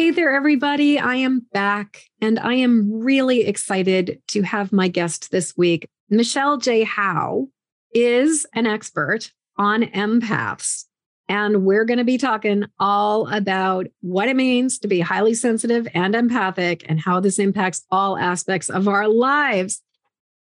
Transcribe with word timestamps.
Hey 0.00 0.12
there, 0.12 0.34
everybody. 0.34 0.98
I 0.98 1.16
am 1.16 1.40
back 1.52 2.04
and 2.22 2.38
I 2.38 2.54
am 2.54 3.02
really 3.02 3.42
excited 3.42 4.22
to 4.28 4.40
have 4.40 4.72
my 4.72 4.88
guest 4.88 5.30
this 5.30 5.54
week. 5.58 5.90
Michelle 6.08 6.56
J. 6.56 6.84
Howe 6.84 7.48
is 7.92 8.46
an 8.54 8.66
expert 8.66 9.30
on 9.58 9.82
empaths. 9.82 10.86
And 11.28 11.66
we're 11.66 11.84
going 11.84 11.98
to 11.98 12.04
be 12.04 12.16
talking 12.16 12.64
all 12.78 13.28
about 13.28 13.88
what 14.00 14.30
it 14.30 14.36
means 14.36 14.78
to 14.78 14.88
be 14.88 15.00
highly 15.00 15.34
sensitive 15.34 15.86
and 15.92 16.14
empathic 16.14 16.82
and 16.88 16.98
how 16.98 17.20
this 17.20 17.38
impacts 17.38 17.84
all 17.90 18.16
aspects 18.16 18.70
of 18.70 18.88
our 18.88 19.06
lives. 19.06 19.82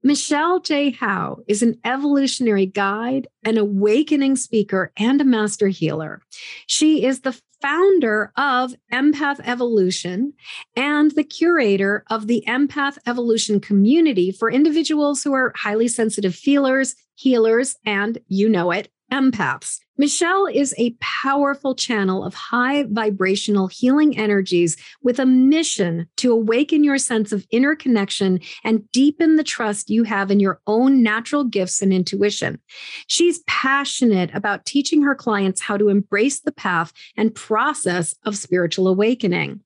Michelle 0.03 0.59
J. 0.59 0.91
Howe 0.91 1.39
is 1.47 1.63
an 1.63 1.79
evolutionary 1.85 2.65
guide, 2.65 3.27
an 3.45 3.57
awakening 3.57 4.35
speaker, 4.35 4.91
and 4.97 5.21
a 5.21 5.25
master 5.25 5.69
healer. 5.69 6.21
She 6.67 7.05
is 7.05 7.21
the 7.21 7.39
founder 7.67 8.31
of 8.37 8.73
Empath 8.93 9.41
Evolution 9.43 10.31
and 10.77 11.11
the 11.11 11.23
curator 11.23 12.05
of 12.09 12.27
the 12.27 12.41
Empath 12.47 12.97
Evolution 13.05 13.59
community 13.59 14.31
for 14.31 14.49
individuals 14.49 15.21
who 15.21 15.33
are 15.33 15.51
highly 15.53 15.89
sensitive 15.89 16.33
feelers, 16.33 16.95
healers, 17.15 17.75
and 17.85 18.19
you 18.29 18.47
know 18.47 18.71
it, 18.71 18.89
empaths. 19.11 19.79
Michelle 19.97 20.45
is 20.45 20.75
a 20.77 20.95
powerful 20.99 21.73
channel 21.73 22.23
of 22.23 22.33
high 22.35 22.83
vibrational 22.83 23.67
healing 23.67 24.15
energies 24.17 24.77
with 25.01 25.19
a 25.19 25.25
mission 25.25 26.07
to 26.17 26.31
awaken 26.31 26.83
your 26.83 26.99
sense 26.99 27.31
of 27.31 27.47
inner 27.49 27.75
connection 27.75 28.39
and 28.63 28.89
deepen 28.91 29.35
the 29.35 29.43
trust 29.43 29.89
you 29.89 30.03
have 30.03 30.29
in 30.29 30.39
your 30.39 30.61
own 30.67 31.01
natural 31.01 31.43
gifts 31.43 31.81
and 31.81 31.91
intuition. 31.91 32.59
She's 33.07 33.43
passionate 33.47 34.29
about 34.35 34.65
teaching 34.65 35.01
her 35.01 35.15
clients 35.15 35.61
how 35.61 35.77
to 35.77 35.89
embrace 35.89 36.41
the 36.41 36.51
path 36.51 36.93
and 37.15 37.33
process 37.33 38.13
of 38.23 38.37
spiritual 38.37 38.87
awakening. 38.87 39.61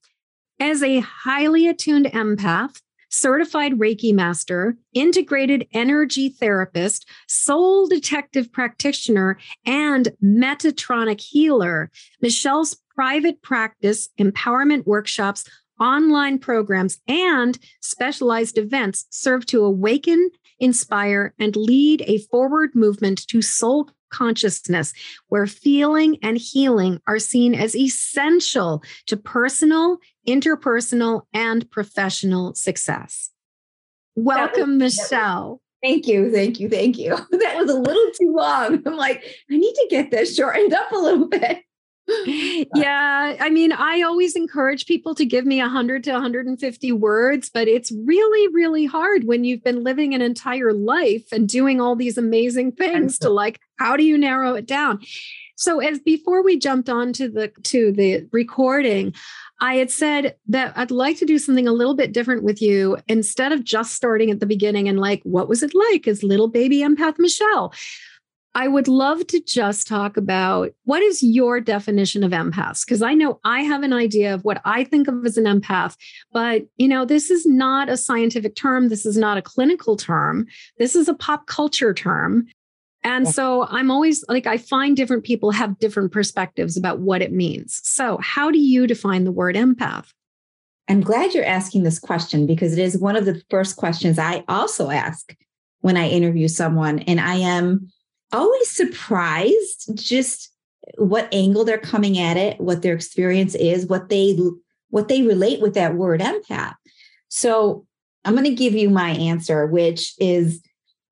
As 0.59 0.81
a 0.83 0.99
highly 0.99 1.67
attuned 1.67 2.05
empath, 2.05 2.81
certified 3.11 3.73
Reiki 3.73 4.13
master, 4.13 4.75
integrated 4.93 5.67
energy 5.73 6.29
therapist, 6.29 7.07
soul 7.27 7.87
detective 7.87 8.51
practitioner, 8.51 9.37
and 9.65 10.09
Metatronic 10.23 11.21
healer. 11.21 11.91
Michelle's 12.21 12.75
private 12.95 13.41
practice, 13.41 14.09
empowerment 14.19 14.87
workshops, 14.87 15.47
online 15.79 16.39
programs, 16.39 16.99
and 17.07 17.57
specialized 17.81 18.57
events 18.57 19.05
serve 19.09 19.45
to 19.47 19.63
awaken, 19.63 20.29
inspire, 20.59 21.33
and 21.39 21.55
lead 21.55 22.03
a 22.07 22.19
forward 22.19 22.71
movement 22.75 23.27
to 23.27 23.41
soul 23.41 23.89
consciousness, 24.11 24.93
where 25.27 25.47
feeling 25.47 26.17
and 26.21 26.37
healing 26.37 26.99
are 27.07 27.19
seen 27.19 27.55
as 27.55 27.75
essential 27.75 28.83
to 29.07 29.17
personal, 29.17 29.97
interpersonal, 30.27 31.23
and 31.33 31.69
professional 31.71 32.53
success. 32.53 33.31
Welcome, 34.15 34.77
was, 34.77 34.97
Michelle. 34.97 35.61
Thank 35.81 36.07
you. 36.07 36.31
Thank 36.31 36.59
you. 36.59 36.69
Thank 36.69 36.97
you. 36.97 37.17
That 37.31 37.57
was 37.57 37.71
a 37.71 37.79
little 37.79 38.11
too 38.19 38.33
long. 38.35 38.83
I'm 38.85 38.95
like, 38.95 39.23
I 39.49 39.57
need 39.57 39.73
to 39.73 39.87
get 39.89 40.11
this 40.11 40.35
shortened 40.35 40.73
up 40.73 40.91
a 40.91 40.97
little 40.97 41.27
bit. 41.27 41.63
Uh, 42.31 42.65
yeah 42.75 43.35
i 43.39 43.49
mean 43.49 43.71
i 43.71 44.01
always 44.01 44.35
encourage 44.35 44.85
people 44.85 45.15
to 45.15 45.25
give 45.25 45.45
me 45.45 45.59
100 45.59 46.03
to 46.03 46.11
150 46.11 46.91
words 46.91 47.49
but 47.49 47.67
it's 47.67 47.91
really 48.05 48.53
really 48.53 48.85
hard 48.85 49.23
when 49.25 49.43
you've 49.43 49.63
been 49.63 49.83
living 49.83 50.13
an 50.13 50.21
entire 50.21 50.73
life 50.73 51.25
and 51.31 51.49
doing 51.49 51.81
all 51.81 51.95
these 51.95 52.17
amazing 52.17 52.71
things 52.71 53.17
to 53.17 53.29
like 53.29 53.59
how 53.79 53.97
do 53.97 54.03
you 54.03 54.17
narrow 54.17 54.53
it 54.53 54.65
down 54.65 54.99
so 55.55 55.79
as 55.79 55.99
before 55.99 56.43
we 56.43 56.57
jumped 56.57 56.89
on 56.89 57.13
to 57.13 57.29
the 57.29 57.51
to 57.63 57.91
the 57.91 58.27
recording 58.31 59.13
I 59.61 59.75
had 59.75 59.91
said 59.91 60.35
that 60.47 60.73
I'd 60.75 60.89
like 60.89 61.17
to 61.17 61.25
do 61.25 61.37
something 61.37 61.67
a 61.67 61.71
little 61.71 61.93
bit 61.93 62.11
different 62.11 62.41
with 62.41 62.63
you 62.63 62.97
instead 63.07 63.51
of 63.51 63.63
just 63.63 63.93
starting 63.93 64.31
at 64.31 64.39
the 64.39 64.47
beginning 64.47 64.89
and 64.89 64.99
like, 64.99 65.21
what 65.21 65.47
was 65.47 65.61
it 65.61 65.75
like 65.75 66.07
as 66.07 66.23
little 66.23 66.47
baby 66.47 66.79
empath 66.79 67.19
Michelle? 67.19 67.71
I 68.53 68.67
would 68.67 68.87
love 68.87 69.25
to 69.27 69.39
just 69.41 69.87
talk 69.87 70.17
about 70.17 70.71
what 70.83 71.01
is 71.01 71.23
your 71.23 71.61
definition 71.61 72.23
of 72.23 72.31
empath? 72.31 72.85
Because 72.85 73.01
I 73.01 73.13
know 73.13 73.39
I 73.45 73.61
have 73.61 73.83
an 73.83 73.93
idea 73.93 74.33
of 74.33 74.43
what 74.43 74.61
I 74.65 74.83
think 74.83 75.07
of 75.07 75.25
as 75.25 75.37
an 75.37 75.45
empath, 75.45 75.95
but 76.33 76.63
you 76.77 76.87
know, 76.87 77.05
this 77.05 77.31
is 77.31 77.45
not 77.45 77.87
a 77.87 77.95
scientific 77.95 78.55
term. 78.55 78.89
This 78.89 79.05
is 79.05 79.15
not 79.15 79.37
a 79.37 79.41
clinical 79.41 79.95
term. 79.95 80.47
This 80.77 80.95
is 80.95 81.07
a 81.07 81.13
pop 81.13 81.47
culture 81.47 81.93
term. 81.93 82.47
And 83.03 83.27
so 83.27 83.65
I'm 83.69 83.89
always 83.89 84.23
like, 84.27 84.45
I 84.45 84.57
find 84.57 84.95
different 84.95 85.23
people 85.23 85.51
have 85.51 85.79
different 85.79 86.11
perspectives 86.11 86.77
about 86.77 86.99
what 86.99 87.21
it 87.21 87.31
means. 87.31 87.81
So, 87.83 88.19
how 88.21 88.51
do 88.51 88.59
you 88.59 88.85
define 88.85 89.23
the 89.23 89.31
word 89.31 89.55
empath? 89.55 90.11
I'm 90.87 91.01
glad 91.01 91.33
you're 91.33 91.45
asking 91.45 91.83
this 91.83 91.97
question 91.97 92.45
because 92.45 92.73
it 92.73 92.79
is 92.79 92.97
one 92.97 93.15
of 93.15 93.25
the 93.25 93.41
first 93.49 93.77
questions 93.77 94.19
I 94.19 94.43
also 94.47 94.89
ask 94.89 95.35
when 95.79 95.97
I 95.97 96.09
interview 96.09 96.47
someone. 96.47 96.99
And 96.99 97.19
I 97.19 97.35
am 97.35 97.89
always 98.31 98.69
surprised 98.69 99.91
just 99.95 100.51
what 100.97 101.29
angle 101.31 101.63
they're 101.63 101.77
coming 101.77 102.17
at 102.17 102.37
it, 102.37 102.59
what 102.59 102.81
their 102.81 102.93
experience 102.93 103.55
is, 103.55 103.85
what 103.85 104.09
they 104.09 104.37
what 104.89 105.07
they 105.07 105.21
relate 105.21 105.61
with 105.61 105.73
that 105.73 105.95
word 105.95 106.21
empath. 106.21 106.73
So 107.29 107.85
I'm 108.25 108.33
going 108.33 108.45
to 108.45 108.53
give 108.53 108.73
you 108.73 108.89
my 108.89 109.11
answer, 109.11 109.65
which 109.65 110.13
is 110.19 110.61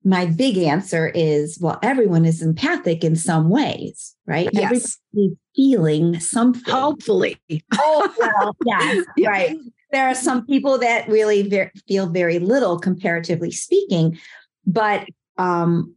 my 0.04 0.26
big 0.26 0.56
answer 0.56 1.08
is 1.14 1.58
well, 1.60 1.78
everyone 1.82 2.24
is 2.24 2.42
empathic 2.42 3.04
in 3.04 3.16
some 3.16 3.48
ways, 3.50 4.14
right? 4.26 4.48
Yes. 4.52 4.98
Everybody's 5.14 5.38
feeling 5.54 6.20
something. 6.20 6.72
Hopefully. 6.72 7.38
Oh, 7.74 8.14
well, 8.18 8.56
yes, 8.64 9.06
right. 9.26 9.56
There 9.92 10.08
are 10.08 10.14
some 10.14 10.46
people 10.46 10.78
that 10.78 11.08
really 11.08 11.48
ver- 11.48 11.72
feel 11.88 12.06
very 12.06 12.38
little 12.38 12.78
comparatively 12.78 13.50
speaking, 13.50 14.18
but 14.64 15.06
um, 15.36 15.94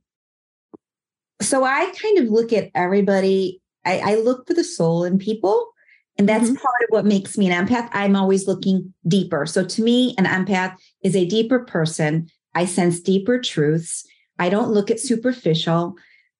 so 1.43 1.63
I 1.63 1.91
kind 2.01 2.17
of 2.19 2.25
look 2.25 2.53
at 2.53 2.69
everybody, 2.75 3.61
I, 3.85 3.99
I 3.99 4.15
look 4.15 4.47
for 4.47 4.53
the 4.53 4.63
soul 4.63 5.03
in 5.03 5.17
people. 5.17 5.69
And 6.17 6.29
that's 6.29 6.45
mm-hmm. 6.45 6.55
part 6.55 6.83
of 6.83 6.89
what 6.89 7.05
makes 7.05 7.37
me 7.37 7.49
an 7.49 7.65
empath. 7.65 7.89
I'm 7.91 8.15
always 8.15 8.47
looking 8.47 8.93
deeper. 9.07 9.47
So 9.47 9.65
to 9.65 9.81
me, 9.81 10.13
an 10.17 10.25
empath 10.25 10.75
is 11.03 11.15
a 11.15 11.25
deeper 11.25 11.65
person. 11.65 12.29
I 12.53 12.65
sense 12.65 12.99
deeper 12.99 13.39
truths. 13.39 14.05
I 14.37 14.49
don't 14.49 14.71
look 14.71 14.91
at 14.91 14.99
superficial. 14.99 15.95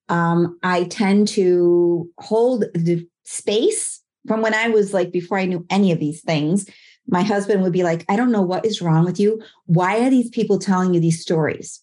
Um, 0.10 0.60
I 0.62 0.84
tend 0.84 1.28
to 1.30 2.08
hold 2.20 2.66
the 2.76 3.08
space 3.24 4.02
from 4.28 4.42
when 4.42 4.54
I 4.54 4.70
was 4.70 4.94
like, 4.94 5.12
before 5.12 5.40
I 5.40 5.46
knew 5.46 5.66
any 5.70 5.92
of 5.92 6.00
these 6.00 6.22
things. 6.22 6.70
My 7.08 7.22
husband 7.22 7.64
would 7.64 7.74
be 7.74 7.84
like, 7.84 8.06
I 8.08 8.16
don't 8.16 8.32
know 8.32 8.42
what 8.42 8.66
is 8.66 8.82
wrong 8.82 9.06
with 9.06 9.20
you. 9.20 9.42
Why 9.66 10.06
are 10.06 10.10
these 10.10 10.30
people 10.30 10.60
telling 10.60 10.94
you 10.94 11.00
these 11.00 11.22
stories? 11.22 11.83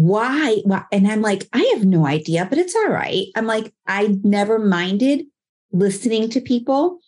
Why, 0.00 0.62
why? 0.64 0.84
And 0.92 1.06
I'm 1.06 1.20
like, 1.20 1.46
I 1.52 1.60
have 1.74 1.84
no 1.84 2.06
idea, 2.06 2.46
but 2.48 2.56
it's 2.56 2.74
all 2.74 2.88
right. 2.88 3.26
I'm 3.36 3.46
like, 3.46 3.74
I 3.86 4.18
never 4.24 4.58
minded 4.58 5.26
listening 5.72 6.30
to 6.30 6.40
people. 6.40 7.00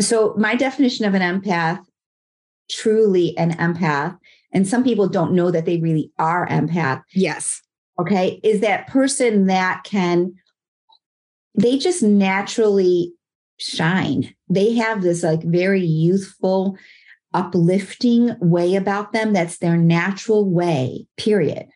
So 0.00 0.34
my 0.36 0.56
definition 0.56 1.04
of 1.04 1.14
an 1.14 1.22
empath, 1.22 1.78
truly 2.68 3.38
an 3.38 3.52
empath, 3.52 4.18
and 4.52 4.66
some 4.66 4.82
people 4.82 5.08
don't 5.08 5.32
know 5.32 5.52
that 5.52 5.64
they 5.64 5.78
really 5.78 6.10
are 6.18 6.48
empath. 6.48 7.02
Yes. 7.14 7.62
Okay. 8.00 8.40
Is 8.42 8.60
that 8.60 8.88
person 8.88 9.46
that 9.46 9.84
can, 9.84 10.34
they 11.54 11.78
just 11.78 12.02
naturally 12.02 13.12
shine. 13.58 14.34
They 14.50 14.74
have 14.74 15.02
this 15.02 15.22
like 15.22 15.44
very 15.44 15.84
youthful, 15.84 16.76
uplifting 17.32 18.34
way 18.40 18.74
about 18.74 19.12
them. 19.12 19.32
That's 19.32 19.58
their 19.58 19.76
natural 19.76 20.50
way, 20.50 21.06
period 21.16 21.68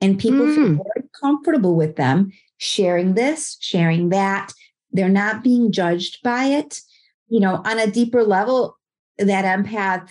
and 0.00 0.18
people 0.18 0.46
mm. 0.46 0.54
feel 0.54 0.84
very 0.94 1.08
comfortable 1.20 1.74
with 1.74 1.96
them 1.96 2.32
sharing 2.58 3.14
this, 3.14 3.56
sharing 3.60 4.10
that. 4.10 4.52
They're 4.92 5.08
not 5.08 5.42
being 5.42 5.72
judged 5.72 6.22
by 6.22 6.44
it. 6.44 6.80
You 7.28 7.40
know, 7.40 7.62
on 7.64 7.78
a 7.78 7.90
deeper 7.90 8.24
level, 8.24 8.76
that 9.18 9.44
empath 9.44 10.10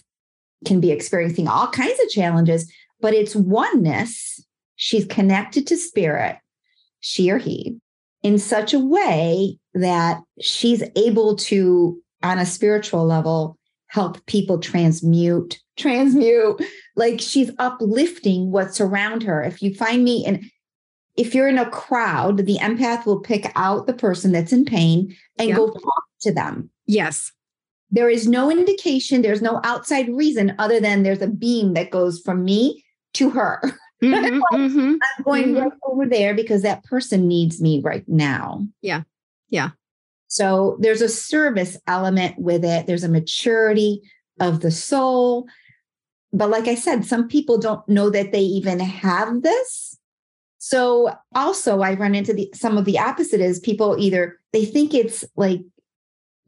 can 0.66 0.80
be 0.80 0.92
experiencing 0.92 1.48
all 1.48 1.68
kinds 1.68 2.00
of 2.00 2.10
challenges, 2.10 2.72
but 3.00 3.14
it's 3.14 3.36
oneness. 3.36 4.44
She's 4.76 5.06
connected 5.06 5.66
to 5.68 5.78
spirit, 5.78 6.38
she 7.00 7.32
or 7.32 7.38
he, 7.38 7.80
in 8.22 8.38
such 8.38 8.74
a 8.74 8.80
way 8.80 9.58
that 9.74 10.22
she's 10.40 10.84
able 10.96 11.36
to, 11.36 12.00
on 12.22 12.38
a 12.38 12.46
spiritual 12.46 13.06
level, 13.06 13.57
help 13.88 14.26
people 14.26 14.60
transmute, 14.60 15.60
transmute. 15.78 16.62
Like 16.96 17.22
she's 17.22 17.52
uplifting 17.60 18.52
what's 18.52 18.82
around 18.82 19.24
her. 19.24 19.42
If 19.42 19.62
you 19.62 19.74
find 19.74 20.04
me 20.04 20.26
in, 20.26 20.50
if 21.16 21.34
you're 21.34 21.48
in 21.48 21.58
a 21.58 21.70
crowd, 21.70 22.38
the 22.46 22.58
empath 22.58 23.06
will 23.06 23.20
pick 23.20 23.52
out 23.56 23.88
the 23.88 23.94
person 23.94 24.32
that's 24.32 24.54
in 24.54 24.66
pain 24.66 25.16
and 25.40 25.56
go 25.56 25.72
talk 25.72 26.04
to 26.22 26.34
them. 26.34 26.70
Yes. 26.86 27.32
There 27.90 28.10
is 28.10 28.28
no 28.28 28.52
indication, 28.52 29.22
there's 29.22 29.42
no 29.42 29.62
outside 29.64 30.10
reason 30.10 30.54
other 30.60 30.80
than 30.80 31.04
there's 31.04 31.22
a 31.22 31.28
beam 31.28 31.74
that 31.74 31.90
goes 31.90 32.20
from 32.20 32.44
me 32.44 32.84
to 33.14 33.30
her. 33.32 33.62
Mm-hmm, 34.04 34.56
mm-hmm, 34.56 34.94
I'm 35.18 35.24
going 35.24 35.46
mm-hmm. 35.46 35.58
right 35.58 35.72
over 35.84 36.06
there 36.06 36.36
because 36.36 36.62
that 36.62 36.84
person 36.84 37.28
needs 37.28 37.60
me 37.60 37.82
right 37.84 38.08
now. 38.08 38.64
Yeah. 38.84 39.02
Yeah. 39.50 39.72
So 40.28 40.78
there's 40.80 41.02
a 41.02 41.10
service 41.10 41.78
element 41.88 42.38
with 42.38 42.66
it, 42.66 42.88
there's 42.88 43.04
a 43.04 43.10
maturity 43.10 44.02
of 44.40 44.60
the 44.62 44.72
soul. 44.72 45.48
But 46.34 46.50
like 46.50 46.68
I 46.68 46.76
said, 46.76 47.06
some 47.06 47.28
people 47.28 47.58
don't 47.58 47.88
know 47.88 48.10
that 48.10 48.32
they 48.32 48.42
even 48.42 48.80
have 48.80 49.42
this. 49.42 49.98
So 50.60 51.14
also 51.34 51.82
I 51.82 51.94
run 51.94 52.14
into 52.14 52.34
the 52.34 52.50
some 52.54 52.78
of 52.78 52.86
the 52.86 53.00
opposite 53.00 53.40
is 53.40 53.60
people 53.60 53.96
either 53.98 54.38
they 54.52 54.66
think 54.66 54.94
it's 54.94 55.24
like 55.36 55.62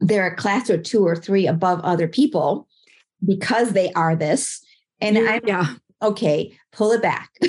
they're 0.00 0.26
a 0.26 0.36
class 0.36 0.68
or 0.68 0.76
two 0.76 1.06
or 1.06 1.16
three 1.16 1.46
above 1.46 1.80
other 1.80 2.08
people 2.08 2.68
because 3.24 3.72
they 3.72 3.92
are 3.92 4.16
this. 4.16 4.60
And 5.00 5.16
I'm 5.16 5.40
yeah. 5.46 5.74
okay, 6.02 6.56
pull 6.72 6.92
it 6.92 7.02
back. 7.02 7.30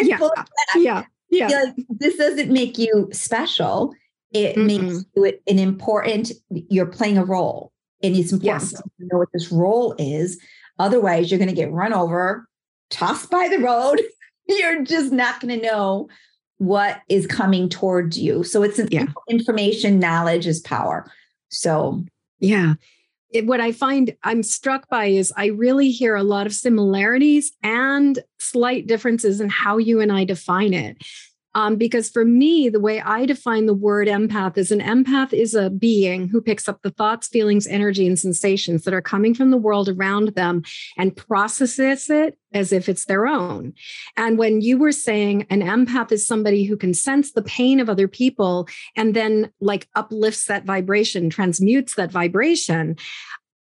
yeah. 0.00 0.18
Pull 0.18 0.30
it 0.30 0.36
back. 0.36 0.48
Yeah. 0.76 1.04
Yeah. 1.30 1.46
Like, 1.46 1.74
this 1.88 2.16
doesn't 2.16 2.50
make 2.50 2.78
you 2.78 3.08
special 3.12 3.94
it 4.32 4.56
mm 4.56 4.66
makes 4.66 5.04
you 5.16 5.24
an 5.46 5.58
important 5.58 6.32
you're 6.50 6.86
playing 6.86 7.18
a 7.18 7.24
role 7.24 7.72
and 8.02 8.14
it's 8.14 8.32
important 8.32 8.62
yes. 8.62 8.82
to 8.82 8.84
know 9.00 9.18
what 9.18 9.28
this 9.32 9.50
role 9.50 9.94
is 9.98 10.38
otherwise 10.78 11.30
you're 11.30 11.38
going 11.38 11.48
to 11.48 11.54
get 11.54 11.72
run 11.72 11.92
over 11.92 12.46
tossed 12.90 13.30
by 13.30 13.48
the 13.48 13.58
road 13.58 14.00
you're 14.48 14.84
just 14.84 15.12
not 15.12 15.40
going 15.40 15.58
to 15.58 15.66
know 15.66 16.08
what 16.58 17.00
is 17.08 17.26
coming 17.26 17.68
towards 17.68 18.18
you 18.18 18.44
so 18.44 18.62
it's 18.62 18.78
an 18.78 18.88
yeah. 18.90 19.06
information 19.28 19.98
knowledge 19.98 20.46
is 20.46 20.60
power 20.60 21.10
so 21.48 22.04
yeah 22.38 22.74
it, 23.32 23.46
what 23.46 23.60
I 23.60 23.72
find 23.72 24.16
I'm 24.22 24.42
struck 24.42 24.88
by 24.88 25.06
is 25.06 25.32
I 25.36 25.46
really 25.46 25.90
hear 25.90 26.16
a 26.16 26.22
lot 26.22 26.46
of 26.46 26.52
similarities 26.52 27.52
and 27.62 28.18
slight 28.38 28.86
differences 28.86 29.40
in 29.40 29.48
how 29.48 29.78
you 29.78 30.00
and 30.00 30.10
I 30.10 30.24
define 30.24 30.74
it. 30.74 30.98
Um, 31.54 31.76
because 31.76 32.08
for 32.08 32.24
me, 32.24 32.68
the 32.68 32.80
way 32.80 33.00
I 33.00 33.26
define 33.26 33.66
the 33.66 33.74
word 33.74 34.06
empath 34.06 34.56
is 34.56 34.70
an 34.70 34.80
empath 34.80 35.32
is 35.32 35.54
a 35.54 35.68
being 35.68 36.28
who 36.28 36.40
picks 36.40 36.68
up 36.68 36.80
the 36.82 36.90
thoughts, 36.90 37.26
feelings, 37.26 37.66
energy, 37.66 38.06
and 38.06 38.18
sensations 38.18 38.84
that 38.84 38.94
are 38.94 39.02
coming 39.02 39.34
from 39.34 39.50
the 39.50 39.56
world 39.56 39.88
around 39.88 40.28
them 40.28 40.62
and 40.96 41.16
processes 41.16 42.08
it 42.08 42.38
as 42.52 42.72
if 42.72 42.88
it's 42.88 43.06
their 43.06 43.26
own. 43.26 43.72
And 44.16 44.38
when 44.38 44.60
you 44.60 44.78
were 44.78 44.92
saying 44.92 45.46
an 45.50 45.60
empath 45.60 46.12
is 46.12 46.26
somebody 46.26 46.64
who 46.64 46.76
can 46.76 46.94
sense 46.94 47.32
the 47.32 47.42
pain 47.42 47.80
of 47.80 47.88
other 47.88 48.08
people 48.08 48.68
and 48.96 49.14
then 49.14 49.50
like 49.60 49.88
uplifts 49.96 50.46
that 50.46 50.64
vibration, 50.64 51.30
transmutes 51.30 51.96
that 51.96 52.12
vibration, 52.12 52.96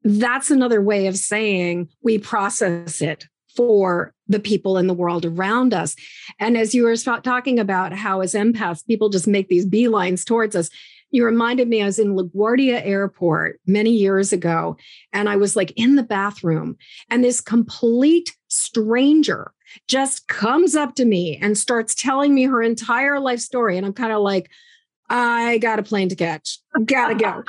that's 0.04 0.50
another 0.50 0.82
way 0.82 1.06
of 1.06 1.16
saying 1.16 1.88
we 2.02 2.18
process 2.18 3.00
it 3.00 3.26
for 3.58 4.14
the 4.28 4.38
people 4.38 4.78
in 4.78 4.86
the 4.86 4.94
world 4.94 5.24
around 5.24 5.74
us. 5.74 5.96
And 6.38 6.56
as 6.56 6.76
you 6.76 6.84
were 6.84 6.94
talking 6.96 7.58
about 7.58 7.92
how, 7.92 8.20
as 8.20 8.34
empaths, 8.34 8.86
people 8.86 9.08
just 9.08 9.26
make 9.26 9.48
these 9.48 9.66
beelines 9.66 10.24
towards 10.24 10.54
us, 10.54 10.70
you 11.10 11.24
reminded 11.24 11.66
me 11.66 11.82
I 11.82 11.86
was 11.86 11.98
in 11.98 12.14
LaGuardia 12.14 12.86
Airport 12.86 13.58
many 13.66 13.90
years 13.90 14.32
ago, 14.32 14.76
and 15.12 15.28
I 15.28 15.34
was 15.34 15.56
like 15.56 15.72
in 15.74 15.96
the 15.96 16.04
bathroom, 16.04 16.76
and 17.10 17.24
this 17.24 17.40
complete 17.40 18.36
stranger 18.46 19.50
just 19.88 20.28
comes 20.28 20.76
up 20.76 20.94
to 20.94 21.04
me 21.04 21.36
and 21.42 21.58
starts 21.58 21.96
telling 21.96 22.32
me 22.32 22.44
her 22.44 22.62
entire 22.62 23.18
life 23.18 23.40
story. 23.40 23.76
And 23.76 23.84
I'm 23.84 23.92
kind 23.92 24.12
of 24.12 24.20
like, 24.20 24.50
I 25.10 25.58
got 25.58 25.78
a 25.78 25.82
plane 25.82 26.08
to 26.10 26.16
catch. 26.16 26.58
Gotta 26.84 27.14
go. 27.14 27.42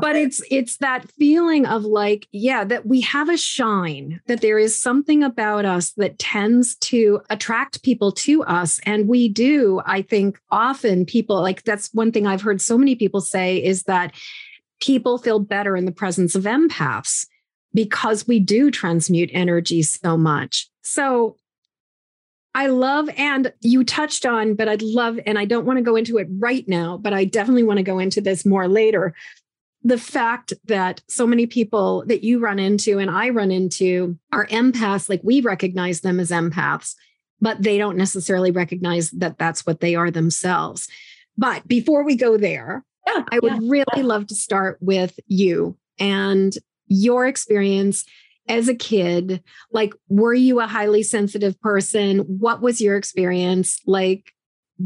but 0.00 0.16
it's 0.16 0.42
it's 0.50 0.76
that 0.78 1.10
feeling 1.12 1.66
of 1.66 1.84
like, 1.84 2.28
yeah, 2.30 2.64
that 2.64 2.86
we 2.86 3.00
have 3.02 3.28
a 3.28 3.36
shine, 3.36 4.20
that 4.26 4.42
there 4.42 4.58
is 4.58 4.80
something 4.80 5.22
about 5.22 5.64
us 5.64 5.92
that 5.92 6.18
tends 6.18 6.76
to 6.76 7.20
attract 7.30 7.82
people 7.82 8.12
to 8.12 8.42
us. 8.44 8.80
And 8.84 9.08
we 9.08 9.28
do, 9.28 9.80
I 9.86 10.02
think, 10.02 10.38
often 10.50 11.06
people 11.06 11.40
like 11.40 11.62
that's 11.64 11.92
one 11.94 12.12
thing 12.12 12.26
I've 12.26 12.42
heard 12.42 12.60
so 12.60 12.76
many 12.76 12.94
people 12.94 13.20
say 13.20 13.62
is 13.62 13.84
that 13.84 14.14
people 14.80 15.18
feel 15.18 15.38
better 15.38 15.76
in 15.76 15.84
the 15.84 15.92
presence 15.92 16.34
of 16.34 16.44
empaths 16.44 17.26
because 17.72 18.26
we 18.26 18.40
do 18.40 18.70
transmute 18.70 19.30
energy 19.32 19.82
so 19.82 20.16
much. 20.16 20.68
So 20.82 21.36
I 22.54 22.66
love, 22.66 23.08
and 23.16 23.52
you 23.60 23.84
touched 23.84 24.26
on, 24.26 24.54
but 24.54 24.68
I'd 24.68 24.82
love, 24.82 25.20
and 25.24 25.38
I 25.38 25.44
don't 25.44 25.66
want 25.66 25.78
to 25.78 25.84
go 25.84 25.96
into 25.96 26.18
it 26.18 26.26
right 26.30 26.66
now, 26.66 26.96
but 26.96 27.12
I 27.12 27.24
definitely 27.24 27.62
want 27.62 27.76
to 27.76 27.84
go 27.84 27.98
into 27.98 28.20
this 28.20 28.44
more 28.44 28.66
later. 28.66 29.14
The 29.82 29.98
fact 29.98 30.52
that 30.66 31.00
so 31.08 31.26
many 31.26 31.46
people 31.46 32.04
that 32.06 32.24
you 32.24 32.40
run 32.40 32.58
into 32.58 32.98
and 32.98 33.10
I 33.10 33.30
run 33.30 33.50
into 33.50 34.18
are 34.32 34.46
empaths, 34.48 35.08
like 35.08 35.20
we 35.22 35.40
recognize 35.40 36.00
them 36.00 36.18
as 36.18 36.30
empaths, 36.30 36.94
but 37.40 37.62
they 37.62 37.78
don't 37.78 37.96
necessarily 37.96 38.50
recognize 38.50 39.10
that 39.12 39.38
that's 39.38 39.64
what 39.64 39.80
they 39.80 39.94
are 39.94 40.10
themselves. 40.10 40.88
But 41.38 41.66
before 41.68 42.04
we 42.04 42.16
go 42.16 42.36
there, 42.36 42.84
yeah, 43.06 43.24
I 43.30 43.38
would 43.38 43.62
yeah. 43.62 43.68
really 43.68 44.02
love 44.02 44.26
to 44.26 44.34
start 44.34 44.76
with 44.80 45.18
you 45.26 45.78
and 45.98 46.52
your 46.88 47.26
experience 47.26 48.04
as 48.50 48.68
a 48.68 48.74
kid 48.74 49.42
like 49.72 49.94
were 50.08 50.34
you 50.34 50.60
a 50.60 50.66
highly 50.66 51.02
sensitive 51.02 51.58
person 51.60 52.18
what 52.18 52.60
was 52.60 52.80
your 52.80 52.96
experience 52.96 53.78
like 53.86 54.34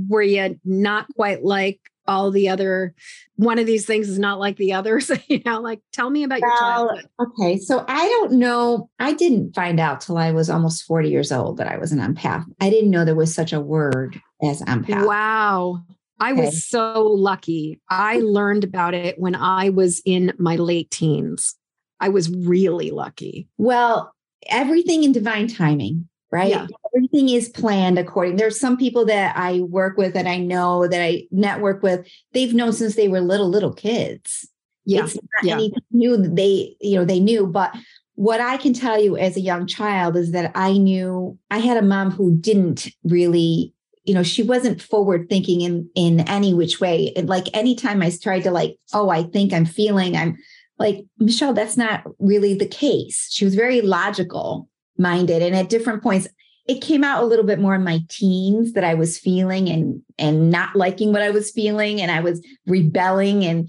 were 0.08 0.22
you 0.22 0.60
not 0.64 1.06
quite 1.16 1.42
like 1.42 1.80
all 2.06 2.30
the 2.30 2.50
other 2.50 2.94
one 3.36 3.58
of 3.58 3.64
these 3.64 3.86
things 3.86 4.10
is 4.10 4.18
not 4.18 4.38
like 4.38 4.56
the 4.58 4.74
others 4.74 5.10
you 5.28 5.40
know 5.46 5.60
like 5.60 5.80
tell 5.92 6.10
me 6.10 6.22
about 6.22 6.40
well, 6.42 6.50
your 6.50 6.58
childhood 6.58 7.08
okay 7.18 7.58
so 7.58 7.84
i 7.88 8.06
don't 8.06 8.32
know 8.32 8.90
i 8.98 9.14
didn't 9.14 9.54
find 9.54 9.80
out 9.80 10.02
till 10.02 10.18
i 10.18 10.30
was 10.30 10.50
almost 10.50 10.84
40 10.84 11.08
years 11.08 11.32
old 11.32 11.56
that 11.56 11.66
i 11.66 11.78
was 11.78 11.90
an 11.90 11.98
empath 11.98 12.44
i 12.60 12.68
didn't 12.68 12.90
know 12.90 13.04
there 13.04 13.14
was 13.14 13.34
such 13.34 13.54
a 13.54 13.60
word 13.60 14.20
as 14.42 14.60
empath 14.62 15.06
wow 15.06 15.82
I 16.20 16.30
okay. 16.30 16.44
was 16.44 16.64
so 16.64 17.02
lucky. 17.02 17.80
I 17.90 18.20
learned 18.20 18.62
about 18.62 18.94
it 18.94 19.18
when 19.18 19.34
I 19.34 19.70
was 19.70 20.00
in 20.06 20.32
my 20.38 20.54
late 20.54 20.88
teens. 20.92 21.56
I 22.00 22.08
was 22.08 22.30
really 22.30 22.90
lucky. 22.90 23.48
Well, 23.58 24.12
everything 24.48 25.04
in 25.04 25.12
divine 25.12 25.48
timing, 25.48 26.08
right? 26.30 26.50
Yeah. 26.50 26.66
Everything 26.94 27.28
is 27.28 27.48
planned 27.48 27.98
according. 27.98 28.36
There's 28.36 28.58
some 28.58 28.76
people 28.76 29.04
that 29.06 29.36
I 29.36 29.60
work 29.60 29.96
with 29.96 30.14
that 30.14 30.26
I 30.26 30.38
know 30.38 30.86
that 30.88 31.02
I 31.02 31.26
network 31.30 31.82
with, 31.82 32.06
they've 32.32 32.54
known 32.54 32.72
since 32.72 32.94
they 32.96 33.08
were 33.08 33.20
little, 33.20 33.48
little 33.48 33.72
kids. 33.72 34.48
Yeah. 34.84 35.04
It's 35.04 35.14
not 35.14 35.24
yeah. 35.42 35.54
anything 35.54 35.82
new 35.92 36.16
they, 36.16 36.76
you 36.80 36.96
know, 36.96 37.04
they 37.04 37.20
knew. 37.20 37.46
But 37.46 37.74
what 38.16 38.40
I 38.40 38.58
can 38.58 38.74
tell 38.74 39.00
you 39.00 39.16
as 39.16 39.36
a 39.36 39.40
young 39.40 39.66
child 39.66 40.16
is 40.16 40.32
that 40.32 40.52
I 40.54 40.76
knew 40.76 41.38
I 41.50 41.58
had 41.58 41.76
a 41.76 41.82
mom 41.82 42.10
who 42.10 42.36
didn't 42.36 42.88
really 43.02 43.74
you 44.04 44.12
know 44.12 44.22
she 44.22 44.42
wasn't 44.42 44.82
forward 44.82 45.28
thinking 45.28 45.62
in 45.62 45.88
in 45.94 46.20
any 46.20 46.54
which 46.54 46.78
way 46.78 47.12
and 47.16 47.28
like 47.28 47.46
anytime 47.54 48.02
i 48.02 48.10
tried 48.10 48.42
to 48.42 48.50
like 48.50 48.76
oh 48.92 49.08
i 49.08 49.22
think 49.22 49.52
i'm 49.52 49.64
feeling 49.64 50.14
i'm 50.14 50.36
like, 50.78 51.04
Michelle, 51.18 51.54
that's 51.54 51.76
not 51.76 52.04
really 52.18 52.54
the 52.54 52.66
case. 52.66 53.28
She 53.30 53.44
was 53.44 53.54
very 53.54 53.80
logical 53.80 54.68
minded. 54.98 55.42
And 55.42 55.54
at 55.54 55.68
different 55.68 56.02
points, 56.02 56.28
it 56.66 56.80
came 56.80 57.04
out 57.04 57.22
a 57.22 57.26
little 57.26 57.44
bit 57.44 57.58
more 57.58 57.74
in 57.74 57.84
my 57.84 58.00
teens 58.08 58.72
that 58.72 58.84
I 58.84 58.94
was 58.94 59.18
feeling 59.18 59.68
and 59.68 60.02
and 60.18 60.50
not 60.50 60.74
liking 60.74 61.12
what 61.12 61.22
I 61.22 61.30
was 61.30 61.50
feeling 61.50 62.00
and 62.00 62.10
I 62.10 62.20
was 62.20 62.44
rebelling 62.66 63.44
and 63.44 63.68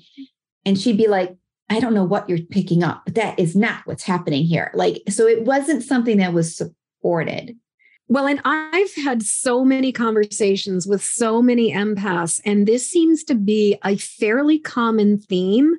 and 0.66 0.80
she'd 0.80 0.98
be 0.98 1.08
like 1.08 1.36
I 1.70 1.80
don't 1.80 1.94
know 1.94 2.06
what 2.06 2.30
you're 2.30 2.40
picking 2.40 2.84
up 2.84 3.02
but 3.06 3.16
that 3.16 3.38
is 3.38 3.56
not 3.56 3.86
what's 3.86 4.04
happening 4.04 4.46
here 4.46 4.72
like 4.74 5.02
so 5.10 5.28
it 5.28 5.44
wasn't 5.44 5.84
something 5.84 6.18
that 6.18 6.34
was 6.34 6.56
supported 6.56 7.58
well, 8.08 8.28
and 8.28 8.40
I've 8.46 8.94
had 8.94 9.24
so 9.24 9.66
many 9.66 9.92
conversations 9.92 10.86
with 10.86 11.02
so 11.02 11.42
many 11.42 11.74
empaths, 11.74 12.40
and 12.46 12.68
this 12.68 12.88
seems 12.88 13.24
to 13.24 13.34
be 13.34 13.80
a 13.84 13.98
fairly 13.98 14.60
common 14.60 15.18
theme 15.18 15.74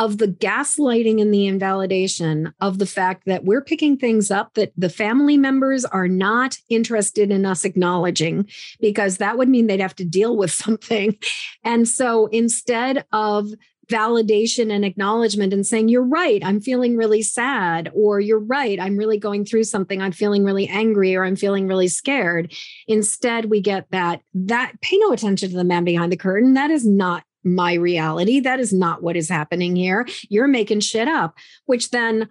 of 0.00 0.16
the 0.16 0.26
gaslighting 0.26 1.20
and 1.20 1.32
the 1.32 1.46
invalidation 1.46 2.54
of 2.62 2.78
the 2.78 2.86
fact 2.86 3.26
that 3.26 3.44
we're 3.44 3.62
picking 3.62 3.98
things 3.98 4.30
up 4.30 4.54
that 4.54 4.72
the 4.74 4.88
family 4.88 5.36
members 5.36 5.84
are 5.84 6.08
not 6.08 6.56
interested 6.70 7.30
in 7.30 7.44
us 7.44 7.66
acknowledging, 7.66 8.48
because 8.80 9.18
that 9.18 9.36
would 9.36 9.50
mean 9.50 9.66
they'd 9.66 9.78
have 9.78 9.94
to 9.94 10.04
deal 10.06 10.38
with 10.38 10.50
something. 10.64 11.18
And 11.64 11.86
so 11.86 12.28
instead 12.28 13.04
of 13.12 13.50
validation 13.90 14.72
and 14.72 14.86
acknowledgement 14.86 15.52
and 15.52 15.66
saying, 15.66 15.90
You're 15.90 16.02
right, 16.02 16.42
I'm 16.42 16.62
feeling 16.62 16.96
really 16.96 17.20
sad, 17.20 17.90
or 17.92 18.20
You're 18.20 18.40
right, 18.40 18.80
I'm 18.80 18.96
really 18.96 19.18
going 19.18 19.44
through 19.44 19.64
something, 19.64 20.00
I'm 20.00 20.12
feeling 20.12 20.44
really 20.44 20.66
angry, 20.66 21.14
or 21.14 21.26
I'm 21.26 21.36
feeling 21.36 21.66
really 21.66 21.88
scared. 21.88 22.54
Instead, 22.88 23.50
we 23.50 23.60
get 23.60 23.90
that, 23.90 24.22
that 24.32 24.80
pay 24.80 24.96
no 24.96 25.12
attention 25.12 25.50
to 25.50 25.56
the 25.56 25.64
man 25.64 25.84
behind 25.84 26.10
the 26.10 26.16
curtain. 26.16 26.54
That 26.54 26.70
is 26.70 26.86
not 26.86 27.22
my 27.44 27.74
reality. 27.74 28.40
That 28.40 28.60
is 28.60 28.72
not 28.72 29.02
what 29.02 29.16
is 29.16 29.28
happening 29.28 29.76
here. 29.76 30.06
You're 30.28 30.48
making 30.48 30.80
shit 30.80 31.08
up, 31.08 31.34
which 31.66 31.90
then 31.90 32.28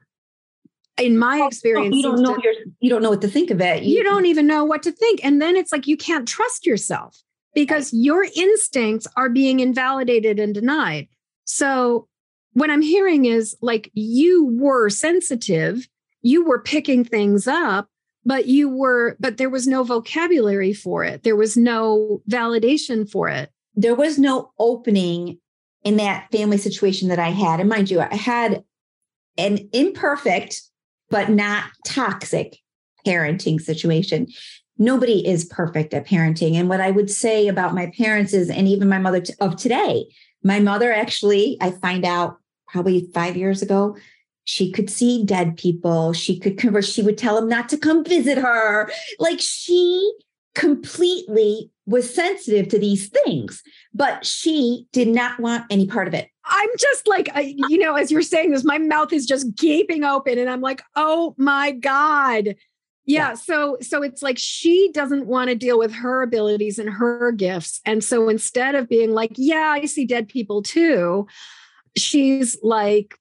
in 1.00 1.18
my 1.18 1.46
experience 1.46 1.96
you 1.96 2.04
don't 2.04 2.22
know 2.22 2.36
to, 2.36 2.56
you 2.80 2.90
don't 2.90 3.02
know 3.02 3.10
what 3.10 3.22
to 3.22 3.28
think 3.28 3.52
of 3.52 3.62
it 3.62 3.84
you, 3.84 3.98
you, 3.98 4.04
don't 4.04 4.26
even 4.26 4.46
know 4.46 4.64
what 4.64 4.84
to 4.84 4.92
think 4.92 5.20
and 5.24 5.42
then 5.42 5.56
it's 5.56 5.72
like 5.72 5.88
you 5.88 5.98
can't 5.98 6.28
trust 6.28 6.66
yourself 6.66 7.22
because 7.56 7.94
right. 7.94 8.02
your 8.02 8.26
instincts 8.36 9.08
are 9.16 9.30
being 9.30 9.60
invalidated 9.60 10.40
and 10.40 10.54
denied 10.54 11.08
so 11.46 12.08
what 12.54 12.70
i'm 12.70 12.82
hearing 12.82 13.26
is 13.26 13.56
like 13.62 13.90
you 13.94 14.46
were 14.60 14.90
sensitive 14.90 15.88
you 16.22 16.46
were 16.46 16.62
picking 16.62 17.04
things 17.04 17.48
up 17.48 17.88
but 18.26 18.48
you 18.48 18.70
were 18.70 19.16
but 19.20 19.38
there 19.38 19.50
was 19.50 19.68
no 19.68 19.84
vocabulary 19.84 20.74
for 20.74 21.04
it 21.04 21.24
there 21.24 21.36
was 21.36 21.56
no 21.56 22.22
validation 22.30 23.10
for 23.10 23.30
it 23.30 23.50
there 23.80 23.96
was 23.96 24.20
no 24.20 24.52
opening 24.60 25.40
in 25.84 25.96
that 25.98 26.30
family 26.32 26.58
situation 26.58 27.08
that 27.08 27.20
i 27.20 27.30
had 27.30 27.60
and 27.60 27.70
mind 27.70 27.90
you 27.90 28.00
i 28.00 28.14
had 28.14 28.64
an 29.38 29.70
imperfect 29.72 30.62
but 31.10 31.30
not 31.30 31.64
toxic 31.86 32.58
parenting 33.08 33.60
situation 33.60 34.28
nobody 34.78 35.26
is 35.26 35.46
perfect 35.46 35.94
at 35.94 36.06
parenting 36.06 36.56
and 36.56 36.68
what 36.68 36.82
i 36.82 36.92
would 36.92 37.10
say 37.10 37.48
about 37.48 37.74
my 37.74 37.92
parents 37.98 38.34
is 38.34 38.50
and 38.50 38.68
even 38.68 38.90
my 38.90 39.00
mother 39.00 39.24
of 39.40 39.56
today 39.56 40.06
my 40.44 40.60
mother 40.60 40.92
actually 40.92 41.58
i 41.62 41.72
find 41.72 42.04
out 42.04 42.38
probably 42.68 43.10
five 43.14 43.38
years 43.38 43.62
ago 43.62 43.96
she 44.46 44.72
could 44.72 44.90
see 44.90 45.24
dead 45.24 45.58
people. 45.58 46.12
She 46.12 46.40
could 46.40 46.58
converse. 46.58 46.92
She 46.92 47.04
would 47.04 47.20
tell 47.20 47.38
him 47.38 47.48
not 47.48 47.70
to 47.70 47.78
come 47.78 48.04
visit 48.04 48.40
her. 48.40 48.90
Like 49.20 49.40
she 49.40 50.12
completely 50.56 51.72
was 51.86 52.14
sensitive 52.14 52.68
to 52.70 52.80
these 52.80 53.10
things, 53.10 53.64
but 53.94 54.26
she 54.26 54.86
did 54.92 55.08
not 55.08 55.40
want 55.40 55.66
any 55.70 55.88
part 55.88 56.08
of 56.08 56.14
it. 56.14 56.30
I'm 56.46 56.70
just 56.78 57.08
like, 57.08 57.30
you 57.36 57.78
know, 57.78 57.96
as 57.96 58.12
you're 58.12 58.22
saying 58.22 58.52
this, 58.52 58.64
my 58.64 58.78
mouth 58.78 59.14
is 59.14 59.26
just 59.26 59.56
gaping 59.56 60.04
open 60.04 60.38
and 60.38 60.50
I'm 60.50 60.62
like, 60.62 60.82
oh 60.96 61.36
my 61.38 61.72
God. 61.72 62.56
Yeah, 63.06 63.30
yeah. 63.30 63.34
So 63.34 63.78
so 63.82 64.04
it's 64.04 64.22
like 64.22 64.38
she 64.38 64.92
doesn't 64.94 65.26
want 65.26 65.50
to 65.50 65.56
deal 65.56 65.80
with 65.80 65.92
her 65.94 66.22
abilities 66.22 66.78
and 66.78 66.90
her 66.90 67.32
gifts. 67.32 67.82
And 67.86 68.04
so 68.04 68.30
instead 68.30 68.76
of 68.76 68.90
being 68.90 69.12
like, 69.12 69.32
yeah, 69.36 69.74
I 69.76 69.86
see 69.86 70.06
dead 70.06 70.28
people 70.28 70.62
too, 70.62 71.28
she's 71.98 72.58
like, 72.62 73.18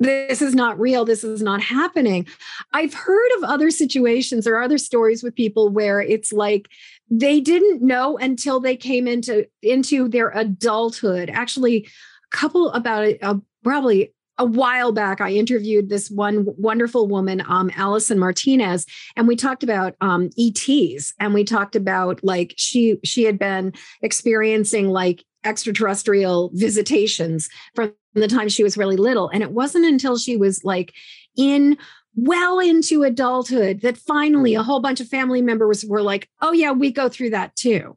this 0.00 0.40
is 0.42 0.54
not 0.54 0.80
real 0.80 1.04
this 1.04 1.22
is 1.22 1.42
not 1.42 1.60
happening. 1.60 2.26
I've 2.72 2.94
heard 2.94 3.30
of 3.38 3.44
other 3.44 3.70
situations 3.70 4.46
or 4.46 4.60
other 4.60 4.78
stories 4.78 5.22
with 5.22 5.36
people 5.36 5.68
where 5.68 6.00
it's 6.00 6.32
like 6.32 6.68
they 7.10 7.40
didn't 7.40 7.82
know 7.82 8.16
until 8.18 8.60
they 8.60 8.76
came 8.76 9.06
into 9.06 9.46
into 9.62 10.08
their 10.08 10.30
adulthood. 10.30 11.30
Actually 11.30 11.86
a 12.32 12.36
couple 12.36 12.70
about 12.72 13.12
uh, 13.22 13.34
probably 13.62 14.12
a 14.38 14.44
while 14.44 14.90
back, 14.90 15.20
I 15.20 15.32
interviewed 15.32 15.90
this 15.90 16.10
one 16.10 16.46
wonderful 16.56 17.06
woman, 17.06 17.42
um, 17.46 17.70
Allison 17.76 18.18
Martinez, 18.18 18.86
and 19.14 19.28
we 19.28 19.36
talked 19.36 19.62
about 19.62 19.96
um, 20.00 20.30
ETs, 20.38 21.12
and 21.20 21.34
we 21.34 21.44
talked 21.44 21.76
about 21.76 22.24
like 22.24 22.54
she 22.56 22.98
she 23.04 23.24
had 23.24 23.38
been 23.38 23.74
experiencing 24.00 24.88
like 24.88 25.26
extraterrestrial 25.44 26.50
visitations 26.54 27.48
from 27.74 27.92
the 28.14 28.28
time 28.28 28.48
she 28.48 28.62
was 28.62 28.76
really 28.76 28.96
little. 28.96 29.28
And 29.28 29.42
it 29.42 29.52
wasn't 29.52 29.86
until 29.86 30.18
she 30.18 30.36
was 30.36 30.64
like 30.64 30.92
in 31.36 31.78
well 32.16 32.58
into 32.58 33.02
adulthood 33.02 33.80
that 33.82 33.96
finally 33.96 34.54
a 34.54 34.62
whole 34.62 34.80
bunch 34.80 35.00
of 35.00 35.08
family 35.08 35.42
members 35.42 35.84
were 35.84 36.02
like, 36.02 36.28
oh, 36.40 36.52
yeah, 36.52 36.72
we 36.72 36.90
go 36.90 37.08
through 37.08 37.30
that 37.30 37.54
too. 37.56 37.96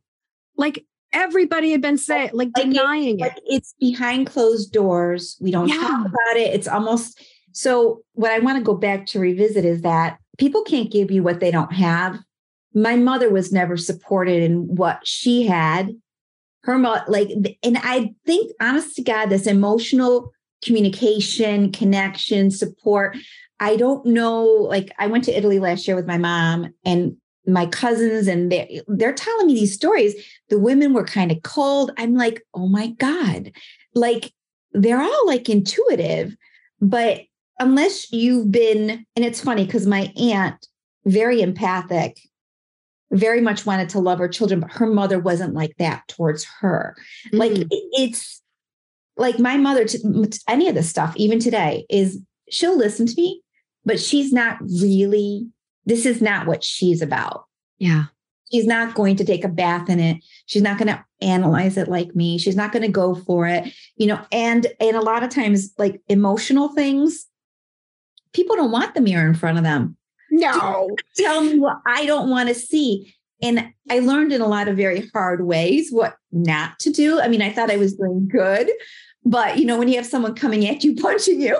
Like 0.55 0.85
everybody 1.11 1.71
had 1.71 1.81
been 1.81 1.97
saying, 1.97 2.31
like, 2.33 2.49
like 2.55 2.67
denying 2.67 3.19
it, 3.19 3.23
it. 3.23 3.33
Like 3.33 3.39
it's 3.45 3.73
behind 3.79 4.27
closed 4.27 4.71
doors. 4.71 5.37
We 5.41 5.51
don't 5.51 5.67
yeah. 5.67 5.75
talk 5.75 6.05
about 6.05 6.37
it. 6.37 6.53
It's 6.53 6.67
almost 6.67 7.21
so. 7.51 8.03
What 8.13 8.31
I 8.31 8.39
want 8.39 8.57
to 8.59 8.63
go 8.63 8.75
back 8.75 9.05
to 9.07 9.19
revisit 9.19 9.65
is 9.65 9.81
that 9.81 10.19
people 10.37 10.63
can't 10.63 10.91
give 10.91 11.11
you 11.11 11.23
what 11.23 11.39
they 11.39 11.51
don't 11.51 11.73
have. 11.73 12.19
My 12.75 12.95
mother 12.95 13.29
was 13.29 13.51
never 13.51 13.77
supported 13.77 14.43
in 14.43 14.75
what 14.75 14.99
she 15.05 15.45
had 15.45 15.95
her 16.63 16.77
like 17.07 17.29
and 17.63 17.77
i 17.83 18.13
think 18.25 18.51
honest 18.61 18.95
to 18.95 19.03
god 19.03 19.27
this 19.27 19.47
emotional 19.47 20.31
communication 20.63 21.71
connection 21.71 22.49
support 22.49 23.17
i 23.59 23.75
don't 23.75 24.05
know 24.05 24.43
like 24.43 24.91
i 24.99 25.07
went 25.07 25.23
to 25.23 25.35
italy 25.37 25.59
last 25.59 25.87
year 25.87 25.95
with 25.95 26.07
my 26.07 26.17
mom 26.17 26.73
and 26.85 27.15
my 27.45 27.65
cousins 27.65 28.27
and 28.27 28.51
they're, 28.51 28.67
they're 28.87 29.13
telling 29.13 29.47
me 29.47 29.53
these 29.53 29.73
stories. 29.73 30.15
The 30.49 30.57
women 30.57 30.93
were 30.93 31.03
kind 31.03 31.29
of 31.29 31.43
cold. 31.43 31.91
I'm 31.97 32.15
like 32.15 32.41
oh 32.53 32.67
my 32.67 32.87
god. 32.87 33.51
Like 33.93 34.31
they're 34.71 35.01
all 35.01 35.27
like 35.27 35.49
intuitive 35.49 36.35
but 36.81 37.21
unless 37.59 38.11
you've 38.11 38.51
been 38.51 39.05
and 39.15 39.25
it's 39.25 39.41
funny 39.41 39.65
because 39.65 39.85
my 39.85 40.11
aunt 40.17 40.67
very 41.05 41.41
empathic 41.41 42.19
very 43.13 43.41
much 43.41 43.65
wanted 43.65 43.89
to 43.89 43.99
love 43.99 44.19
her 44.19 44.27
children, 44.27 44.59
but 44.59 44.71
her 44.71 44.87
mother 44.87 45.19
wasn't 45.19 45.53
like 45.53 45.75
that 45.77 46.07
towards 46.07 46.43
her. 46.59 46.95
Mm-hmm. 47.27 47.37
Like 47.37 47.51
mm. 47.51 47.67
it's 47.69 48.41
like 49.15 49.39
my 49.39 49.57
mother, 49.57 49.85
to, 49.85 50.39
any 50.47 50.67
of 50.67 50.75
this 50.75 50.89
stuff, 50.89 51.15
even 51.15 51.39
today, 51.39 51.85
is 51.89 52.19
she'll 52.49 52.77
listen 52.77 53.05
to 53.05 53.13
me, 53.15 53.41
but 53.85 53.99
she's 53.99 54.33
not 54.33 54.57
really, 54.61 55.47
this 55.85 56.05
is 56.05 56.21
not 56.21 56.47
what 56.47 56.63
she's 56.63 57.01
about. 57.01 57.45
Yeah. 57.77 58.05
She's 58.51 58.65
not 58.65 58.95
going 58.95 59.15
to 59.17 59.25
take 59.25 59.43
a 59.43 59.49
bath 59.49 59.89
in 59.89 59.99
it. 59.99 60.23
She's 60.45 60.61
not 60.61 60.77
going 60.77 60.87
to 60.87 61.03
analyze 61.21 61.77
it 61.77 61.87
like 61.87 62.15
me. 62.15 62.37
She's 62.37 62.55
not 62.55 62.71
going 62.71 62.83
to 62.83 62.91
go 62.91 63.15
for 63.15 63.47
it, 63.47 63.73
you 63.95 64.05
know, 64.05 64.19
and 64.31 64.67
and 64.79 64.95
a 64.95 65.01
lot 65.01 65.23
of 65.23 65.29
times 65.29 65.73
like 65.79 66.01
emotional 66.07 66.69
things, 66.69 67.25
people 68.31 68.55
don't 68.55 68.71
want 68.71 68.93
the 68.93 69.01
mirror 69.01 69.27
in 69.27 69.33
front 69.33 69.57
of 69.57 69.63
them. 69.63 69.97
No. 70.33 70.89
Tell 71.15 71.41
me 71.41 71.59
what 71.59 71.77
I 71.85 72.07
don't 72.07 72.29
want 72.29 72.49
to 72.49 72.55
see. 72.55 73.13
And 73.41 73.71
I 73.89 73.99
learned 73.99 74.33
in 74.33 74.41
a 74.41 74.47
lot 74.47 74.67
of 74.67 74.75
very 74.75 75.07
hard 75.13 75.45
ways 75.45 75.91
what 75.91 76.15
not 76.31 76.79
to 76.79 76.89
do. 76.89 77.21
I 77.21 77.27
mean, 77.27 77.41
I 77.41 77.51
thought 77.51 77.69
I 77.69 77.77
was 77.77 77.95
doing 77.95 78.27
good, 78.27 78.71
but 79.23 79.59
you 79.59 79.65
know, 79.65 79.77
when 79.77 79.89
you 79.89 79.95
have 79.97 80.07
someone 80.07 80.33
coming 80.33 80.67
at 80.67 80.83
you, 80.83 80.95
punching 81.01 81.39
you, 81.39 81.59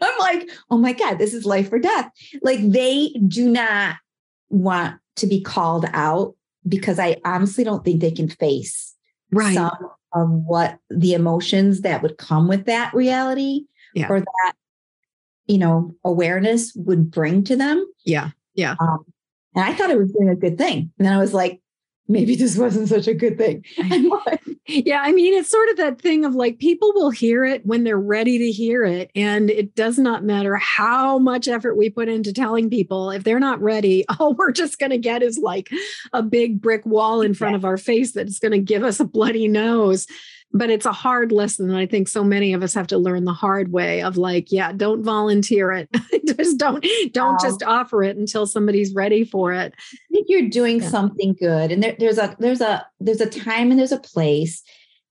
I'm 0.00 0.18
like, 0.18 0.50
oh 0.70 0.78
my 0.78 0.94
God, 0.94 1.18
this 1.18 1.34
is 1.34 1.44
life 1.44 1.70
or 1.70 1.78
death. 1.78 2.10
Like 2.40 2.60
they 2.62 3.10
do 3.28 3.48
not 3.48 3.96
want 4.48 4.98
to 5.16 5.26
be 5.26 5.42
called 5.42 5.84
out 5.92 6.34
because 6.66 6.98
I 6.98 7.18
honestly 7.26 7.62
don't 7.62 7.84
think 7.84 8.00
they 8.00 8.10
can 8.10 8.28
face 8.28 8.94
right. 9.30 9.54
some 9.54 9.90
of 10.14 10.30
what 10.30 10.78
the 10.88 11.12
emotions 11.12 11.82
that 11.82 12.02
would 12.02 12.16
come 12.16 12.48
with 12.48 12.64
that 12.66 12.94
reality 12.94 13.66
yeah. 13.94 14.08
or 14.08 14.20
that 14.20 14.54
you 15.46 15.58
know, 15.58 15.94
awareness 16.04 16.72
would 16.74 17.10
bring 17.10 17.44
to 17.44 17.56
them. 17.56 17.84
Yeah. 18.04 18.30
Yeah. 18.54 18.76
Um, 18.80 19.04
and 19.54 19.64
I 19.64 19.74
thought 19.74 19.90
it 19.90 19.98
was 19.98 20.12
doing 20.12 20.28
a 20.28 20.36
good 20.36 20.58
thing. 20.58 20.90
And 20.98 21.06
then 21.06 21.12
I 21.12 21.18
was 21.18 21.34
like, 21.34 21.60
maybe 22.08 22.34
this 22.36 22.56
wasn't 22.56 22.88
such 22.88 23.06
a 23.06 23.14
good 23.14 23.38
thing. 23.38 23.64
yeah. 24.66 25.00
I 25.02 25.12
mean, 25.12 25.34
it's 25.34 25.50
sort 25.50 25.68
of 25.70 25.76
that 25.76 26.00
thing 26.00 26.24
of 26.24 26.34
like 26.34 26.58
people 26.58 26.92
will 26.94 27.10
hear 27.10 27.44
it 27.44 27.64
when 27.66 27.84
they're 27.84 27.98
ready 27.98 28.38
to 28.38 28.50
hear 28.50 28.84
it. 28.84 29.10
And 29.14 29.50
it 29.50 29.74
does 29.74 29.98
not 29.98 30.24
matter 30.24 30.56
how 30.56 31.18
much 31.18 31.48
effort 31.48 31.76
we 31.76 31.90
put 31.90 32.08
into 32.08 32.32
telling 32.32 32.70
people, 32.70 33.10
if 33.10 33.24
they're 33.24 33.40
not 33.40 33.60
ready, 33.60 34.04
all 34.18 34.34
we're 34.34 34.52
just 34.52 34.78
going 34.78 34.90
to 34.90 34.98
get 34.98 35.22
is 35.22 35.38
like 35.38 35.70
a 36.12 36.22
big 36.22 36.60
brick 36.60 36.86
wall 36.86 37.20
in 37.20 37.34
front 37.34 37.56
of 37.56 37.64
our 37.64 37.76
face 37.76 38.12
that's 38.12 38.38
going 38.38 38.52
to 38.52 38.58
give 38.58 38.82
us 38.82 39.00
a 39.00 39.04
bloody 39.04 39.48
nose 39.48 40.06
but 40.54 40.70
it's 40.70 40.86
a 40.86 40.92
hard 40.92 41.32
lesson 41.32 41.68
and 41.68 41.76
i 41.76 41.84
think 41.84 42.08
so 42.08 42.24
many 42.24 42.54
of 42.54 42.62
us 42.62 42.72
have 42.72 42.86
to 42.86 42.96
learn 42.96 43.24
the 43.24 43.32
hard 43.32 43.72
way 43.72 44.00
of 44.00 44.16
like 44.16 44.50
yeah 44.50 44.72
don't 44.72 45.02
volunteer 45.02 45.72
it 45.72 45.88
just 46.26 46.56
don't 46.56 46.86
don't 47.12 47.32
wow. 47.32 47.38
just 47.42 47.62
offer 47.64 48.02
it 48.02 48.16
until 48.16 48.46
somebody's 48.46 48.94
ready 48.94 49.24
for 49.24 49.52
it 49.52 49.74
i 49.92 49.96
think 50.12 50.26
you're 50.30 50.48
doing 50.48 50.80
yeah. 50.80 50.88
something 50.88 51.34
good 51.34 51.72
and 51.72 51.82
there, 51.82 51.96
there's 51.98 52.18
a 52.18 52.34
there's 52.38 52.60
a 52.60 52.86
there's 53.00 53.20
a 53.20 53.28
time 53.28 53.70
and 53.70 53.78
there's 53.78 53.92
a 53.92 54.00
place 54.00 54.62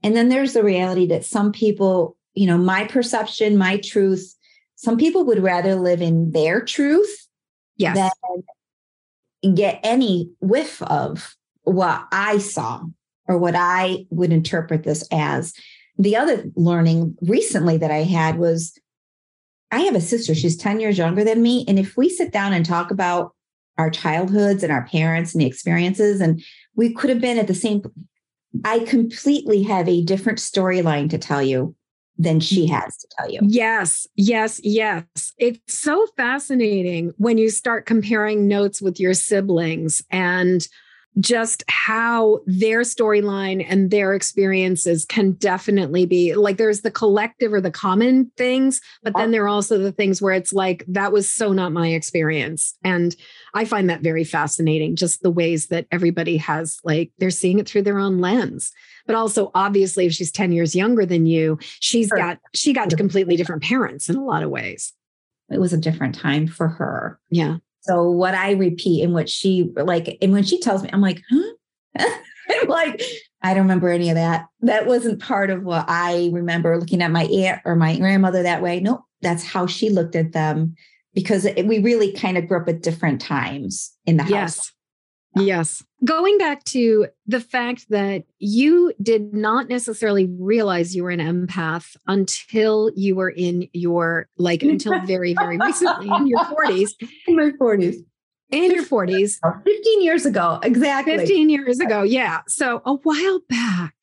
and 0.02 0.16
then 0.16 0.30
there's 0.30 0.54
the 0.54 0.64
reality 0.64 1.06
that 1.06 1.26
some 1.26 1.52
people 1.52 2.18
you 2.34 2.48
know 2.48 2.58
my 2.58 2.86
perception 2.86 3.58
my 3.58 3.78
truth 3.78 4.36
some 4.76 4.98
people 4.98 5.26
would 5.26 5.44
rather 5.44 5.76
live 5.76 6.02
in 6.02 6.32
their 6.32 6.62
truth 6.62 7.28
yes. 7.78 8.12
than 9.44 9.54
get 9.56 9.80
any 9.84 10.32
whiff 10.40 10.82
of 10.84 11.36
what 11.64 12.08
i 12.12 12.38
saw 12.38 12.82
or 13.28 13.38
what 13.38 13.56
I 13.56 14.06
would 14.10 14.32
interpret 14.32 14.84
this 14.84 15.08
as. 15.12 15.54
The 15.98 16.16
other 16.16 16.46
learning 16.56 17.16
recently 17.22 17.78
that 17.78 17.92
I 17.92 18.04
had 18.04 18.38
was 18.38 18.78
I 19.72 19.80
have 19.82 19.96
a 19.96 20.02
sister, 20.02 20.36
she's 20.36 20.56
10 20.56 20.80
years 20.80 20.98
younger 20.98 21.24
than 21.24 21.42
me. 21.42 21.66
And 21.68 21.80
if 21.80 21.98
we 21.98 22.08
sit 22.08 22.32
down 22.32 22.54
and 22.54 22.66
talk 22.66 22.92
about 22.92 23.34
our 23.80 23.90
childhoods 23.90 24.62
and 24.62 24.72
our 24.72 24.86
parents 24.86 25.34
and 25.34 25.42
the 25.42 25.48
experiences, 25.48 26.22
and 26.22 26.44
we 26.76 26.94
could 26.94 27.10
have 27.10 27.22
been 27.22 27.40
at 27.40 27.48
the 27.48 27.56
same, 27.56 27.82
I 28.64 28.80
completely 28.80 29.64
have 29.64 29.90
a 29.90 30.04
different 30.04 30.38
storyline 30.38 31.10
to 31.10 31.18
tell 31.18 31.42
you 31.42 31.76
than 32.18 32.40
she 32.40 32.68
mm. 32.68 32.70
has 32.70 32.98
to 32.98 33.08
tell 33.18 33.32
you. 33.32 33.40
Yes, 33.42 34.06
yes, 34.16 34.62
yes. 34.64 35.34
It's 35.40 35.80
so 35.80 36.06
fascinating 36.18 37.12
when 37.18 37.40
you 37.40 37.50
start 37.50 37.88
comparing 37.88 38.48
notes 38.48 38.82
with 38.82 39.00
your 39.00 39.16
siblings 39.16 40.04
and 40.12 40.68
just 41.20 41.64
how 41.68 42.40
their 42.46 42.82
storyline 42.82 43.66
and 43.68 43.92
their 43.92 44.14
experiences 44.14 45.06
can 45.06 45.34
definitely 45.34 46.06
be 46.06 46.34
like 46.34 46.58
there's 46.58 46.82
the 46.82 46.92
collective 46.92 47.54
or 47.54 47.62
the 47.62 47.72
common 47.72 48.32
things, 48.38 48.82
but 49.04 49.14
then 49.16 49.32
there 49.32 49.44
are 49.44 49.50
also 49.50 49.78
the 49.78 49.92
things 49.92 50.22
where 50.22 50.34
it's 50.34 50.54
like, 50.54 50.84
that 50.88 51.12
was 51.12 51.30
so 51.30 51.54
not 51.54 51.72
my 51.72 51.90
experience. 51.90 52.78
And 52.84 53.16
I 53.54 53.66
find 53.66 53.90
that 53.90 54.02
very 54.02 54.24
fascinating, 54.24 54.96
just 54.96 55.22
the 55.22 55.32
ways 55.32 55.68
that 55.68 55.86
everybody 55.92 56.38
has, 56.38 56.80
like, 56.84 57.12
they're 57.20 57.30
seeing 57.30 57.60
it 57.60 57.68
through 57.68 57.84
their 57.84 58.00
own 58.00 58.20
lens. 58.20 58.72
But 59.06 59.16
also, 59.16 59.52
obviously, 59.54 60.06
if 60.06 60.14
she's 60.14 60.32
10 60.32 60.52
years 60.52 60.76
younger 60.76 61.06
than 61.06 61.26
you, 61.26 61.60
she's 61.80 62.08
sure. 62.08 62.18
got, 62.18 62.40
she 62.54 62.74
got 62.74 62.90
to 62.90 62.96
completely 62.96 63.36
different 63.36 63.64
parents 63.64 64.10
in 64.10 64.16
a 64.16 64.24
lot 64.24 64.44
of 64.44 64.50
ways. 64.50 64.94
It 65.50 65.60
was 65.60 65.74
a 65.74 65.78
different 65.78 66.16
time 66.16 66.48
for 66.48 66.68
her. 66.68 67.20
Yeah. 67.30 67.58
So 67.84 68.10
what 68.10 68.34
I 68.34 68.52
repeat 68.52 69.04
and 69.04 69.14
what 69.14 69.30
she 69.30 69.70
like, 69.76 70.18
and 70.22 70.32
when 70.32 70.44
she 70.44 70.60
tells 70.60 70.84
me, 70.84 70.90
I'm 70.92 71.02
like, 71.02 71.22
huh? 71.30 71.54
I'm 72.50 72.68
like, 72.68 73.02
I 73.42 73.54
don't 73.54 73.64
remember 73.64 73.90
any 73.90 74.10
of 74.10 74.16
that. 74.16 74.48
That 74.62 74.88
wasn't 74.88 75.22
part 75.22 75.50
of 75.50 75.64
what 75.64 75.86
I 75.88 76.30
remember 76.34 76.78
looking 76.78 77.02
at 77.02 77.12
my 77.12 77.26
aunt 77.26 77.62
or 77.66 77.76
my 77.76 77.98
grandmother 77.98 78.44
that 78.44 78.62
way. 78.62 78.80
No, 78.80 78.92
nope, 78.92 79.02
that's 79.22 79.44
how 79.44 79.68
she 79.68 79.90
looked 79.90 80.16
at 80.16 80.32
them 80.32 80.76
because 81.14 81.48
we 81.66 81.80
really 81.80 82.14
kind 82.14 82.38
of 82.38 82.48
grew 82.48 82.62
up 82.62 82.70
at 82.70 82.82
different 82.82 83.22
times 83.22 83.94
in 84.06 84.18
the 84.18 84.24
house. 84.24 84.72
Yes. 85.36 85.84
Going 86.06 86.38
back 86.38 86.64
to 86.66 87.08
the 87.26 87.40
fact 87.40 87.90
that 87.90 88.24
you 88.40 88.94
did 89.02 89.34
not 89.34 89.70
necessarily 89.70 90.28
realize 90.40 90.96
you 90.96 91.04
were 91.04 91.10
an 91.10 91.20
empath 91.20 91.96
until 92.08 92.92
you 92.96 93.16
were 93.16 93.30
in 93.30 93.68
your, 93.74 94.28
like, 94.38 94.62
until 94.64 95.00
very, 95.02 95.34
very 95.34 95.58
recently 95.58 96.10
in 96.16 96.28
your 96.28 96.40
40s. 96.40 96.92
In 97.28 97.36
my 97.36 97.52
40s. 97.52 97.96
In 98.52 98.72
your 98.72 98.84
40s. 98.84 99.40
15 99.66 100.04
years 100.04 100.26
ago. 100.26 100.60
Exactly. 100.62 101.18
15 101.18 101.50
years 101.50 101.80
ago. 101.80 102.04
Yeah. 102.04 102.42
So 102.48 102.82
a 102.86 102.94
while 102.94 103.40
back, 103.50 103.96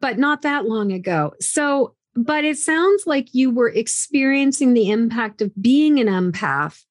but 0.00 0.18
not 0.18 0.42
that 0.42 0.66
long 0.66 0.92
ago. 0.92 1.32
So, 1.40 1.94
but 2.14 2.44
it 2.44 2.58
sounds 2.58 3.04
like 3.06 3.34
you 3.34 3.50
were 3.50 3.70
experiencing 3.70 4.74
the 4.74 4.90
impact 4.90 5.42
of 5.42 5.50
being 5.60 5.98
an 5.98 6.06
empath 6.06 6.84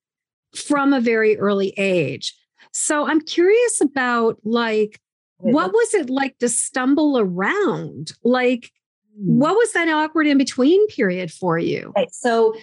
from 0.55 0.93
a 0.93 0.99
very 0.99 1.37
early 1.37 1.73
age. 1.77 2.33
So 2.79 3.07
I'm 3.07 3.21
curious 3.21 3.81
about 3.81 4.37
like, 4.43 5.01
what 5.39 5.73
was 5.73 5.95
it 5.95 6.11
like 6.11 6.37
to 6.37 6.47
stumble 6.47 7.17
around? 7.17 8.13
Like, 8.23 8.71
hmm. 9.19 9.39
what 9.39 9.55
was 9.55 9.73
that 9.73 9.89
awkward 9.89 10.27
in 10.27 10.37
between 10.37 10.85
period 10.87 11.31
for 11.31 11.57
you? 11.57 11.91
Right. 11.95 12.13
So 12.13 12.53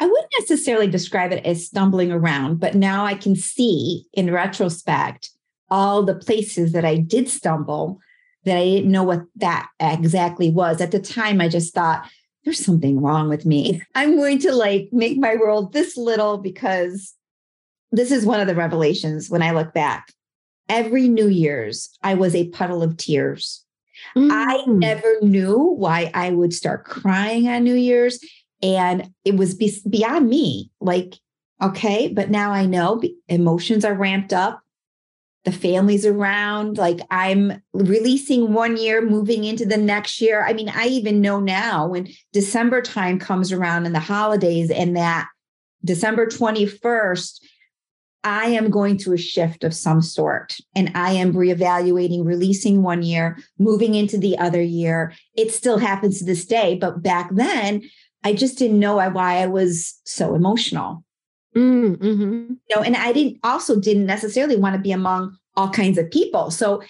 I 0.00 0.06
wouldn't 0.06 0.32
necessarily 0.40 0.88
describe 0.88 1.30
it 1.32 1.46
as 1.46 1.66
stumbling 1.66 2.10
around, 2.10 2.58
but 2.58 2.74
now 2.74 3.04
I 3.04 3.14
can 3.14 3.36
see 3.36 4.06
in 4.12 4.32
retrospect 4.32 5.30
all 5.70 6.02
the 6.02 6.16
places 6.16 6.72
that 6.72 6.84
I 6.84 6.96
did 6.96 7.28
stumble 7.28 8.00
that 8.44 8.56
I 8.56 8.64
didn't 8.64 8.90
know 8.90 9.04
what 9.04 9.22
that 9.36 9.68
exactly 9.78 10.50
was. 10.50 10.80
At 10.80 10.90
the 10.90 10.98
time, 10.98 11.40
I 11.40 11.48
just 11.48 11.72
thought, 11.74 12.10
there's 12.44 12.64
something 12.64 13.00
wrong 13.00 13.28
with 13.28 13.46
me. 13.46 13.82
I'm 13.94 14.16
going 14.16 14.40
to 14.40 14.52
like 14.52 14.88
make 14.90 15.16
my 15.16 15.36
world 15.36 15.72
this 15.72 15.96
little 15.96 16.38
because 16.38 17.14
this 17.92 18.10
is 18.10 18.26
one 18.26 18.40
of 18.40 18.46
the 18.46 18.54
revelations 18.54 19.30
when 19.30 19.42
I 19.42 19.52
look 19.52 19.72
back. 19.72 20.12
Every 20.68 21.08
New 21.08 21.28
Year's, 21.28 21.90
I 22.02 22.14
was 22.14 22.34
a 22.34 22.48
puddle 22.48 22.82
of 22.82 22.96
tears. 22.96 23.64
Mm. 24.16 24.30
I 24.30 24.64
never 24.66 25.16
knew 25.20 25.58
why 25.58 26.10
I 26.14 26.30
would 26.30 26.54
start 26.54 26.84
crying 26.84 27.48
on 27.48 27.64
New 27.64 27.74
Year's. 27.74 28.20
And 28.62 29.12
it 29.24 29.36
was 29.36 29.54
be- 29.54 29.82
beyond 29.88 30.28
me. 30.28 30.70
Like, 30.80 31.14
okay, 31.60 32.08
but 32.08 32.30
now 32.30 32.52
I 32.52 32.66
know 32.66 33.02
emotions 33.28 33.84
are 33.84 33.94
ramped 33.94 34.32
up. 34.32 34.60
The 35.44 35.52
family's 35.52 36.04
around. 36.04 36.76
Like, 36.76 37.00
I'm 37.10 37.62
releasing 37.72 38.52
one 38.52 38.76
year, 38.76 39.00
moving 39.00 39.44
into 39.44 39.64
the 39.64 39.78
next 39.78 40.20
year. 40.20 40.44
I 40.44 40.52
mean, 40.52 40.68
I 40.68 40.86
even 40.86 41.22
know 41.22 41.40
now 41.40 41.88
when 41.88 42.08
December 42.32 42.82
time 42.82 43.18
comes 43.18 43.50
around 43.50 43.86
and 43.86 43.94
the 43.94 44.00
holidays 44.00 44.70
and 44.70 44.96
that 44.96 45.28
December 45.82 46.26
21st, 46.26 47.40
I 48.22 48.46
am 48.48 48.70
going 48.70 48.98
through 48.98 49.14
a 49.14 49.18
shift 49.18 49.64
of 49.64 49.74
some 49.74 50.02
sort 50.02 50.58
and 50.74 50.92
I 50.94 51.12
am 51.12 51.32
reevaluating, 51.32 52.24
releasing 52.24 52.82
one 52.82 53.02
year, 53.02 53.38
moving 53.58 53.94
into 53.94 54.18
the 54.18 54.36
other 54.38 54.60
year. 54.60 55.14
It 55.36 55.52
still 55.52 55.78
happens 55.78 56.18
to 56.18 56.24
this 56.24 56.44
day, 56.44 56.76
but 56.76 57.02
back 57.02 57.30
then, 57.32 57.82
I 58.22 58.34
just 58.34 58.58
didn't 58.58 58.78
know 58.78 58.96
why 58.96 59.38
I 59.38 59.46
was 59.46 59.98
so 60.04 60.34
emotional. 60.34 61.02
Mm, 61.56 61.96
mm-hmm. 61.96 62.52
You 62.68 62.76
know, 62.76 62.82
and 62.82 62.96
I 62.96 63.12
didn't 63.12 63.38
also 63.42 63.80
didn't 63.80 64.06
necessarily 64.06 64.56
want 64.56 64.76
to 64.76 64.80
be 64.80 64.92
among 64.92 65.36
all 65.56 65.70
kinds 65.70 65.98
of 65.98 66.10
people. 66.10 66.50
So, 66.50 66.82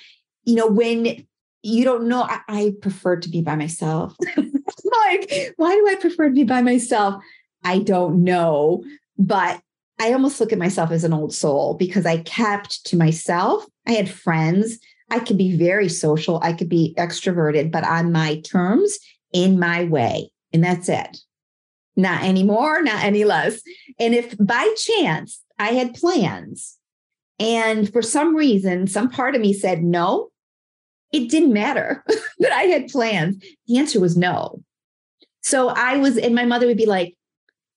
you 0.45 0.55
know, 0.57 0.67
when 0.67 1.25
you 1.63 1.85
don't 1.85 2.09
know, 2.09 2.23
I, 2.23 2.41
I 2.49 2.73
prefer 2.83 3.17
to 3.17 3.29
be 3.29 3.41
by 3.41 3.55
myself. 3.55 4.17
like, 4.37 5.55
why 5.57 5.75
do 5.75 5.89
I 5.89 5.97
prefer 6.01 6.29
to 6.29 6.35
be 6.35 6.45
by 6.45 6.63
myself? 6.63 7.23
I 7.65 7.79
don't 7.79 8.25
know. 8.25 8.85
But 9.19 9.61
I 10.01 10.15
almost 10.15 10.41
look 10.41 10.51
at 10.51 10.59
myself 10.59 10.91
as 10.91 11.05
an 11.05 11.13
old 11.13 11.35
soul 11.35 11.75
because 11.75 12.07
I 12.07 12.23
kept 12.23 12.87
to 12.87 12.97
myself. 12.97 13.67
I 13.87 13.93
had 13.93 14.09
friends. 14.09 14.79
I 15.11 15.19
could 15.19 15.37
be 15.37 15.55
very 15.59 15.91
social. 15.91 16.41
I 16.43 16.55
could 16.55 16.71
be 16.71 16.95
extroverted, 16.97 17.71
but 17.71 17.85
on 17.85 18.11
my 18.11 18.41
terms, 18.41 18.99
in 19.33 19.59
my 19.59 19.85
way. 19.85 20.33
And 20.55 20.65
that's 20.65 20.89
it. 20.89 21.19
Not 21.97 22.23
anymore, 22.23 22.83
not 22.83 23.05
any 23.05 23.25
less. 23.25 23.61
And 23.99 24.15
if 24.15 24.35
by 24.39 24.75
chance 24.75 25.43
I 25.59 25.73
had 25.73 25.93
plans 25.93 26.79
and 27.39 27.93
for 27.93 28.01
some 28.01 28.35
reason, 28.35 28.87
some 28.87 29.11
part 29.11 29.35
of 29.35 29.43
me 29.43 29.53
said 29.53 29.83
no, 29.83 30.31
it 31.13 31.29
didn't 31.29 31.53
matter 31.53 32.03
that 32.39 32.53
I 32.53 32.63
had 32.63 32.89
plans. 32.89 33.45
The 33.67 33.77
answer 33.77 34.01
was 34.01 34.17
no. 34.17 34.63
So 35.43 35.69
I 35.69 35.99
was, 35.99 36.17
and 36.17 36.35
my 36.35 36.47
mother 36.47 36.67
would 36.67 36.79
be 36.79 36.87
like, 36.87 37.17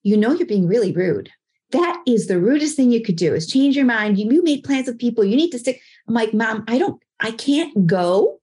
you 0.02 0.16
know, 0.16 0.32
you're 0.32 0.46
being 0.46 0.66
really 0.66 0.92
rude 0.92 1.30
that 1.74 2.02
is 2.06 2.28
the 2.28 2.40
rudest 2.40 2.76
thing 2.76 2.92
you 2.92 3.02
could 3.02 3.16
do 3.16 3.34
is 3.34 3.48
change 3.48 3.76
your 3.76 3.84
mind. 3.84 4.16
You, 4.16 4.30
you 4.30 4.44
made 4.44 4.62
plans 4.62 4.86
with 4.86 4.98
people. 4.98 5.24
You 5.24 5.36
need 5.36 5.50
to 5.50 5.58
stick. 5.58 5.82
I'm 6.08 6.14
like, 6.14 6.32
mom, 6.32 6.64
I 6.68 6.78
don't, 6.78 7.02
I 7.20 7.32
can't 7.32 7.86
go 7.86 8.40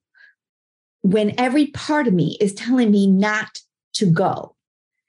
when 1.01 1.33
every 1.39 1.67
part 1.67 2.07
of 2.07 2.13
me 2.13 2.37
is 2.41 2.53
telling 2.53 2.91
me 2.91 3.07
not 3.07 3.59
to 3.93 4.05
go. 4.05 4.55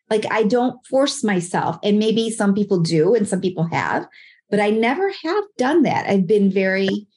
Like 0.08 0.24
I 0.30 0.44
don't 0.44 0.84
force 0.86 1.24
myself. 1.24 1.78
And 1.82 1.98
maybe 1.98 2.30
some 2.30 2.54
people 2.54 2.78
do 2.78 3.14
and 3.14 3.26
some 3.26 3.40
people 3.40 3.64
have, 3.64 4.06
but 4.50 4.60
I 4.60 4.70
never 4.70 5.10
have 5.10 5.44
done 5.58 5.82
that. 5.82 6.06
I've 6.06 6.26
been 6.26 6.50
very, 6.50 7.08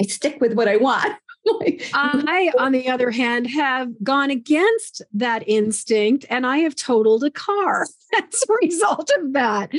I 0.00 0.04
stick 0.04 0.38
with 0.40 0.52
what 0.52 0.68
I 0.68 0.76
want. 0.76 1.14
I, 1.94 2.52
on 2.58 2.72
the 2.72 2.88
other 2.88 3.10
hand, 3.10 3.48
have 3.48 3.88
gone 4.02 4.30
against 4.30 5.00
that 5.14 5.44
instinct 5.46 6.26
and 6.28 6.46
I 6.46 6.58
have 6.58 6.76
totaled 6.76 7.24
a 7.24 7.30
car 7.30 7.86
as 8.14 8.42
a 8.42 8.52
result 8.60 9.10
of 9.18 9.32
that 9.32 9.70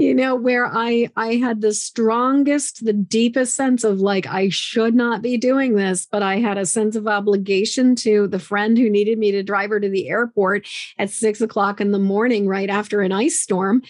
you 0.00 0.14
know 0.14 0.34
where 0.34 0.66
i 0.66 1.10
i 1.16 1.34
had 1.34 1.60
the 1.60 1.74
strongest 1.74 2.86
the 2.86 2.92
deepest 2.92 3.54
sense 3.54 3.84
of 3.84 4.00
like 4.00 4.26
i 4.26 4.48
should 4.48 4.94
not 4.94 5.20
be 5.20 5.36
doing 5.36 5.74
this 5.74 6.06
but 6.10 6.22
i 6.22 6.38
had 6.38 6.56
a 6.56 6.64
sense 6.64 6.96
of 6.96 7.06
obligation 7.06 7.94
to 7.94 8.26
the 8.28 8.38
friend 8.38 8.78
who 8.78 8.88
needed 8.88 9.18
me 9.18 9.30
to 9.30 9.42
drive 9.42 9.68
her 9.68 9.78
to 9.78 9.90
the 9.90 10.08
airport 10.08 10.66
at 10.98 11.10
six 11.10 11.42
o'clock 11.42 11.82
in 11.82 11.92
the 11.92 11.98
morning 11.98 12.48
right 12.48 12.70
after 12.70 13.02
an 13.02 13.12
ice 13.12 13.40
storm. 13.40 13.82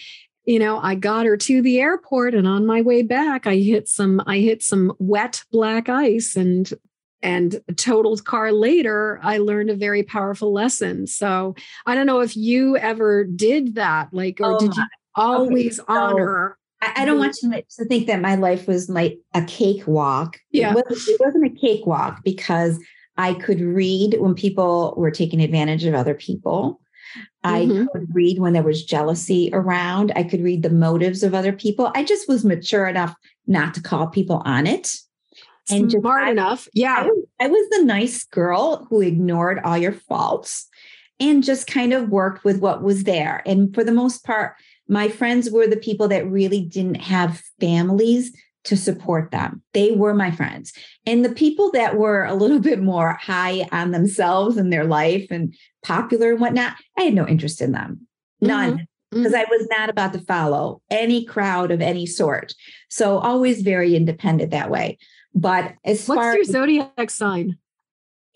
You 0.43 0.59
know 0.59 0.79
i 0.79 0.95
got 0.95 1.25
her 1.25 1.37
to 1.37 1.61
the 1.61 1.79
airport 1.79 2.33
and 2.33 2.47
on 2.47 2.65
my 2.65 2.81
way 2.81 3.03
back 3.03 3.47
i 3.47 3.55
hit 3.55 3.87
some 3.87 4.21
i 4.25 4.39
hit 4.39 4.61
some 4.63 4.91
wet 4.99 5.43
black 5.51 5.87
ice 5.87 6.35
and 6.35 6.73
and 7.21 7.61
totaled 7.77 8.25
car 8.25 8.51
later 8.51 9.19
i 9.23 9.37
learned 9.37 9.69
a 9.69 9.75
very 9.75 10.03
powerful 10.03 10.51
lesson. 10.51 11.07
So 11.07 11.55
i 11.85 11.95
don't 11.95 12.07
know 12.07 12.19
if 12.19 12.35
you 12.35 12.75
ever 12.75 13.23
did 13.23 13.75
that 13.75 14.09
like 14.11 14.41
or 14.41 14.55
oh 14.55 14.59
did 14.59 14.71
um, 14.71 14.77
you 14.77 14.83
always 15.15 15.79
okay, 15.79 15.93
so 15.93 15.99
honor. 15.99 16.57
I, 16.81 17.03
I 17.03 17.05
don't 17.05 17.19
want 17.19 17.37
you 17.41 17.51
to 17.51 17.85
think 17.85 18.07
that 18.07 18.21
my 18.21 18.35
life 18.35 18.67
was 18.67 18.89
like 18.89 19.19
a 19.33 19.43
cakewalk. 19.43 20.37
Yeah. 20.51 20.71
It 20.71 20.75
wasn't, 20.75 21.09
it 21.09 21.19
wasn't 21.19 21.45
a 21.45 21.59
cakewalk 21.59 22.23
because 22.23 22.79
I 23.17 23.33
could 23.35 23.61
read 23.61 24.15
when 24.19 24.33
people 24.33 24.93
were 24.97 25.11
taking 25.11 25.41
advantage 25.41 25.85
of 25.85 25.93
other 25.93 26.15
people. 26.15 26.81
I 27.43 27.65
mm-hmm. 27.65 27.85
could 27.91 28.07
read 28.13 28.39
when 28.39 28.53
there 28.53 28.63
was 28.63 28.85
jealousy 28.85 29.49
around. 29.51 30.11
I 30.15 30.23
could 30.23 30.41
read 30.41 30.63
the 30.63 30.69
motives 30.69 31.23
of 31.23 31.35
other 31.35 31.51
people. 31.51 31.91
I 31.93 32.03
just 32.03 32.27
was 32.27 32.45
mature 32.45 32.87
enough 32.87 33.13
not 33.47 33.73
to 33.73 33.81
call 33.81 34.07
people 34.07 34.41
on 34.45 34.65
it. 34.65 34.95
And 35.69 35.91
smart 35.91 36.23
just, 36.23 36.31
enough. 36.31 36.67
Yeah. 36.73 37.07
I, 37.39 37.45
I 37.45 37.47
was 37.47 37.69
the 37.69 37.83
nice 37.83 38.23
girl 38.23 38.87
who 38.89 39.01
ignored 39.01 39.59
all 39.63 39.77
your 39.77 39.91
faults 39.91 40.67
and 41.19 41.43
just 41.43 41.67
kind 41.67 41.93
of 41.93 42.09
worked 42.09 42.43
with 42.43 42.59
what 42.59 42.81
was 42.81 43.03
there. 43.03 43.43
And 43.45 43.73
for 43.73 43.83
the 43.83 43.91
most 43.91 44.23
part, 44.23 44.55
my 44.91 45.07
friends 45.07 45.49
were 45.49 45.67
the 45.67 45.77
people 45.77 46.09
that 46.09 46.29
really 46.29 46.61
didn't 46.61 46.95
have 46.95 47.41
families 47.61 48.31
to 48.65 48.75
support 48.75 49.31
them. 49.31 49.63
They 49.73 49.91
were 49.91 50.13
my 50.13 50.31
friends. 50.31 50.73
And 51.07 51.23
the 51.23 51.33
people 51.33 51.71
that 51.71 51.97
were 51.97 52.25
a 52.25 52.35
little 52.35 52.59
bit 52.59 52.81
more 52.81 53.13
high 53.13 53.67
on 53.71 53.91
themselves 53.91 54.57
and 54.57 54.71
their 54.71 54.83
life 54.83 55.27
and 55.31 55.55
popular 55.83 56.33
and 56.33 56.41
whatnot, 56.41 56.75
I 56.97 57.03
had 57.03 57.13
no 57.13 57.25
interest 57.25 57.61
in 57.61 57.71
them. 57.71 58.05
None. 58.41 58.71
Mm-hmm 58.71 58.83
because 59.13 59.33
mm-hmm. 59.33 59.41
I 59.41 59.57
was 59.57 59.67
not 59.69 59.89
about 59.89 60.13
to 60.13 60.19
follow 60.19 60.81
any 60.89 61.25
crowd 61.25 61.69
of 61.71 61.81
any 61.81 62.05
sort. 62.05 62.53
So 62.89 63.17
always 63.17 63.61
very 63.61 63.93
independent 63.93 64.51
that 64.51 64.69
way. 64.69 64.97
But 65.35 65.73
as 65.83 66.07
What's 66.07 66.17
far 66.17 66.35
your 66.35 66.45
zodiac 66.45 67.09
sign? 67.09 67.57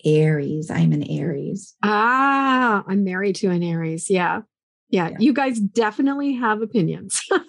Aries, 0.04 0.70
I'm 0.70 0.92
an 0.92 1.02
Aries. 1.02 1.74
Ah, 1.82 2.84
I'm 2.86 3.04
married 3.04 3.36
to 3.36 3.48
an 3.48 3.62
Aries. 3.62 4.10
Yeah. 4.10 4.42
Yeah. 4.90 5.08
Yeah. 5.10 5.16
You 5.18 5.32
guys 5.32 5.58
definitely 5.60 6.34
have 6.34 6.62
opinions. 6.62 7.22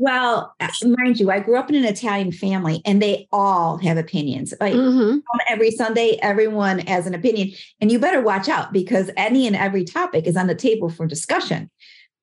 Well, 0.00 0.54
mind 0.84 1.18
you, 1.18 1.28
I 1.28 1.40
grew 1.40 1.56
up 1.56 1.68
in 1.70 1.74
an 1.74 1.84
Italian 1.84 2.30
family 2.30 2.82
and 2.84 3.02
they 3.02 3.26
all 3.32 3.78
have 3.78 3.96
opinions. 3.96 4.54
Like 4.60 4.74
Mhm. 4.74 5.22
every 5.50 5.72
Sunday, 5.72 6.20
everyone 6.22 6.78
has 6.78 7.08
an 7.08 7.14
opinion. 7.14 7.50
And 7.80 7.90
you 7.90 7.98
better 7.98 8.20
watch 8.20 8.48
out 8.48 8.72
because 8.72 9.10
any 9.16 9.44
and 9.48 9.56
every 9.56 9.82
topic 9.82 10.28
is 10.28 10.36
on 10.36 10.46
the 10.46 10.54
table 10.54 10.88
for 10.88 11.04
discussion. 11.04 11.68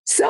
So, 0.06 0.30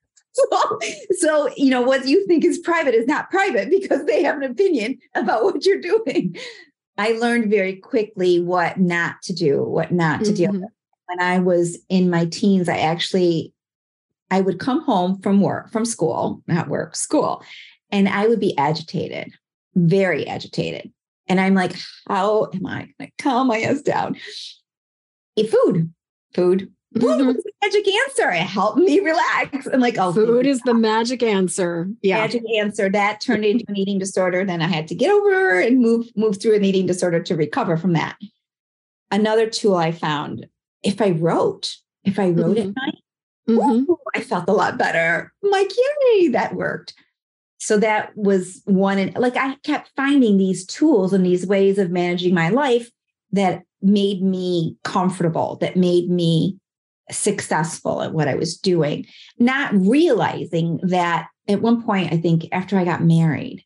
so, 0.32 0.78
so 1.18 1.50
you 1.54 1.68
know, 1.68 1.82
what 1.82 2.06
you 2.08 2.26
think 2.26 2.46
is 2.46 2.56
private 2.60 2.94
is 2.94 3.06
not 3.06 3.30
private 3.30 3.68
because 3.70 4.06
they 4.06 4.22
have 4.22 4.38
an 4.38 4.50
opinion 4.50 4.96
about 5.14 5.44
what 5.44 5.66
you're 5.66 5.82
doing. 5.82 6.34
I 6.96 7.12
learned 7.12 7.50
very 7.50 7.76
quickly 7.76 8.40
what 8.40 8.80
not 8.80 9.16
to 9.24 9.34
do, 9.34 9.62
what 9.62 9.92
not 9.92 10.24
to 10.24 10.32
deal 10.32 10.50
Mhm. 10.50 10.60
with. 10.62 10.70
When 11.08 11.20
I 11.20 11.40
was 11.40 11.78
in 11.90 12.08
my 12.08 12.24
teens, 12.24 12.70
I 12.70 12.78
actually 12.78 13.52
I 14.30 14.40
would 14.40 14.58
come 14.58 14.82
home 14.82 15.20
from 15.20 15.40
work, 15.40 15.70
from 15.70 15.84
school, 15.84 16.42
not 16.46 16.68
work, 16.68 16.96
school, 16.96 17.42
and 17.90 18.08
I 18.08 18.26
would 18.26 18.40
be 18.40 18.56
agitated, 18.58 19.32
very 19.74 20.26
agitated. 20.26 20.92
And 21.28 21.40
I'm 21.40 21.54
like, 21.54 21.74
how 22.08 22.48
am 22.54 22.66
I 22.66 22.88
going 22.98 23.10
to 23.16 23.22
calm 23.22 23.48
my 23.48 23.60
ass 23.60 23.82
down? 23.82 24.16
Eat 25.36 25.50
food, 25.50 25.92
food. 26.34 26.72
Food 26.94 27.20
Mhm. 27.20 27.26
was 27.26 27.36
the 27.36 27.52
magic 27.62 27.86
answer. 27.88 28.30
It 28.30 28.46
helped 28.46 28.78
me 28.78 29.00
relax. 29.00 29.66
I'm 29.66 29.80
like, 29.80 29.98
oh, 29.98 30.12
Food 30.14 30.46
is 30.46 30.60
the 30.60 30.72
magic 30.72 31.22
answer. 31.22 31.90
Yeah. 32.00 32.18
magic 32.18 32.42
answer. 32.56 32.88
That 32.88 33.20
turned 33.20 33.44
into 33.44 33.64
an 33.68 33.76
eating 33.76 33.98
disorder. 33.98 34.44
Then 34.46 34.62
I 34.62 34.66
had 34.66 34.88
to 34.88 34.94
get 34.94 35.10
over 35.10 35.60
and 35.60 35.78
move 35.80 36.06
move 36.16 36.40
through 36.40 36.54
an 36.54 36.64
eating 36.64 36.86
disorder 36.86 37.20
to 37.24 37.36
recover 37.36 37.76
from 37.76 37.92
that. 37.94 38.16
Another 39.10 39.46
tool 39.50 39.74
I 39.74 39.92
found: 39.92 40.46
if 40.82 41.02
I 41.02 41.10
wrote, 41.10 41.76
if 42.04 42.18
I 42.18 42.30
wrote 42.30 42.56
at 42.56 42.66
night. 42.74 42.94
Mhm. 43.48 43.88
Ooh, 43.88 43.98
I 44.14 44.20
felt 44.20 44.48
a 44.48 44.52
lot 44.52 44.78
better. 44.78 45.32
I'm 45.44 45.50
like, 45.50 45.70
yay, 46.12 46.28
that 46.28 46.54
worked. 46.54 46.94
So 47.58 47.78
that 47.78 48.16
was 48.16 48.62
one. 48.66 48.98
And 48.98 49.14
like 49.16 49.36
I 49.36 49.56
kept 49.64 49.90
finding 49.96 50.36
these 50.38 50.64
tools 50.66 51.12
and 51.12 51.24
these 51.24 51.46
ways 51.46 51.78
of 51.78 51.90
managing 51.90 52.34
my 52.34 52.48
life 52.50 52.90
that 53.32 53.62
made 53.82 54.22
me 54.22 54.76
comfortable, 54.84 55.56
that 55.60 55.76
made 55.76 56.08
me 56.10 56.58
successful 57.10 58.02
at 58.02 58.12
what 58.12 58.28
I 58.28 58.34
was 58.34 58.56
doing, 58.56 59.06
not 59.38 59.72
realizing 59.74 60.78
that 60.82 61.28
at 61.48 61.62
one 61.62 61.82
point, 61.82 62.12
I 62.12 62.18
think 62.18 62.46
after 62.52 62.76
I 62.78 62.84
got 62.84 63.02
married 63.02 63.64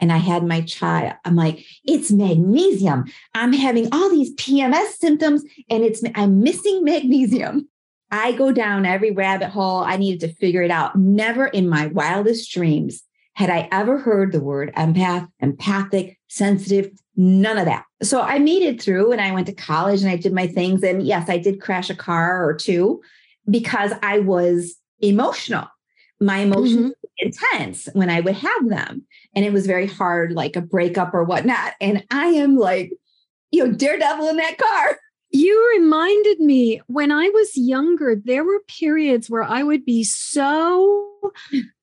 and 0.00 0.12
I 0.12 0.16
had 0.16 0.44
my 0.44 0.62
child, 0.62 1.14
I'm 1.24 1.36
like, 1.36 1.64
it's 1.84 2.10
magnesium. 2.10 3.04
I'm 3.34 3.52
having 3.52 3.88
all 3.92 4.10
these 4.10 4.34
PMS 4.34 4.98
symptoms 4.98 5.44
and 5.68 5.84
it's 5.84 6.02
I'm 6.14 6.42
missing 6.42 6.84
magnesium. 6.84 7.69
I 8.10 8.32
go 8.32 8.52
down 8.52 8.86
every 8.86 9.10
rabbit 9.10 9.50
hole. 9.50 9.80
I 9.80 9.96
needed 9.96 10.20
to 10.20 10.34
figure 10.34 10.62
it 10.62 10.70
out. 10.70 10.96
Never 10.96 11.46
in 11.46 11.68
my 11.68 11.86
wildest 11.86 12.52
dreams 12.52 13.02
had 13.34 13.50
I 13.50 13.68
ever 13.70 13.98
heard 13.98 14.32
the 14.32 14.40
word 14.40 14.72
empath, 14.76 15.28
empathic, 15.40 16.18
sensitive, 16.28 16.90
none 17.16 17.58
of 17.58 17.66
that. 17.66 17.84
So 18.02 18.20
I 18.20 18.38
made 18.38 18.62
it 18.62 18.82
through 18.82 19.12
and 19.12 19.20
I 19.20 19.32
went 19.32 19.46
to 19.46 19.52
college 19.52 20.02
and 20.02 20.10
I 20.10 20.16
did 20.16 20.32
my 20.32 20.46
things. 20.46 20.82
And 20.82 21.06
yes, 21.06 21.28
I 21.28 21.38
did 21.38 21.60
crash 21.60 21.90
a 21.90 21.94
car 21.94 22.44
or 22.44 22.54
two 22.54 23.00
because 23.48 23.92
I 24.02 24.18
was 24.18 24.76
emotional. 25.00 25.66
My 26.20 26.38
emotions 26.38 26.76
mm-hmm. 26.76 26.86
were 26.88 27.10
intense 27.18 27.88
when 27.92 28.10
I 28.10 28.20
would 28.20 28.34
have 28.34 28.68
them. 28.68 29.06
And 29.34 29.44
it 29.44 29.52
was 29.52 29.66
very 29.66 29.86
hard, 29.86 30.32
like 30.32 30.56
a 30.56 30.60
breakup 30.60 31.14
or 31.14 31.24
whatnot. 31.24 31.74
And 31.80 32.04
I 32.10 32.26
am 32.26 32.56
like, 32.56 32.92
you 33.50 33.64
know, 33.64 33.72
daredevil 33.72 34.28
in 34.28 34.36
that 34.36 34.58
car. 34.58 34.98
You 35.30 35.72
reminded 35.78 36.40
me 36.40 36.80
when 36.86 37.12
I 37.12 37.28
was 37.28 37.56
younger, 37.56 38.16
there 38.16 38.44
were 38.44 38.60
periods 38.66 39.30
where 39.30 39.44
I 39.44 39.62
would 39.62 39.84
be 39.84 40.02
so 40.02 41.32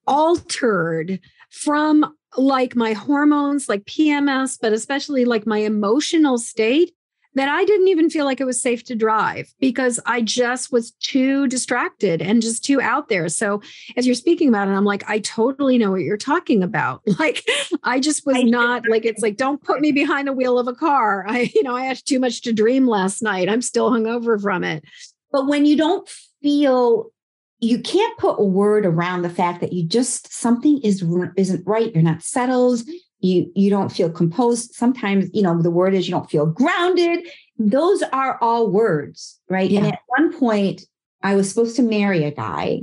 altered 0.05 1.19
from 1.49 2.13
like 2.37 2.75
my 2.75 2.93
hormones, 2.93 3.69
like 3.69 3.85
PMS, 3.85 4.57
but 4.61 4.73
especially 4.73 5.25
like 5.25 5.47
my 5.47 5.59
emotional 5.59 6.37
state 6.37 6.93
that 7.37 7.49
I 7.49 7.65
didn't 7.65 7.87
even 7.87 8.09
feel 8.09 8.25
like 8.25 8.39
it 8.39 8.45
was 8.45 8.61
safe 8.61 8.83
to 8.85 8.95
drive 8.95 9.53
because 9.59 9.99
I 10.05 10.21
just 10.21 10.71
was 10.71 10.91
too 10.91 11.47
distracted 11.47 12.21
and 12.21 12.41
just 12.41 12.63
too 12.63 12.81
out 12.81 13.09
there. 13.09 13.29
So 13.29 13.61
as 13.95 14.05
you're 14.05 14.15
speaking 14.15 14.49
about 14.49 14.67
it, 14.67 14.71
I'm 14.71 14.85
like, 14.85 15.03
I 15.09 15.19
totally 15.19 15.77
know 15.77 15.91
what 15.91 16.01
you're 16.01 16.17
talking 16.17 16.63
about. 16.63 17.01
Like 17.19 17.49
I 17.83 17.99
just 17.99 18.27
was 18.27 18.37
I- 18.37 18.43
not 18.43 18.83
like 18.87 19.03
it's 19.03 19.23
like, 19.23 19.37
don't 19.37 19.63
put 19.63 19.81
me 19.81 19.91
behind 19.91 20.27
the 20.27 20.33
wheel 20.33 20.59
of 20.59 20.67
a 20.67 20.73
car. 20.75 21.25
I, 21.29 21.51
you 21.55 21.63
know, 21.63 21.75
I 21.75 21.85
had 21.85 21.99
too 22.05 22.19
much 22.19 22.41
to 22.43 22.53
dream 22.53 22.85
last 22.87 23.23
night. 23.23 23.49
I'm 23.49 23.61
still 23.61 23.89
hungover 23.89 24.39
from 24.39 24.63
it. 24.63 24.83
But 25.31 25.47
when 25.47 25.65
you 25.65 25.75
don't 25.75 26.07
feel 26.41 27.11
you 27.59 27.79
can't 27.79 28.17
put 28.19 28.39
a 28.39 28.43
word 28.43 28.85
around 28.85 29.23
the 29.23 29.29
fact 29.29 29.61
that 29.61 29.73
you 29.73 29.83
just 29.83 30.31
something 30.31 30.79
is 30.83 31.03
isn't 31.35 31.65
right. 31.65 31.93
You're 31.93 32.03
not 32.03 32.21
settled. 32.21 32.81
You 33.19 33.51
you 33.55 33.69
don't 33.69 33.91
feel 33.91 34.09
composed. 34.09 34.73
Sometimes 34.73 35.29
you 35.33 35.41
know 35.41 35.61
the 35.61 35.71
word 35.71 35.93
is 35.93 36.07
you 36.07 36.11
don't 36.11 36.29
feel 36.29 36.45
grounded. 36.45 37.27
Those 37.57 38.03
are 38.13 38.37
all 38.41 38.69
words, 38.69 39.39
right? 39.49 39.71
And 39.71 39.87
at 39.87 39.99
one 40.07 40.37
point, 40.37 40.83
I 41.23 41.35
was 41.35 41.49
supposed 41.49 41.75
to 41.77 41.81
marry 41.81 42.23
a 42.23 42.31
guy, 42.31 42.81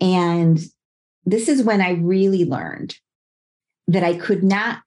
and 0.00 0.60
this 1.24 1.48
is 1.48 1.62
when 1.62 1.80
I 1.80 1.92
really 1.92 2.44
learned 2.44 2.96
that 3.88 4.04
I 4.04 4.14
could 4.16 4.44
not. 4.44 4.80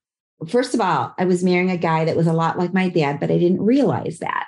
First 0.48 0.74
of 0.74 0.80
all, 0.80 1.13
I 1.18 1.26
was 1.26 1.44
marrying 1.44 1.70
a 1.70 1.78
guy 1.78 2.06
that 2.06 2.15
was 2.15 2.28
a 2.28 2.34
lot 2.34 2.58
like 2.58 2.74
my 2.74 2.88
dad, 2.88 3.20
but 3.20 3.30
I 3.30 3.38
didn't 3.38 3.62
realize 3.62 4.20
that. 4.20 4.46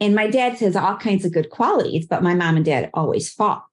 And 0.00 0.14
my 0.14 0.28
dad 0.28 0.56
says 0.56 0.76
all 0.76 0.96
kinds 0.96 1.24
of 1.24 1.32
good 1.32 1.50
qualities, 1.50 2.06
but 2.06 2.22
my 2.22 2.34
mom 2.34 2.56
and 2.56 2.64
dad 2.64 2.90
always 2.94 3.30
fought. 3.30 3.64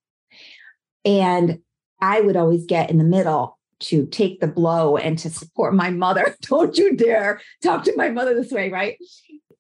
And 1.06 1.60
I 2.02 2.22
would 2.22 2.36
always 2.36 2.66
get 2.66 2.90
in 2.90 2.98
the 2.98 3.04
middle 3.04 3.57
to 3.80 4.06
take 4.08 4.40
the 4.40 4.48
blow 4.48 4.98
and 4.98 5.18
to 5.20 5.30
support 5.30 5.74
my 5.74 5.90
mother. 5.90 6.36
Don't 6.42 6.78
you 6.78 6.96
dare 6.96 7.42
talk 7.64 7.84
to 7.86 7.96
my 7.96 8.10
mother 8.10 8.34
this 8.34 8.52
way, 8.52 8.70
right? 8.70 8.98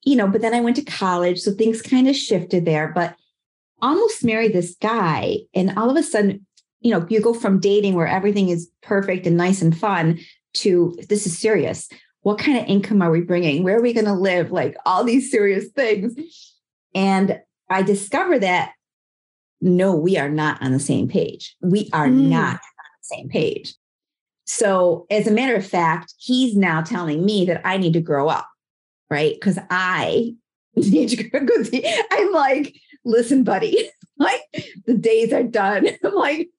You 0.03 0.15
know, 0.15 0.27
but 0.27 0.41
then 0.41 0.53
I 0.53 0.61
went 0.61 0.75
to 0.77 0.83
college. 0.83 1.39
So 1.39 1.51
things 1.51 1.81
kind 1.81 2.07
of 2.07 2.15
shifted 2.15 2.65
there, 2.65 2.91
but 2.93 3.15
almost 3.81 4.23
married 4.23 4.53
this 4.53 4.75
guy. 4.81 5.37
And 5.53 5.77
all 5.77 5.89
of 5.89 5.97
a 5.97 6.03
sudden, 6.03 6.45
you 6.79 6.91
know, 6.91 7.05
you 7.09 7.21
go 7.21 7.33
from 7.33 7.59
dating 7.59 7.95
where 7.95 8.07
everything 8.07 8.49
is 8.49 8.69
perfect 8.81 9.27
and 9.27 9.37
nice 9.37 9.61
and 9.61 9.77
fun 9.77 10.19
to 10.55 10.97
this 11.09 11.25
is 11.25 11.37
serious. 11.37 11.89
What 12.21 12.39
kind 12.39 12.57
of 12.57 12.65
income 12.65 13.01
are 13.01 13.11
we 13.11 13.21
bringing? 13.21 13.63
Where 13.63 13.77
are 13.77 13.81
we 13.81 13.93
going 13.93 14.05
to 14.05 14.13
live? 14.13 14.51
Like 14.51 14.75
all 14.85 15.03
these 15.03 15.29
serious 15.31 15.67
things. 15.69 16.15
And 16.95 17.39
I 17.69 17.81
discovered 17.83 18.39
that 18.39 18.71
no, 19.59 19.95
we 19.95 20.17
are 20.17 20.29
not 20.29 20.61
on 20.61 20.71
the 20.71 20.79
same 20.79 21.07
page. 21.07 21.55
We 21.61 21.89
are 21.93 22.07
Mm. 22.07 22.29
not 22.29 22.53
on 22.53 22.89
the 23.01 23.15
same 23.15 23.29
page. 23.29 23.73
So, 24.47 25.05
as 25.11 25.27
a 25.27 25.31
matter 25.31 25.55
of 25.55 25.67
fact, 25.67 26.13
he's 26.17 26.55
now 26.55 26.81
telling 26.81 27.25
me 27.25 27.45
that 27.45 27.61
I 27.65 27.77
need 27.77 27.93
to 27.93 28.01
grow 28.01 28.29
up, 28.29 28.47
right? 29.09 29.33
Because 29.35 29.59
I 29.69 30.33
need 30.75 31.09
to 31.09 31.23
grow 31.29 31.41
up. 31.41 31.67
I'm 32.11 32.31
like, 32.31 32.73
listen, 33.03 33.43
buddy, 33.43 33.89
like 34.17 34.41
the 34.85 34.95
days 34.95 35.33
are 35.33 35.43
done. 35.43 35.87
I'm 36.03 36.15
like, 36.15 36.49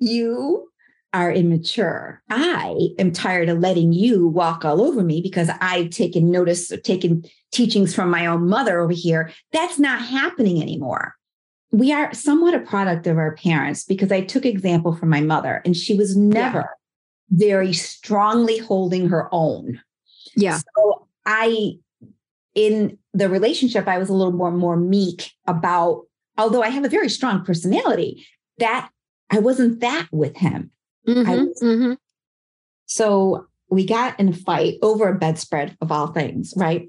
you 0.00 0.68
are 1.14 1.32
immature. 1.32 2.20
I 2.28 2.88
am 2.98 3.12
tired 3.12 3.48
of 3.48 3.60
letting 3.60 3.92
you 3.92 4.26
walk 4.26 4.64
all 4.64 4.82
over 4.82 5.02
me 5.02 5.22
because 5.22 5.48
I've 5.60 5.90
taken 5.90 6.32
notice, 6.32 6.72
or 6.72 6.78
taken 6.78 7.24
teachings 7.52 7.94
from 7.94 8.10
my 8.10 8.26
own 8.26 8.48
mother 8.48 8.80
over 8.80 8.92
here. 8.92 9.30
That's 9.52 9.78
not 9.78 10.02
happening 10.02 10.60
anymore. 10.60 11.14
We 11.70 11.92
are 11.92 12.12
somewhat 12.12 12.54
a 12.54 12.60
product 12.60 13.06
of 13.06 13.18
our 13.18 13.36
parents 13.36 13.84
because 13.84 14.10
I 14.10 14.22
took 14.22 14.44
example 14.44 14.96
from 14.96 15.08
my 15.08 15.20
mother 15.20 15.62
and 15.64 15.76
she 15.76 15.94
was 15.94 16.16
never 16.16 16.70
very 17.30 17.72
strongly 17.72 18.58
holding 18.58 19.08
her 19.08 19.28
own. 19.32 19.80
Yeah. 20.36 20.58
So 20.76 21.08
I, 21.24 21.72
in 22.54 22.98
the 23.14 23.28
relationship, 23.28 23.88
I 23.88 23.98
was 23.98 24.08
a 24.08 24.14
little 24.14 24.32
more 24.32 24.50
more 24.50 24.76
meek 24.76 25.32
about, 25.46 26.06
although 26.38 26.62
I 26.62 26.68
have 26.68 26.84
a 26.84 26.88
very 26.88 27.08
strong 27.08 27.44
personality, 27.44 28.26
that 28.58 28.90
I 29.30 29.38
wasn't 29.40 29.80
that 29.80 30.08
with 30.12 30.36
him. 30.36 30.70
Mhm, 31.06 31.48
was- 31.48 31.62
mhm. 31.62 31.96
So 32.86 33.46
we 33.68 33.84
got 33.84 34.18
in 34.20 34.28
a 34.28 34.32
fight 34.32 34.78
over 34.82 35.08
a 35.08 35.18
bedspread 35.18 35.76
of 35.80 35.90
all 35.90 36.08
things, 36.08 36.54
right? 36.56 36.88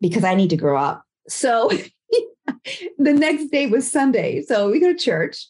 Because 0.00 0.24
I 0.24 0.34
need 0.34 0.50
to 0.50 0.56
grow 0.56 0.78
up. 0.78 1.02
So 1.28 1.70
the 2.98 3.12
next 3.12 3.46
day 3.50 3.66
was 3.66 3.90
Sunday. 3.90 4.42
So 4.42 4.70
we 4.70 4.78
go 4.80 4.92
to 4.92 4.98
church. 4.98 5.48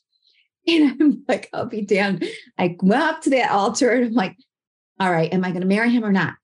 And 0.69 1.01
I'm 1.01 1.25
like, 1.27 1.49
I'll 1.53 1.67
be 1.67 1.83
damned. 1.83 2.25
I 2.57 2.77
went 2.81 3.03
up 3.03 3.23
to 3.23 3.31
that 3.31 3.51
altar 3.51 3.91
and 3.91 4.07
I'm 4.07 4.13
like, 4.15 4.37
all 5.01 5.11
right, 5.11 5.33
am 5.33 5.45
I 5.45 5.49
going 5.49 5.63
to 5.63 5.67
marry 5.67 5.91
him 5.91 6.05
or 6.05 6.13
not? 6.13 6.35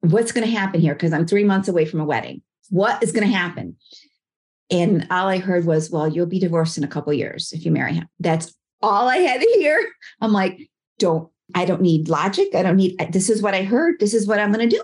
What's 0.00 0.32
going 0.32 0.46
to 0.46 0.50
happen 0.50 0.80
here? 0.80 0.94
Because 0.94 1.12
I'm 1.12 1.26
three 1.26 1.44
months 1.44 1.68
away 1.68 1.84
from 1.84 2.00
a 2.00 2.04
wedding. 2.04 2.40
What 2.70 3.02
is 3.02 3.12
going 3.12 3.26
to 3.26 3.34
happen? 3.34 3.76
And 4.70 5.06
all 5.10 5.28
I 5.28 5.38
heard 5.38 5.66
was, 5.66 5.90
well, 5.90 6.08
you'll 6.08 6.26
be 6.26 6.40
divorced 6.40 6.78
in 6.78 6.84
a 6.84 6.88
couple 6.88 7.12
years 7.12 7.52
if 7.52 7.64
you 7.64 7.70
marry 7.70 7.92
him. 7.92 8.08
That's 8.18 8.54
all 8.82 9.08
I 9.08 9.18
had 9.18 9.40
to 9.40 9.46
hear. 9.58 9.86
I'm 10.20 10.32
like, 10.32 10.70
don't, 10.98 11.30
I 11.54 11.64
don't 11.64 11.82
need 11.82 12.08
logic. 12.08 12.54
I 12.54 12.62
don't 12.62 12.76
need, 12.76 12.98
this 13.10 13.28
is 13.28 13.42
what 13.42 13.54
I 13.54 13.62
heard. 13.62 14.00
This 14.00 14.14
is 14.14 14.26
what 14.26 14.40
I'm 14.40 14.52
going 14.52 14.68
to 14.68 14.76
do. 14.76 14.82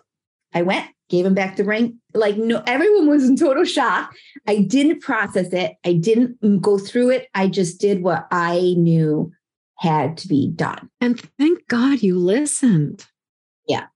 I 0.55 0.62
went, 0.62 0.87
gave 1.12 1.27
him 1.27 1.35
back 1.35 1.57
the 1.57 1.62
ring. 1.62 2.01
Like 2.14 2.38
no, 2.38 2.62
everyone 2.66 3.07
was 3.07 3.29
in 3.29 3.37
total 3.37 3.64
shock. 3.64 4.14
I 4.48 4.62
didn't 4.62 5.03
process 5.03 5.53
it. 5.53 5.75
I 5.85 5.92
didn't 5.92 6.61
go 6.62 6.79
through 6.79 7.11
it. 7.11 7.29
I 7.35 7.48
just 7.48 7.81
did 7.81 8.03
what 8.03 8.27
I 8.33 8.75
knew 8.79 9.31
had 9.77 10.16
to 10.16 10.29
be 10.29 10.48
done. 10.48 10.88
And 11.01 11.20
thank 11.38 11.68
God 11.68 12.03
you 12.03 12.18
listened. 12.18 13.07
Yeah. 13.68 13.87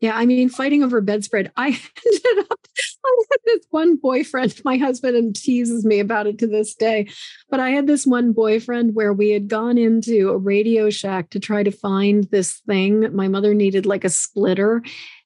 Yeah, 0.00 0.16
I 0.16 0.26
mean, 0.26 0.50
fighting 0.50 0.82
over 0.82 1.00
bedspread. 1.00 1.50
I 1.56 1.68
ended 2.06 2.50
up, 2.50 2.58
I 3.06 3.24
had 3.30 3.40
this 3.46 3.64
one 3.70 3.96
boyfriend, 3.96 4.60
my 4.64 4.76
husband 4.76 5.16
and 5.16 5.34
teases 5.34 5.86
me 5.86 5.98
about 5.98 6.26
it 6.26 6.36
to 6.40 6.46
this 6.46 6.74
day. 6.74 7.08
But 7.48 7.60
I 7.60 7.70
had 7.70 7.86
this 7.86 8.06
one 8.06 8.32
boyfriend 8.32 8.94
where 8.94 9.14
we 9.14 9.30
had 9.30 9.48
gone 9.48 9.78
into 9.78 10.28
a 10.28 10.36
Radio 10.36 10.90
Shack 10.90 11.30
to 11.30 11.40
try 11.40 11.62
to 11.62 11.70
find 11.70 12.24
this 12.24 12.60
thing. 12.66 13.14
My 13.16 13.28
mother 13.28 13.54
needed 13.54 13.86
like 13.86 14.04
a 14.04 14.10
splitter. 14.10 14.82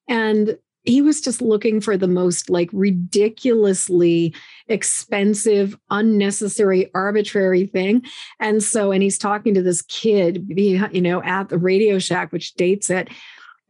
And 0.06 0.56
he 0.84 1.02
was 1.02 1.20
just 1.20 1.42
looking 1.42 1.80
for 1.80 1.96
the 1.96 2.08
most 2.08 2.48
like 2.48 2.70
ridiculously 2.72 4.34
expensive, 4.68 5.76
unnecessary, 5.90 6.90
arbitrary 6.94 7.66
thing. 7.66 8.02
And 8.40 8.62
so, 8.62 8.92
and 8.92 9.02
he's 9.02 9.18
talking 9.18 9.54
to 9.54 9.62
this 9.62 9.82
kid, 9.82 10.46
you 10.48 11.00
know, 11.00 11.22
at 11.22 11.48
the 11.48 11.58
Radio 11.58 11.98
Shack, 11.98 12.32
which 12.32 12.54
dates 12.54 12.90
it. 12.90 13.08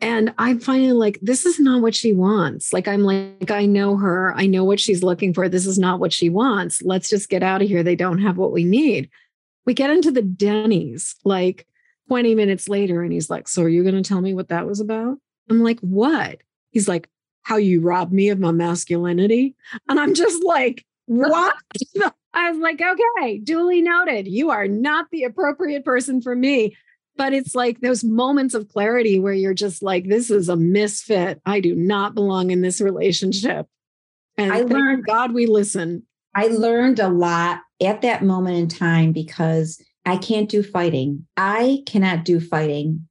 And 0.01 0.33
I'm 0.39 0.61
finally 0.61 0.93
like, 0.93 1.19
this 1.21 1.45
is 1.45 1.59
not 1.59 1.83
what 1.83 1.95
she 1.95 2.13
wants. 2.13 2.73
Like, 2.73 2.87
I'm 2.87 3.03
like, 3.03 3.51
I 3.51 3.67
know 3.67 3.97
her. 3.97 4.33
I 4.37 4.47
know 4.47 4.63
what 4.63 4.79
she's 4.79 5.03
looking 5.03 5.35
for. 5.35 5.49
This 5.49 5.67
is 5.67 5.79
not 5.79 5.99
what 5.99 6.13
she 6.13 6.29
wants. 6.29 6.83
Let's 6.83 7.11
just 7.11 7.29
get 7.29 7.43
out 7.43 7.63
of 7.63 7.69
here. 7.69 7.83
They 7.83 7.97
don't 7.97 8.21
have 8.21 8.37
what 8.37 8.53
we 8.53 8.63
need. 8.63 9.11
We 9.67 9.75
get 9.75 9.91
into 9.91 10.13
the 10.13 10.23
Denny's 10.23 11.17
like 11.25 11.67
20 12.09 12.37
minutes 12.37 12.69
later, 12.69 13.03
and 13.03 13.13
he's 13.13 13.29
like, 13.29 13.49
So 13.49 13.63
are 13.65 13.69
you 13.69 13.83
going 13.83 14.01
to 14.01 14.09
tell 14.09 14.21
me 14.21 14.35
what 14.35 14.49
that 14.49 14.67
was 14.67 14.79
about? 14.79 15.19
I'm 15.51 15.65
like, 15.65 15.81
What? 15.81 16.39
He's 16.71 16.89
like, 16.89 17.09
How 17.43 17.57
you 17.57 17.81
robbed 17.81 18.13
me 18.13 18.29
of 18.29 18.39
my 18.39 18.53
masculinity. 18.53 19.55
And 19.89 19.99
I'm 19.99 20.15
just 20.15 20.43
like, 20.45 20.85
What? 21.07 21.57
I 22.35 22.51
was 22.51 22.61
like, 22.61 22.81
Okay, 22.81 23.39
duly 23.39 23.83
noted. 23.83 24.29
You 24.29 24.51
are 24.51 24.69
not 24.69 25.07
the 25.11 25.25
appropriate 25.25 25.85
person 25.85 26.21
for 26.21 26.35
me 26.35 26.77
but 27.19 27.35
it's 27.35 27.55
like 27.55 27.81
those 27.81 28.05
moments 28.05 28.55
of 28.55 28.69
clarity 28.69 29.19
where 29.19 29.35
you're 29.35 29.53
just 29.53 29.83
like 29.83 30.09
this 30.09 30.31
is 30.31 30.49
a 30.49 30.57
misfit 30.57 31.43
i 31.45 31.61
do 31.61 31.75
not 31.75 32.15
belong 32.15 32.51
in 32.51 32.63
this 32.63 32.81
relationship 32.81 33.67
and 34.39 34.53
i 34.53 34.61
learned 34.61 35.05
god 35.05 35.35
we 35.35 35.45
listen 35.45 36.03
i 36.35 36.47
learned 36.47 37.01
a 37.01 37.09
lot 37.09 37.61
at 37.83 38.01
that 38.01 38.23
moment 38.23 38.57
in 38.57 38.69
time 38.69 39.13
because 39.13 39.83
i 40.07 40.17
can't 40.17 40.49
do 40.49 40.63
fighting 40.63 41.27
i 41.37 41.83
cannot 41.87 42.25
do 42.25 42.41
fighting 42.41 43.07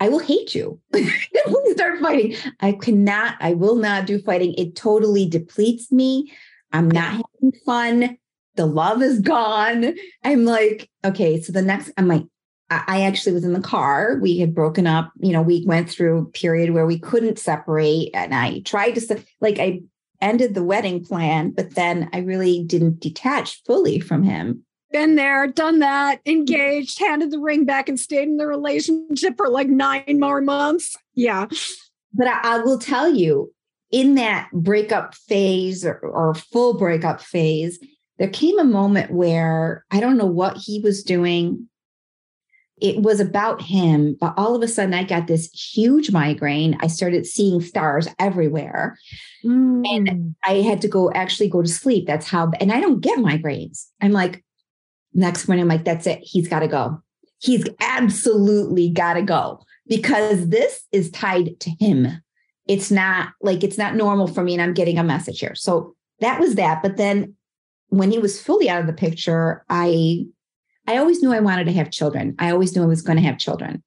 i 0.00 0.08
will 0.08 0.18
hate 0.18 0.54
you 0.54 0.80
we 0.92 1.72
start 1.72 2.00
fighting 2.00 2.34
i 2.60 2.72
cannot 2.72 3.36
i 3.40 3.52
will 3.52 3.76
not 3.76 4.06
do 4.06 4.18
fighting 4.20 4.54
it 4.54 4.76
totally 4.76 5.26
depletes 5.28 5.90
me 5.92 6.32
i'm 6.72 6.90
not 6.90 7.12
having 7.12 7.52
fun 7.64 8.18
the 8.56 8.66
love 8.66 9.02
is 9.02 9.20
gone 9.20 9.94
i'm 10.24 10.44
like 10.44 10.88
okay 11.04 11.40
so 11.40 11.52
the 11.52 11.62
next 11.62 11.90
i'm 11.96 12.08
like 12.08 12.24
I 12.68 13.02
actually 13.02 13.32
was 13.32 13.44
in 13.44 13.52
the 13.52 13.60
car. 13.60 14.18
We 14.20 14.38
had 14.38 14.52
broken 14.52 14.88
up. 14.88 15.12
You 15.20 15.32
know, 15.32 15.42
we 15.42 15.64
went 15.66 15.88
through 15.88 16.18
a 16.18 16.24
period 16.24 16.70
where 16.70 16.86
we 16.86 16.98
couldn't 16.98 17.38
separate. 17.38 18.10
And 18.12 18.34
I 18.34 18.58
tried 18.60 18.96
to, 18.96 19.22
like, 19.40 19.60
I 19.60 19.82
ended 20.20 20.54
the 20.54 20.64
wedding 20.64 21.04
plan, 21.04 21.50
but 21.50 21.76
then 21.76 22.10
I 22.12 22.18
really 22.18 22.64
didn't 22.64 22.98
detach 22.98 23.62
fully 23.64 24.00
from 24.00 24.24
him. 24.24 24.64
Been 24.92 25.16
there, 25.16 25.46
done 25.48 25.80
that, 25.80 26.20
engaged, 26.26 26.98
handed 26.98 27.30
the 27.30 27.38
ring 27.38 27.64
back, 27.64 27.88
and 27.88 27.98
stayed 27.98 28.28
in 28.28 28.36
the 28.36 28.46
relationship 28.46 29.36
for 29.36 29.48
like 29.48 29.68
nine 29.68 30.20
more 30.20 30.40
months. 30.40 30.96
Yeah. 31.14 31.46
But 32.12 32.28
I, 32.28 32.40
I 32.42 32.58
will 32.58 32.78
tell 32.78 33.12
you, 33.12 33.52
in 33.90 34.14
that 34.14 34.48
breakup 34.52 35.14
phase 35.14 35.84
or, 35.84 35.98
or 35.98 36.34
full 36.34 36.74
breakup 36.74 37.20
phase, 37.20 37.78
there 38.18 38.28
came 38.28 38.58
a 38.58 38.64
moment 38.64 39.10
where 39.10 39.84
I 39.90 40.00
don't 40.00 40.16
know 40.16 40.26
what 40.26 40.56
he 40.56 40.80
was 40.80 41.02
doing 41.02 41.68
it 42.80 43.00
was 43.00 43.20
about 43.20 43.62
him, 43.62 44.16
but 44.20 44.34
all 44.36 44.54
of 44.54 44.62
a 44.62 44.68
sudden 44.68 44.92
I 44.92 45.04
got 45.04 45.26
this 45.26 45.50
huge 45.50 46.10
migraine. 46.10 46.76
I 46.80 46.88
started 46.88 47.26
seeing 47.26 47.62
stars 47.62 48.06
everywhere. 48.18 48.98
Mm. 49.44 49.86
And 49.86 50.34
I 50.44 50.56
had 50.56 50.82
to 50.82 50.88
go 50.88 51.10
actually 51.12 51.48
go 51.48 51.62
to 51.62 51.68
sleep. 51.68 52.06
That's 52.06 52.28
how, 52.28 52.50
and 52.60 52.70
I 52.70 52.80
don't 52.80 53.00
get 53.00 53.18
migraines. 53.18 53.86
I'm 54.02 54.12
like, 54.12 54.44
next 55.16 55.48
morning, 55.48 55.62
I'm 55.62 55.68
like, 55.68 55.84
that's 55.84 56.06
it. 56.06 56.20
He's 56.22 56.46
got 56.46 56.60
to 56.60 56.68
go. 56.68 57.02
He's 57.38 57.64
absolutely 57.80 58.90
got 58.90 59.14
to 59.14 59.22
go 59.22 59.60
because 59.88 60.48
this 60.48 60.84
is 60.92 61.10
tied 61.10 61.58
to 61.60 61.70
him. 61.70 62.08
It's 62.68 62.90
not 62.90 63.30
like 63.40 63.64
it's 63.64 63.78
not 63.78 63.94
normal 63.94 64.26
for 64.26 64.42
me. 64.42 64.52
And 64.52 64.62
I'm 64.62 64.74
getting 64.74 64.98
a 64.98 65.04
message 65.04 65.40
here. 65.40 65.54
So 65.54 65.94
that 66.20 66.40
was 66.40 66.54
that. 66.54 66.82
But 66.82 66.96
then 66.96 67.34
when 67.88 68.10
he 68.10 68.18
was 68.18 68.40
fully 68.40 68.68
out 68.68 68.80
of 68.80 68.86
the 68.86 68.92
picture, 68.92 69.64
I 69.68 70.26
I 70.86 70.98
always 70.98 71.22
knew 71.22 71.32
I 71.32 71.40
wanted 71.40 71.64
to 71.64 71.72
have 71.72 71.90
children. 71.90 72.34
I 72.38 72.50
always 72.50 72.74
knew 72.74 72.82
I 72.82 72.86
was 72.86 73.02
going 73.02 73.16
to 73.16 73.24
have 73.24 73.38
children. 73.38 73.82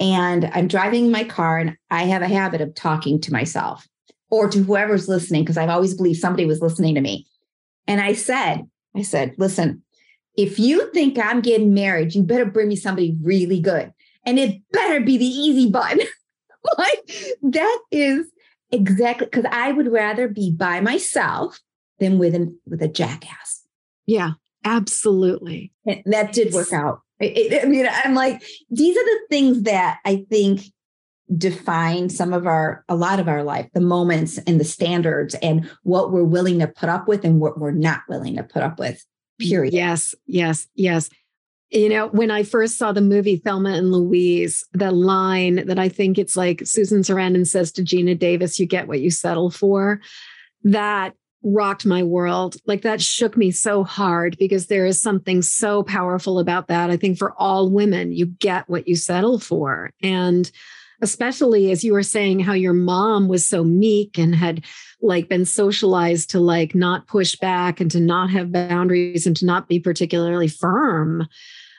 And 0.00 0.50
I'm 0.54 0.66
driving 0.66 1.10
my 1.10 1.24
car 1.24 1.58
and 1.58 1.76
I 1.90 2.04
have 2.04 2.22
a 2.22 2.28
habit 2.28 2.60
of 2.60 2.74
talking 2.74 3.20
to 3.20 3.32
myself 3.32 3.86
or 4.30 4.48
to 4.48 4.62
whoever's 4.62 5.08
listening, 5.08 5.42
because 5.42 5.58
I've 5.58 5.68
always 5.68 5.94
believed 5.94 6.20
somebody 6.20 6.46
was 6.46 6.62
listening 6.62 6.94
to 6.94 7.00
me. 7.00 7.26
And 7.86 8.00
I 8.00 8.14
said, 8.14 8.62
I 8.96 9.02
said, 9.02 9.34
listen, 9.36 9.82
if 10.36 10.58
you 10.58 10.90
think 10.92 11.18
I'm 11.18 11.40
getting 11.40 11.74
married, 11.74 12.14
you 12.14 12.22
better 12.22 12.46
bring 12.46 12.68
me 12.68 12.76
somebody 12.76 13.16
really 13.22 13.60
good. 13.60 13.92
And 14.24 14.38
it 14.38 14.62
better 14.72 15.00
be 15.00 15.18
the 15.18 15.24
easy 15.24 15.70
button. 15.70 16.00
like 16.78 17.38
that 17.42 17.78
is 17.90 18.26
exactly 18.70 19.26
because 19.26 19.46
I 19.50 19.72
would 19.72 19.90
rather 19.90 20.28
be 20.28 20.50
by 20.50 20.80
myself 20.80 21.60
than 21.98 22.18
with 22.18 22.34
an 22.34 22.58
with 22.66 22.82
a 22.82 22.88
jackass. 22.88 23.64
Yeah. 24.06 24.32
Absolutely. 24.64 25.72
And 25.86 26.02
that 26.06 26.32
did 26.32 26.52
work 26.52 26.72
out. 26.72 27.00
I 27.20 27.64
mean, 27.66 27.88
I'm 27.90 28.14
like, 28.14 28.42
these 28.70 28.96
are 28.96 29.04
the 29.04 29.20
things 29.30 29.62
that 29.62 29.98
I 30.04 30.24
think 30.30 30.62
define 31.36 32.08
some 32.08 32.32
of 32.32 32.46
our, 32.46 32.84
a 32.88 32.96
lot 32.96 33.20
of 33.20 33.28
our 33.28 33.42
life, 33.42 33.68
the 33.74 33.80
moments 33.80 34.38
and 34.38 34.60
the 34.60 34.64
standards 34.64 35.34
and 35.36 35.70
what 35.82 36.12
we're 36.12 36.24
willing 36.24 36.58
to 36.58 36.66
put 36.66 36.88
up 36.88 37.08
with 37.08 37.24
and 37.24 37.40
what 37.40 37.58
we're 37.58 37.70
not 37.70 38.00
willing 38.08 38.36
to 38.36 38.42
put 38.42 38.62
up 38.62 38.78
with, 38.78 39.04
period. 39.42 39.74
Yes, 39.74 40.14
yes, 40.26 40.66
yes. 40.74 41.10
You 41.70 41.88
know, 41.88 42.08
when 42.08 42.30
I 42.30 42.42
first 42.42 42.76
saw 42.76 42.92
the 42.92 43.00
movie 43.00 43.36
Thelma 43.36 43.70
and 43.70 43.90
Louise, 43.90 44.64
the 44.72 44.90
line 44.90 45.66
that 45.66 45.78
I 45.78 45.88
think 45.88 46.18
it's 46.18 46.36
like 46.36 46.66
Susan 46.66 47.00
Sarandon 47.00 47.46
says 47.46 47.72
to 47.72 47.82
Geena 47.82 48.18
Davis, 48.18 48.60
you 48.60 48.66
get 48.66 48.88
what 48.88 49.00
you 49.00 49.10
settle 49.10 49.50
for. 49.50 50.00
That 50.64 51.14
rocked 51.42 51.86
my 51.86 52.02
world. 52.02 52.56
Like 52.66 52.82
that 52.82 53.00
shook 53.00 53.36
me 53.36 53.50
so 53.50 53.84
hard 53.84 54.36
because 54.38 54.66
there 54.66 54.86
is 54.86 55.00
something 55.00 55.42
so 55.42 55.82
powerful 55.82 56.38
about 56.38 56.68
that. 56.68 56.90
I 56.90 56.96
think 56.96 57.18
for 57.18 57.32
all 57.38 57.70
women, 57.70 58.12
you 58.12 58.26
get 58.26 58.68
what 58.68 58.86
you 58.86 58.94
settle 58.94 59.38
for. 59.38 59.90
And 60.02 60.50
especially 61.02 61.70
as 61.70 61.84
you 61.84 61.92
were 61.92 62.02
saying 62.02 62.40
how 62.40 62.52
your 62.52 62.72
mom 62.72 63.28
was 63.28 63.44
so 63.44 63.64
meek 63.64 64.16
and 64.16 64.34
had 64.34 64.64
like 65.02 65.28
been 65.28 65.44
socialized 65.44 66.30
to 66.30 66.40
like 66.40 66.74
not 66.74 67.08
push 67.08 67.36
back 67.36 67.80
and 67.80 67.90
to 67.90 68.00
not 68.00 68.30
have 68.30 68.52
boundaries 68.52 69.26
and 69.26 69.36
to 69.36 69.44
not 69.44 69.68
be 69.68 69.80
particularly 69.80 70.48
firm. 70.48 71.26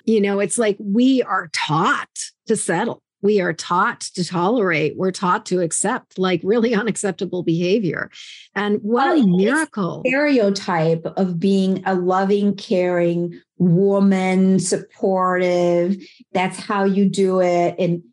You 0.06 0.20
know, 0.20 0.42
it's 0.42 0.58
like 0.58 0.76
we 0.80 1.24
are 1.24 1.50
taught 1.54 2.10
to 2.48 2.58
settle. 2.58 3.02
We 3.22 3.40
are 3.40 3.54
taught 3.54 4.02
to 4.16 4.26
tolerate. 4.26 4.98
We're 4.98 5.12
taught 5.12 5.46
to 5.46 5.62
accept 5.62 6.20
like 6.20 6.42
really 6.44 6.76
unacceptable 6.76 7.42
behavior. 7.42 8.12
And 8.54 8.80
what 8.82 9.08
well, 9.08 9.18
a 9.18 9.24
oh, 9.24 9.38
miracle. 9.38 10.04
stereotype 10.06 11.06
of 11.16 11.40
being 11.40 11.82
a 11.86 11.96
loving 11.96 12.58
caring 12.58 13.40
woman 13.58 14.60
supportive. 14.60 15.96
That's 16.34 16.60
how 16.60 16.84
you 16.84 17.08
do 17.08 17.40
it. 17.40 17.76
And 17.80 18.04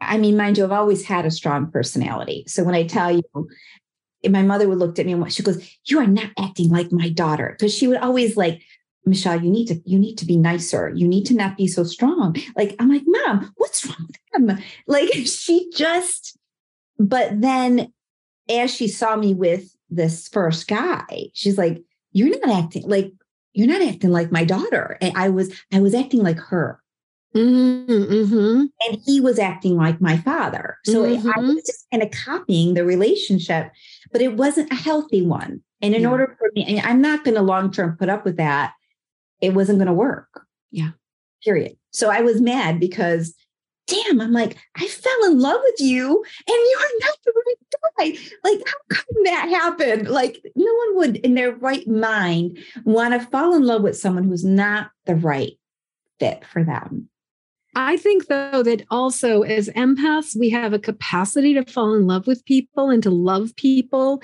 i 0.00 0.16
mean 0.18 0.36
mind 0.36 0.58
you 0.58 0.64
i've 0.64 0.72
always 0.72 1.04
had 1.04 1.26
a 1.26 1.30
strong 1.30 1.70
personality 1.70 2.44
so 2.46 2.64
when 2.64 2.74
i 2.74 2.86
tell 2.86 3.10
you 3.10 3.22
my 4.28 4.42
mother 4.42 4.68
would 4.68 4.78
look 4.78 4.98
at 4.98 5.06
me 5.06 5.12
and 5.12 5.32
she 5.32 5.42
goes 5.42 5.78
you 5.84 5.98
are 5.98 6.06
not 6.06 6.30
acting 6.38 6.68
like 6.68 6.90
my 6.90 7.08
daughter 7.08 7.54
because 7.56 7.74
she 7.74 7.86
would 7.86 7.98
always 7.98 8.36
like 8.36 8.62
Michelle, 9.06 9.40
you 9.40 9.50
need 9.50 9.66
to 9.66 9.80
you 9.86 9.98
need 9.98 10.18
to 10.18 10.26
be 10.26 10.36
nicer. 10.36 10.92
You 10.94 11.06
need 11.06 11.24
to 11.26 11.34
not 11.34 11.56
be 11.56 11.68
so 11.68 11.84
strong. 11.84 12.36
Like 12.56 12.74
I'm 12.78 12.88
like, 12.88 13.04
mom, 13.06 13.52
what's 13.56 13.86
wrong 13.86 14.08
with 14.08 14.16
them? 14.32 14.58
Like 14.86 15.12
she 15.26 15.70
just, 15.72 16.36
but 16.98 17.40
then 17.40 17.92
as 18.50 18.74
she 18.74 18.88
saw 18.88 19.16
me 19.16 19.32
with 19.32 19.74
this 19.88 20.28
first 20.28 20.66
guy, 20.66 21.06
she's 21.32 21.56
like, 21.56 21.82
you're 22.12 22.28
not 22.28 22.64
acting 22.64 22.88
like 22.88 23.12
you're 23.52 23.68
not 23.68 23.82
acting 23.82 24.10
like 24.10 24.32
my 24.32 24.44
daughter. 24.44 24.98
And 25.00 25.16
I 25.16 25.28
was 25.28 25.52
I 25.72 25.80
was 25.80 25.94
acting 25.94 26.22
like 26.22 26.38
her. 26.38 26.82
Mm-hmm, 27.36 28.12
mm-hmm. 28.12 28.64
And 28.86 29.02
he 29.04 29.20
was 29.20 29.38
acting 29.38 29.76
like 29.76 30.00
my 30.00 30.16
father. 30.18 30.78
So 30.84 31.04
mm-hmm. 31.04 31.28
I 31.28 31.40
was 31.40 31.62
just 31.64 31.86
kind 31.90 32.02
of 32.02 32.10
copying 32.10 32.74
the 32.74 32.84
relationship, 32.84 33.70
but 34.12 34.22
it 34.22 34.36
wasn't 34.36 34.72
a 34.72 34.76
healthy 34.76 35.22
one. 35.22 35.62
And 35.82 35.94
in 35.94 36.02
yeah. 36.02 36.10
order 36.10 36.34
for 36.38 36.50
me, 36.54 36.64
and 36.64 36.86
I'm 36.86 37.02
not 37.02 37.24
going 37.24 37.34
to 37.34 37.42
long 37.42 37.70
term 37.70 37.96
put 37.98 38.08
up 38.08 38.24
with 38.24 38.38
that 38.38 38.72
it 39.40 39.54
wasn't 39.54 39.78
going 39.78 39.88
to 39.88 39.92
work. 39.92 40.46
Yeah. 40.70 40.90
Period. 41.44 41.76
So 41.90 42.10
I 42.10 42.22
was 42.22 42.40
mad 42.40 42.80
because 42.80 43.34
damn, 43.86 44.20
I'm 44.20 44.32
like, 44.32 44.56
I 44.76 44.86
fell 44.88 45.24
in 45.26 45.38
love 45.38 45.60
with 45.62 45.80
you 45.80 46.24
and 46.48 46.56
you're 46.70 47.00
not 47.00 47.18
the 47.24 47.32
right 47.46 48.16
guy. 48.16 48.30
Like, 48.42 48.66
how 48.66 48.78
could 48.90 49.16
that 49.24 49.48
happen? 49.48 50.06
Like, 50.06 50.42
no 50.56 50.74
one 50.74 50.96
would 50.96 51.16
in 51.18 51.34
their 51.34 51.54
right 51.54 51.86
mind 51.86 52.58
want 52.84 53.14
to 53.14 53.26
fall 53.28 53.54
in 53.54 53.62
love 53.62 53.82
with 53.82 53.96
someone 53.96 54.24
who's 54.24 54.44
not 54.44 54.90
the 55.04 55.14
right 55.14 55.52
fit 56.18 56.44
for 56.44 56.64
them. 56.64 57.08
I 57.76 57.98
think, 57.98 58.26
though, 58.26 58.62
that 58.62 58.84
also 58.90 59.42
as 59.42 59.68
empaths, 59.68 60.34
we 60.36 60.48
have 60.50 60.72
a 60.72 60.78
capacity 60.78 61.54
to 61.54 61.64
fall 61.64 61.94
in 61.94 62.06
love 62.06 62.26
with 62.26 62.44
people 62.46 62.88
and 62.90 63.02
to 63.02 63.10
love 63.10 63.54
people 63.54 64.22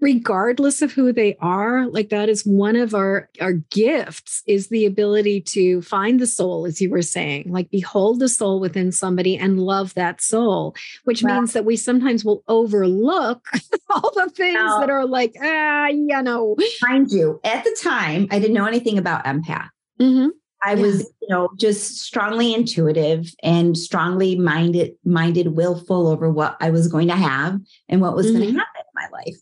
regardless 0.00 0.82
of 0.82 0.92
who 0.92 1.10
they 1.10 1.36
are 1.40 1.86
like 1.86 2.10
that 2.10 2.28
is 2.28 2.44
one 2.44 2.76
of 2.76 2.94
our 2.94 3.30
our 3.40 3.54
gifts 3.54 4.42
is 4.46 4.68
the 4.68 4.84
ability 4.84 5.40
to 5.40 5.80
find 5.80 6.20
the 6.20 6.26
soul 6.26 6.66
as 6.66 6.82
you 6.82 6.90
were 6.90 7.00
saying 7.00 7.50
like 7.50 7.70
behold 7.70 8.20
the 8.20 8.28
soul 8.28 8.60
within 8.60 8.92
somebody 8.92 9.38
and 9.38 9.58
love 9.58 9.94
that 9.94 10.20
soul 10.20 10.74
which 11.04 11.22
wow. 11.22 11.36
means 11.38 11.54
that 11.54 11.64
we 11.64 11.76
sometimes 11.76 12.26
will 12.26 12.44
overlook 12.46 13.48
all 13.90 14.12
the 14.14 14.30
things 14.36 14.70
that 14.80 14.90
are 14.90 15.06
like 15.06 15.34
ah 15.42 15.86
you 15.86 16.22
know 16.22 16.54
mind 16.82 17.10
you 17.10 17.40
at 17.42 17.64
the 17.64 17.76
time 17.82 18.28
i 18.30 18.38
didn't 18.38 18.54
know 18.54 18.66
anything 18.66 18.98
about 18.98 19.24
empath 19.24 19.70
mm-hmm. 19.98 20.28
I 20.62 20.74
yeah. 20.74 20.82
was, 20.82 21.02
you 21.20 21.28
know, 21.28 21.50
just 21.58 22.00
strongly 22.00 22.54
intuitive 22.54 23.32
and 23.42 23.76
strongly 23.76 24.36
minded, 24.36 24.92
minded, 25.04 25.56
willful 25.56 26.08
over 26.08 26.30
what 26.30 26.56
I 26.60 26.70
was 26.70 26.88
going 26.88 27.08
to 27.08 27.16
have 27.16 27.60
and 27.88 28.00
what 28.00 28.16
was 28.16 28.26
mm-hmm. 28.26 28.38
going 28.38 28.54
to 28.54 28.58
happen 28.58 28.80
in 28.80 28.94
my 28.94 29.08
life 29.12 29.36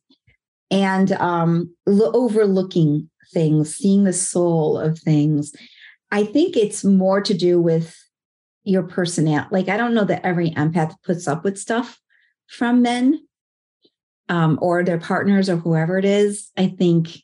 and 0.71 1.13
um, 1.13 1.75
lo- 1.87 2.11
overlooking 2.13 3.09
things, 3.33 3.75
seeing 3.75 4.05
the 4.05 4.13
soul 4.13 4.79
of 4.79 4.99
things. 4.99 5.55
I 6.11 6.25
think 6.25 6.57
it's 6.57 6.85
more 6.85 7.21
to 7.23 7.35
do 7.35 7.61
with 7.61 7.97
your 8.65 8.83
personality. 8.83 9.49
Like, 9.51 9.69
I 9.69 9.77
don't 9.77 9.95
know 9.95 10.05
that 10.05 10.25
every 10.25 10.51
empath 10.51 10.95
puts 11.05 11.29
up 11.29 11.45
with 11.45 11.59
stuff 11.59 12.01
from 12.49 12.83
men 12.83 13.21
um, 14.29 14.59
or 14.63 14.83
their 14.83 14.99
partners 14.99 15.49
or 15.49 15.57
whoever 15.57 15.99
it 15.99 16.05
is. 16.05 16.51
I 16.57 16.69
think 16.69 17.19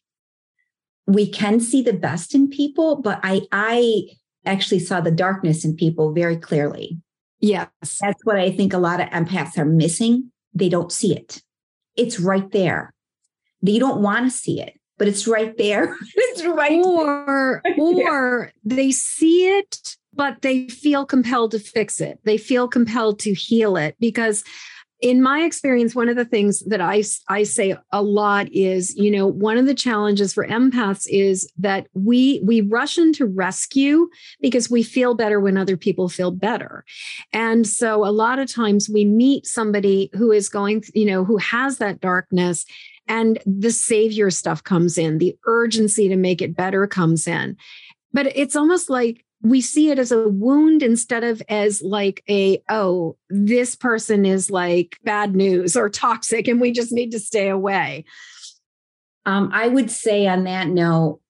we 1.06 1.28
can 1.28 1.60
see 1.60 1.82
the 1.82 1.92
best 1.92 2.34
in 2.34 2.48
people, 2.48 2.96
but 2.96 3.20
I, 3.22 3.42
I 3.52 4.02
actually 4.44 4.80
saw 4.80 5.00
the 5.00 5.10
darkness 5.10 5.64
in 5.64 5.76
people 5.76 6.12
very 6.12 6.36
clearly. 6.36 7.00
Yes. 7.40 7.68
That's 8.00 8.24
what 8.24 8.38
I 8.38 8.50
think 8.50 8.72
a 8.72 8.78
lot 8.78 9.00
of 9.00 9.08
empaths 9.08 9.58
are 9.58 9.64
missing. 9.64 10.30
They 10.54 10.68
don't 10.68 10.92
see 10.92 11.14
it. 11.16 11.42
It's 11.96 12.20
right 12.20 12.50
there 12.52 12.92
you 13.62 13.80
don't 13.80 14.02
want 14.02 14.30
to 14.30 14.36
see 14.36 14.60
it 14.60 14.74
but 14.98 15.08
it's 15.08 15.26
right 15.26 15.56
there 15.58 15.96
it's 16.14 16.44
right 16.44 16.84
or 16.84 17.62
there. 17.76 18.12
or 18.12 18.52
they 18.64 18.90
see 18.90 19.46
it 19.46 19.96
but 20.14 20.42
they 20.42 20.68
feel 20.68 21.04
compelled 21.04 21.50
to 21.50 21.58
fix 21.58 22.00
it 22.00 22.18
they 22.24 22.36
feel 22.38 22.68
compelled 22.68 23.18
to 23.18 23.34
heal 23.34 23.76
it 23.76 23.96
because 24.00 24.44
in 25.00 25.22
my 25.22 25.40
experience 25.40 25.94
one 25.94 26.08
of 26.08 26.16
the 26.16 26.24
things 26.24 26.60
that 26.66 26.80
i 26.80 27.02
i 27.28 27.42
say 27.42 27.74
a 27.92 28.02
lot 28.02 28.46
is 28.52 28.94
you 28.96 29.10
know 29.10 29.26
one 29.26 29.56
of 29.56 29.66
the 29.66 29.74
challenges 29.74 30.32
for 30.32 30.46
empaths 30.46 31.06
is 31.08 31.50
that 31.58 31.86
we 31.94 32.40
we 32.44 32.60
rush 32.60 32.98
into 32.98 33.26
rescue 33.26 34.08
because 34.40 34.70
we 34.70 34.82
feel 34.82 35.14
better 35.14 35.40
when 35.40 35.56
other 35.56 35.76
people 35.76 36.08
feel 36.08 36.30
better. 36.30 36.84
And 37.32 37.66
so 37.66 38.04
a 38.04 38.10
lot 38.10 38.38
of 38.38 38.52
times 38.52 38.88
we 38.88 39.04
meet 39.04 39.46
somebody 39.46 40.10
who 40.14 40.32
is 40.32 40.48
going 40.48 40.84
you 40.94 41.06
know 41.06 41.24
who 41.24 41.36
has 41.38 41.78
that 41.78 42.00
darkness 42.00 42.64
and 43.08 43.38
the 43.44 43.72
savior 43.72 44.30
stuff 44.30 44.62
comes 44.62 44.96
in 44.96 45.18
the 45.18 45.36
urgency 45.46 46.08
to 46.08 46.16
make 46.16 46.40
it 46.40 46.56
better 46.56 46.86
comes 46.86 47.26
in. 47.26 47.56
But 48.12 48.26
it's 48.36 48.56
almost 48.56 48.90
like 48.90 49.24
we 49.42 49.60
see 49.60 49.90
it 49.90 49.98
as 49.98 50.12
a 50.12 50.28
wound 50.28 50.82
instead 50.82 51.24
of 51.24 51.42
as 51.48 51.82
like 51.82 52.22
a 52.28 52.62
oh 52.68 53.16
this 53.30 53.74
person 53.74 54.26
is 54.26 54.50
like 54.50 54.98
bad 55.02 55.34
news 55.34 55.76
or 55.76 55.88
toxic 55.88 56.46
and 56.46 56.60
we 56.60 56.72
just 56.72 56.92
need 56.92 57.10
to 57.12 57.18
stay 57.18 57.48
away. 57.48 58.04
Um, 59.26 59.50
i 59.52 59.68
would 59.68 59.90
say 59.90 60.26
on 60.26 60.44
that 60.44 60.68
note 60.68 61.20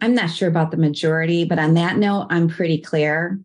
i'm 0.00 0.14
not 0.14 0.30
sure 0.30 0.48
about 0.48 0.70
the 0.70 0.76
majority 0.76 1.44
but 1.44 1.58
on 1.58 1.74
that 1.74 1.96
note 1.96 2.26
i'm 2.30 2.48
pretty 2.48 2.78
clear. 2.78 3.40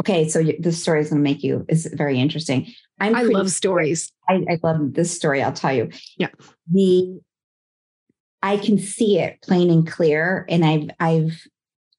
Okay 0.00 0.28
so 0.28 0.42
this 0.58 0.82
story 0.82 1.00
is 1.00 1.10
going 1.10 1.22
to 1.22 1.28
make 1.28 1.42
you 1.42 1.64
is 1.68 1.86
very 1.86 2.18
interesting. 2.18 2.72
I'm 3.00 3.14
i 3.14 3.22
love 3.22 3.50
stories. 3.50 4.12
I, 4.28 4.44
I 4.48 4.58
love 4.62 4.94
this 4.94 5.14
story 5.14 5.42
i'll 5.42 5.52
tell 5.52 5.72
you. 5.72 5.90
Yeah. 6.18 6.28
The 6.72 7.20
i 8.42 8.56
can 8.56 8.78
see 8.78 9.18
it 9.18 9.40
plain 9.42 9.70
and 9.70 9.86
clear 9.86 10.44
and 10.48 10.64
i've 10.64 10.90
i've 11.00 11.46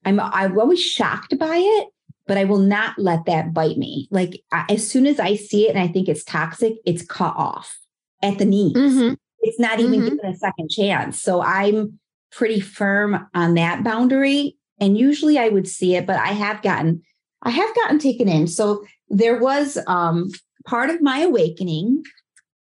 I'm 0.08 0.18
I'm 0.20 0.58
always 0.58 0.82
shocked 0.82 1.38
by 1.38 1.56
it, 1.56 1.88
but 2.26 2.38
I 2.38 2.44
will 2.44 2.58
not 2.58 2.98
let 2.98 3.26
that 3.26 3.52
bite 3.52 3.76
me. 3.76 4.08
Like 4.10 4.42
I, 4.52 4.64
as 4.70 4.88
soon 4.88 5.06
as 5.06 5.20
I 5.20 5.36
see 5.36 5.68
it 5.68 5.74
and 5.74 5.78
I 5.78 5.88
think 5.88 6.08
it's 6.08 6.24
toxic, 6.24 6.74
it's 6.86 7.04
cut 7.04 7.34
off 7.36 7.78
at 8.22 8.38
the 8.38 8.46
knees. 8.46 8.74
Mm-hmm. 8.74 9.14
It's 9.40 9.60
not 9.60 9.80
even 9.80 10.00
mm-hmm. 10.00 10.16
given 10.16 10.30
a 10.30 10.36
second 10.36 10.70
chance. 10.70 11.20
So 11.20 11.42
I'm 11.42 11.98
pretty 12.32 12.60
firm 12.60 13.28
on 13.34 13.54
that 13.54 13.84
boundary. 13.84 14.56
And 14.80 14.96
usually 14.96 15.38
I 15.38 15.48
would 15.48 15.68
see 15.68 15.94
it, 15.94 16.06
but 16.06 16.16
I 16.16 16.28
have 16.28 16.62
gotten 16.62 17.02
I 17.42 17.50
have 17.50 17.74
gotten 17.74 17.98
taken 17.98 18.28
in. 18.28 18.46
So 18.46 18.84
there 19.10 19.38
was 19.38 19.78
um, 19.86 20.30
part 20.66 20.90
of 20.90 21.02
my 21.02 21.20
awakening 21.20 22.02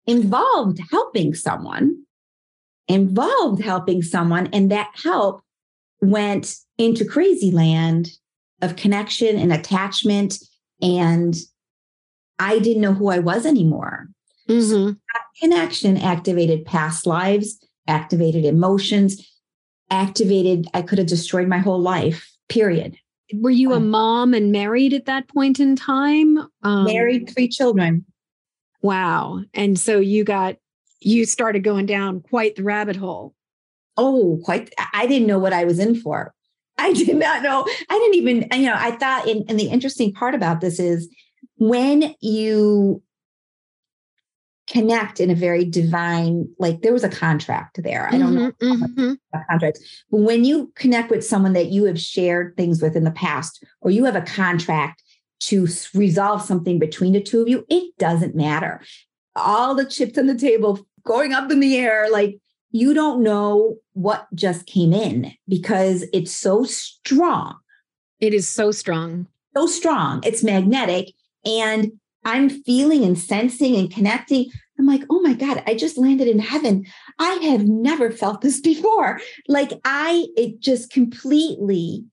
involved 0.06 0.80
helping 0.92 1.34
someone, 1.34 2.04
involved 2.88 3.62
helping 3.62 4.02
someone, 4.02 4.48
and 4.54 4.70
that 4.72 4.92
help 5.04 5.42
went 6.02 6.58
into 6.78 7.06
crazy 7.06 7.52
land 7.52 8.12
of 8.62 8.76
connection 8.76 9.38
and 9.38 9.54
attachment. 9.54 10.38
And 10.82 11.36
I 12.40 12.60
didn't 12.60 12.82
know 12.82 12.94
who 12.94 13.10
I 13.10 13.20
was 13.20 13.46
anymore. 13.46 14.08
Mm-hmm. 14.48 14.70
So 14.70 14.86
that 14.92 15.24
connection 15.40 15.98
activated 15.98 16.66
past 16.66 17.06
lives, 17.06 17.60
activated 17.88 18.46
emotions, 18.46 19.28
activated, 19.90 20.68
I 20.74 20.82
could 20.82 20.98
have 20.98 21.08
destroyed 21.08 21.48
my 21.48 21.58
whole 21.58 21.82
life, 21.82 22.30
period. 22.50 22.98
Were 23.34 23.50
you 23.50 23.74
a 23.74 23.78
um, 23.78 23.90
mom 23.90 24.34
and 24.34 24.52
married 24.52 24.94
at 24.94 25.06
that 25.06 25.28
point 25.28 25.60
in 25.60 25.76
time? 25.76 26.38
Um, 26.64 26.86
married, 26.86 27.30
three 27.30 27.50
children. 27.50 28.06
Wow. 28.82 29.42
And 29.54 29.78
so 29.78 30.00
you 30.00 30.24
got, 30.24 30.58
you 31.00 31.26
started 31.26 31.64
going 31.64 31.86
down 31.86 32.22
quite 32.22 32.56
the 32.56 32.64
rabbit 32.64 32.96
hole. 32.96 33.34
Oh, 33.98 34.40
quite. 34.44 34.74
I 34.94 35.08
didn't 35.08 35.28
know 35.28 35.40
what 35.40 35.54
I 35.54 35.66
was 35.66 35.80
in 35.80 35.96
for. 35.96 36.34
I 36.78 36.94
did 36.94 37.16
not 37.16 37.44
know. 37.44 37.66
I 37.90 37.98
didn't 37.98 38.16
even, 38.16 38.48
you 38.54 38.70
know, 38.70 38.76
I 38.78 38.92
thought, 38.92 39.28
and, 39.28 39.44
and 39.50 39.60
the 39.60 39.70
interesting 39.70 40.14
part 40.14 40.36
about 40.36 40.62
this 40.62 40.80
is 40.80 41.10
when 41.58 42.14
you 42.22 43.02
connect 44.68 45.20
in 45.20 45.32
a 45.32 45.36
very 45.36 45.66
divine, 45.66 46.48
like 46.60 46.82
there 46.82 46.94
was 46.94 47.04
a 47.04 47.10
contract 47.10 47.82
there. 47.82 48.08
I 48.12 48.18
don't 48.18 48.36
mm-hmm, 48.36 48.68
know 48.68 48.76
mm-hmm. 48.76 49.14
contract, 49.50 49.80
but 50.10 50.20
when 50.20 50.44
you 50.44 50.72
connect 50.76 51.10
with 51.10 51.26
someone 51.26 51.54
that 51.54 51.68
you 51.68 51.86
have 51.86 52.00
shared 52.00 52.56
things 52.58 52.82
with 52.82 52.96
in 52.96 53.06
the 53.06 53.12
past, 53.12 53.64
or 53.82 53.92
you 53.92 54.06
have 54.06 54.16
a 54.16 54.22
contract 54.22 55.02
to 55.40 55.68
resolve 55.94 56.42
something 56.42 56.80
between 56.80 57.14
the 57.14 57.22
two 57.22 57.42
of 57.42 57.48
you, 57.48 57.66
it 57.70 57.98
doesn't 57.98 58.36
matter. 58.36 58.82
All 59.36 59.74
the 59.74 59.86
chips 59.86 60.18
on 60.18 60.28
the 60.28 60.36
table 60.36 60.86
going 61.06 61.32
up 61.32 61.50
in 61.50 61.60
the 61.60 61.78
air, 61.78 62.10
like 62.12 62.40
you 62.72 62.94
don't 62.94 63.24
know 63.24 63.78
what 63.94 64.28
just 64.36 64.66
came 64.66 64.94
in 64.94 65.34
because 65.48 66.06
it's 66.14 66.32
so 66.32 66.64
strong. 66.64 67.58
It 68.20 68.34
is 68.34 68.48
so 68.48 68.72
strong. 68.72 69.28
So 69.56 69.68
strong. 69.68 70.22
It's 70.24 70.44
magnetic. 70.44 71.14
And 71.46 71.94
I'm 72.26 72.50
feeling 72.50 73.04
and 73.04 73.18
sensing 73.18 73.76
and 73.76 73.92
connecting. 73.92 74.50
I'm 74.78 74.86
like, 74.86 75.04
oh 75.10 75.22
my 75.22 75.34
God, 75.34 75.64
I 75.66 75.76
just 75.76 75.98
landed 75.98 76.28
in 76.28 76.40
heaven. 76.40 76.86
I 77.20 77.34
have 77.44 77.66
never 77.66 78.12
felt 78.12 78.42
this 78.42 78.60
before. 78.62 79.20
Like, 79.48 79.72
I, 79.86 80.28
it 80.36 80.60
just 80.60 80.92
completely, 80.92 82.06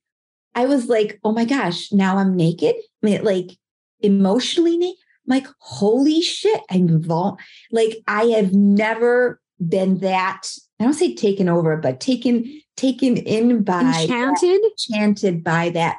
I 0.54 0.66
was 0.66 0.86
like, 0.86 1.18
oh 1.24 1.32
my 1.32 1.44
gosh, 1.44 1.92
now 1.92 2.16
I'm 2.16 2.36
naked. 2.36 2.76
I 2.76 3.06
mean, 3.06 3.24
like 3.24 3.58
emotionally 4.00 4.76
naked. 4.78 4.98
I'm 5.26 5.36
like, 5.38 5.48
holy 5.58 6.20
shit, 6.20 6.60
I'm 6.70 6.88
involved. 6.88 7.40
Like, 7.72 7.96
I 8.06 8.24
have 8.26 8.52
never 8.52 9.40
been 9.60 9.98
that 9.98 10.48
I 10.80 10.84
don't 10.84 10.94
say 10.94 11.14
taken 11.14 11.48
over, 11.48 11.76
but 11.76 12.00
taken 12.00 12.60
taken 12.76 13.16
in 13.16 13.62
by 13.62 13.80
enchanted, 13.82 14.62
that, 14.62 14.70
enchanted 14.70 15.44
by 15.44 15.70
that 15.70 15.98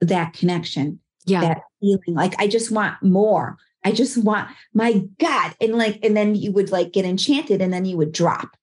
that 0.00 0.32
connection, 0.32 1.00
yeah, 1.26 1.40
that 1.40 1.62
feeling. 1.80 2.14
Like 2.14 2.34
I 2.40 2.48
just 2.48 2.70
want 2.70 3.02
more. 3.02 3.56
I 3.84 3.92
just 3.92 4.22
want 4.22 4.50
my 4.74 5.02
God, 5.18 5.54
and 5.60 5.78
like, 5.78 6.04
and 6.04 6.16
then 6.16 6.34
you 6.34 6.52
would 6.52 6.70
like 6.70 6.92
get 6.92 7.04
enchanted, 7.04 7.62
and 7.62 7.72
then 7.72 7.84
you 7.84 7.96
would 7.96 8.12
drop. 8.12 8.56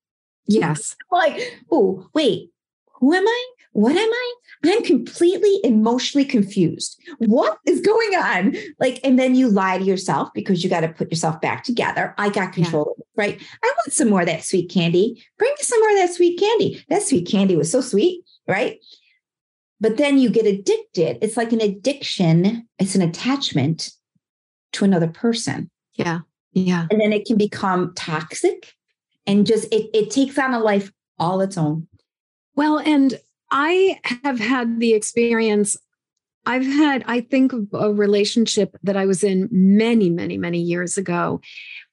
Yes, 0.46 0.96
like, 1.12 1.62
oh 1.72 2.08
wait, 2.14 2.52
who 2.94 3.14
am 3.14 3.28
I? 3.28 3.46
What 3.78 3.96
am 3.96 4.10
I? 4.10 4.34
I'm 4.66 4.84
completely 4.84 5.60
emotionally 5.64 6.26
confused. 6.26 7.00
What 7.20 7.60
is 7.68 7.80
going 7.80 8.16
on? 8.16 8.56
Like, 8.80 9.00
and 9.04 9.20
then 9.20 9.36
you 9.36 9.50
lie 9.50 9.78
to 9.78 9.84
yourself 9.84 10.30
because 10.34 10.64
you 10.64 10.70
got 10.70 10.80
to 10.80 10.88
put 10.88 11.12
yourself 11.12 11.40
back 11.42 11.64
together. 11.64 12.16
I 12.18 12.30
got 12.30 12.54
control, 12.54 12.96
yeah. 12.98 13.04
right? 13.16 13.42
I 13.64 13.74
want 13.78 13.94
some 13.94 14.10
more 14.10 14.22
of 14.22 14.26
that 14.26 14.44
sweet 14.44 14.72
candy. 14.72 15.24
Bring 15.38 15.52
me 15.52 15.62
some 15.62 15.80
more 15.80 15.92
of 15.92 15.98
that 15.98 16.14
sweet 16.14 16.40
candy. 16.40 16.84
That 16.90 17.04
sweet 17.04 17.28
candy 17.30 17.56
was 17.56 17.72
so 17.72 17.82
sweet, 17.82 18.24
right? 18.48 18.80
but 19.80 19.98
then 19.98 20.18
you 20.18 20.30
get 20.30 20.46
addicted. 20.46 21.18
It's 21.22 21.38
like 21.38 21.52
an 21.52 21.62
addiction, 21.62 22.68
it's 22.80 22.96
an 22.96 23.02
attachment 23.02 23.92
to 24.74 24.86
another 24.86 25.08
person. 25.08 25.70
Yeah. 25.94 26.20
Yeah. 26.52 26.88
And 26.90 27.00
then 27.00 27.14
it 27.14 27.26
can 27.26 27.38
become 27.38 27.94
toxic 27.96 28.74
and 29.26 29.46
just 29.46 29.72
it, 29.72 29.90
it 29.94 30.10
takes 30.10 30.38
on 30.38 30.54
a 30.54 30.60
life 30.60 30.92
all 31.20 31.42
its 31.42 31.58
own. 31.58 31.88
Well, 32.56 32.80
and 32.80 33.20
I 33.52 34.00
have 34.24 34.40
had 34.40 34.80
the 34.80 34.94
experience. 34.94 35.78
I've 36.46 36.66
had, 36.66 37.04
I 37.08 37.22
think, 37.22 37.52
a 37.74 37.94
relationship 37.94 38.76
that 38.84 38.98
I 38.98 39.06
was 39.06 39.24
in 39.24 39.50
many, 39.52 40.10
many, 40.10 40.38
many 40.38 40.60
years 40.60 40.98
ago 40.98 41.42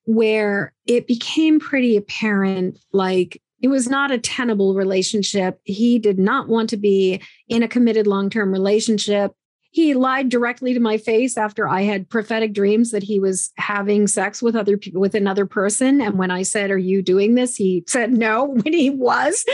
where 0.05 0.73
it 0.87 1.07
became 1.07 1.59
pretty 1.59 1.97
apparent 1.97 2.79
like 2.93 3.41
it 3.63 3.69
was 3.69 3.89
not 3.89 4.11
a 4.11 4.19
tenable 4.19 4.75
relationship. 4.75 5.59
He 5.65 5.99
did 5.99 6.19
not 6.19 6.49
want 6.49 6.69
to 6.71 6.77
be 6.77 7.23
in 7.49 7.63
a 7.63 7.69
committed 7.69 8.07
long 8.07 8.29
term 8.29 8.53
relationship. 8.53 9.33
He 9.71 9.95
lied 9.95 10.29
directly 10.29 10.75
to 10.75 10.81
my 10.81 10.99
face 10.99 11.37
after 11.37 11.67
I 11.67 11.81
had 11.83 12.09
prophetic 12.09 12.53
dreams 12.53 12.91
that 12.91 13.03
he 13.03 13.19
was 13.19 13.51
having 13.57 14.07
sex 14.07 14.43
with 14.43 14.55
other 14.55 14.77
people 14.77 15.01
with 15.01 15.15
another 15.15 15.47
person. 15.47 16.01
And 16.01 16.19
when 16.19 16.31
I 16.31 16.43
said, 16.43 16.71
Are 16.71 16.79
you 16.79 17.01
doing 17.01 17.35
this? 17.35 17.57
He 17.57 17.85
said 17.89 18.13
no 18.13 18.45
when 18.63 18.73
he 18.73 18.91
was. 18.91 19.45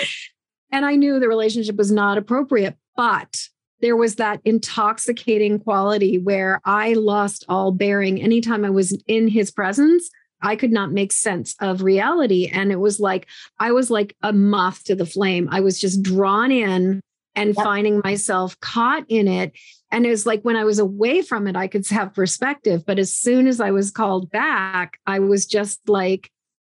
And 0.73 0.85
I 0.85 0.97
knew 0.97 1.19
the 1.19 1.29
relationship 1.29 1.77
was 1.77 1.91
not 1.91 2.19
appropriate. 2.19 2.77
But 2.97 3.49
there 3.81 3.97
was 3.97 4.17
that 4.17 4.41
intoxicating 4.45 5.59
quality 5.59 6.19
where 6.19 6.61
I 6.65 6.93
lost 6.95 7.45
all 7.49 7.73
bearing 7.73 8.21
anytime 8.21 8.65
I 8.65 8.71
was 8.71 8.97
in 9.07 9.29
his 9.29 9.51
presence. 9.51 10.11
I 10.43 10.57
could 10.57 10.73
not 10.73 10.93
make 10.93 11.13
sense 11.13 11.55
of 11.61 11.83
reality. 11.83 12.47
And 12.47 12.73
it 12.73 12.81
was 12.81 12.99
like, 13.01 13.27
I 13.59 13.73
was 13.73 13.91
like 13.91 14.17
a 14.23 14.33
moth 14.33 14.85
to 14.85 14.95
the 14.95 15.07
flame. 15.07 15.49
I 15.51 15.61
was 15.61 15.79
just 15.79 16.03
drawn 16.03 16.51
in 16.51 17.01
and 17.35 17.55
yep. 17.55 17.65
finding 17.65 18.01
myself 18.03 18.59
caught 18.61 19.05
in 19.09 19.29
it. 19.29 19.53
And 19.91 20.07
it 20.07 20.11
was 20.11 20.27
like 20.27 20.43
when 20.43 20.57
I 20.57 20.65
was 20.65 20.79
away 20.79 21.23
from 21.23 21.47
it, 21.47 21.57
I 21.57 21.67
could 21.67 21.87
have 21.89 22.15
perspective. 22.15 22.85
But 22.87 22.99
as 22.99 23.13
soon 23.13 23.47
as 23.47 23.61
I 23.61 23.71
was 23.71 23.91
called 23.91 24.31
back, 24.31 24.99
I 25.07 25.19
was 25.19 25.47
just 25.47 25.81
like, 25.89 26.31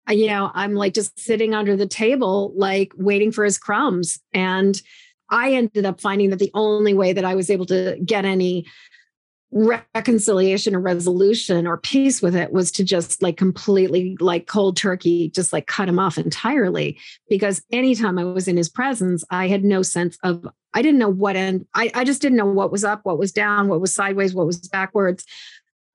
you 0.08 0.28
know, 0.28 0.50
I'm 0.54 0.74
like 0.74 0.94
just 0.94 1.18
sitting 1.18 1.54
under 1.54 1.76
the 1.76 1.86
table, 1.86 2.52
like 2.56 2.92
waiting 2.96 3.32
for 3.32 3.44
his 3.44 3.58
crumbs. 3.58 4.18
And 4.32 4.80
I 5.30 5.52
ended 5.52 5.84
up 5.84 6.00
finding 6.00 6.30
that 6.30 6.38
the 6.38 6.52
only 6.54 6.94
way 6.94 7.12
that 7.12 7.24
I 7.24 7.34
was 7.34 7.50
able 7.50 7.66
to 7.66 7.98
get 8.04 8.24
any 8.24 8.66
reconciliation 9.52 10.74
or 10.74 10.80
resolution 10.80 11.66
or 11.66 11.78
peace 11.78 12.20
with 12.20 12.34
it 12.34 12.52
was 12.52 12.72
to 12.72 12.84
just 12.84 13.22
like 13.22 13.36
completely 13.36 14.16
like 14.18 14.46
cold 14.46 14.76
turkey 14.76 15.30
just 15.30 15.52
like 15.52 15.68
cut 15.68 15.88
him 15.88 16.00
off 16.00 16.18
entirely 16.18 16.98
because 17.28 17.62
anytime 17.70 18.18
i 18.18 18.24
was 18.24 18.48
in 18.48 18.56
his 18.56 18.68
presence 18.68 19.24
i 19.30 19.46
had 19.46 19.62
no 19.62 19.82
sense 19.82 20.18
of 20.24 20.46
i 20.74 20.82
didn't 20.82 20.98
know 20.98 21.08
what 21.08 21.36
end 21.36 21.64
I, 21.74 21.92
I 21.94 22.02
just 22.02 22.20
didn't 22.20 22.36
know 22.36 22.44
what 22.44 22.72
was 22.72 22.82
up 22.82 23.02
what 23.04 23.18
was 23.18 23.30
down 23.30 23.68
what 23.68 23.80
was 23.80 23.94
sideways 23.94 24.34
what 24.34 24.46
was 24.46 24.58
backwards 24.68 25.24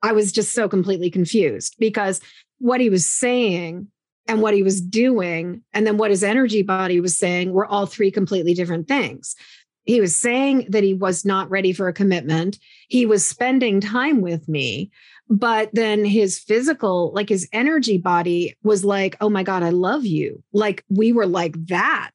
i 0.02 0.14
was 0.14 0.32
just 0.32 0.54
so 0.54 0.70
completely 0.70 1.12
confused 1.12 1.76
because 1.78 2.22
what 2.60 2.80
he 2.80 2.90
was 2.90 3.06
saying 3.06 3.88
and 4.32 4.42
what 4.42 4.54
he 4.54 4.64
was 4.64 4.82
doing 4.82 5.62
and 5.74 5.86
then 5.86 5.98
what 5.98 6.12
his 6.12 6.24
energy 6.24 6.62
body 6.62 7.00
was 7.00 7.18
saying 7.18 7.52
were 7.52 7.66
all 7.66 7.86
three 7.86 8.12
completely 8.12 8.54
different 8.54 8.88
things 8.88 9.36
he 9.84 10.00
was 10.00 10.16
saying 10.16 10.68
that 10.70 10.84
he 10.84 10.94
was 10.94 11.26
not 11.26 11.50
ready 11.50 11.74
for 11.74 11.88
a 11.88 11.94
commitment. 11.94 12.60
He 12.88 13.06
was 13.06 13.26
spending 13.26 13.82
time 13.82 14.22
with 14.22 14.48
me, 14.48 14.92
but 15.30 15.70
then 15.74 16.06
his 16.06 16.38
physical, 16.38 17.12
like 17.14 17.30
his 17.30 17.48
energy 17.52 17.98
body 17.98 18.56
was 18.64 18.86
like, 18.86 19.18
oh 19.22 19.30
my 19.30 19.44
God, 19.44 19.64
I 19.64 19.70
love 19.70 20.06
you. 20.06 20.44
Like 20.54 20.84
we 20.90 21.12
were 21.12 21.26
like 21.26 21.56
that. 21.68 22.12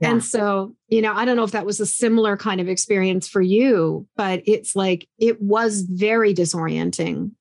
Yeah. 0.00 0.10
And 0.10 0.24
so, 0.24 0.74
you 0.88 1.00
know, 1.02 1.14
I 1.14 1.24
don't 1.24 1.36
know 1.36 1.44
if 1.44 1.52
that 1.52 1.66
was 1.66 1.80
a 1.80 1.86
similar 1.86 2.36
kind 2.36 2.60
of 2.60 2.68
experience 2.68 3.28
for 3.28 3.40
you, 3.40 4.06
but 4.16 4.42
it's 4.46 4.76
like 4.76 5.08
it 5.18 5.40
was 5.40 5.82
very 5.82 6.34
disorienting. 6.34 7.32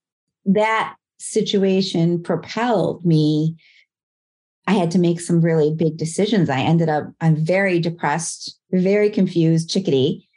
That 0.45 0.95
situation 1.18 2.24
propelled 2.24 3.06
me. 3.06 3.56
I 4.68 4.74
had 4.74 4.91
to 4.91 4.99
make 4.99 5.22
some 5.22 5.41
really 5.41 5.74
big 5.74 5.97
decisions. 5.97 6.49
I 6.49 6.59
ended 6.59 6.89
up, 6.89 7.05
I'm 7.22 7.36
very 7.36 7.80
depressed 7.80 8.57
very 8.72 9.09
confused 9.09 9.70
chickadee. 9.70 10.28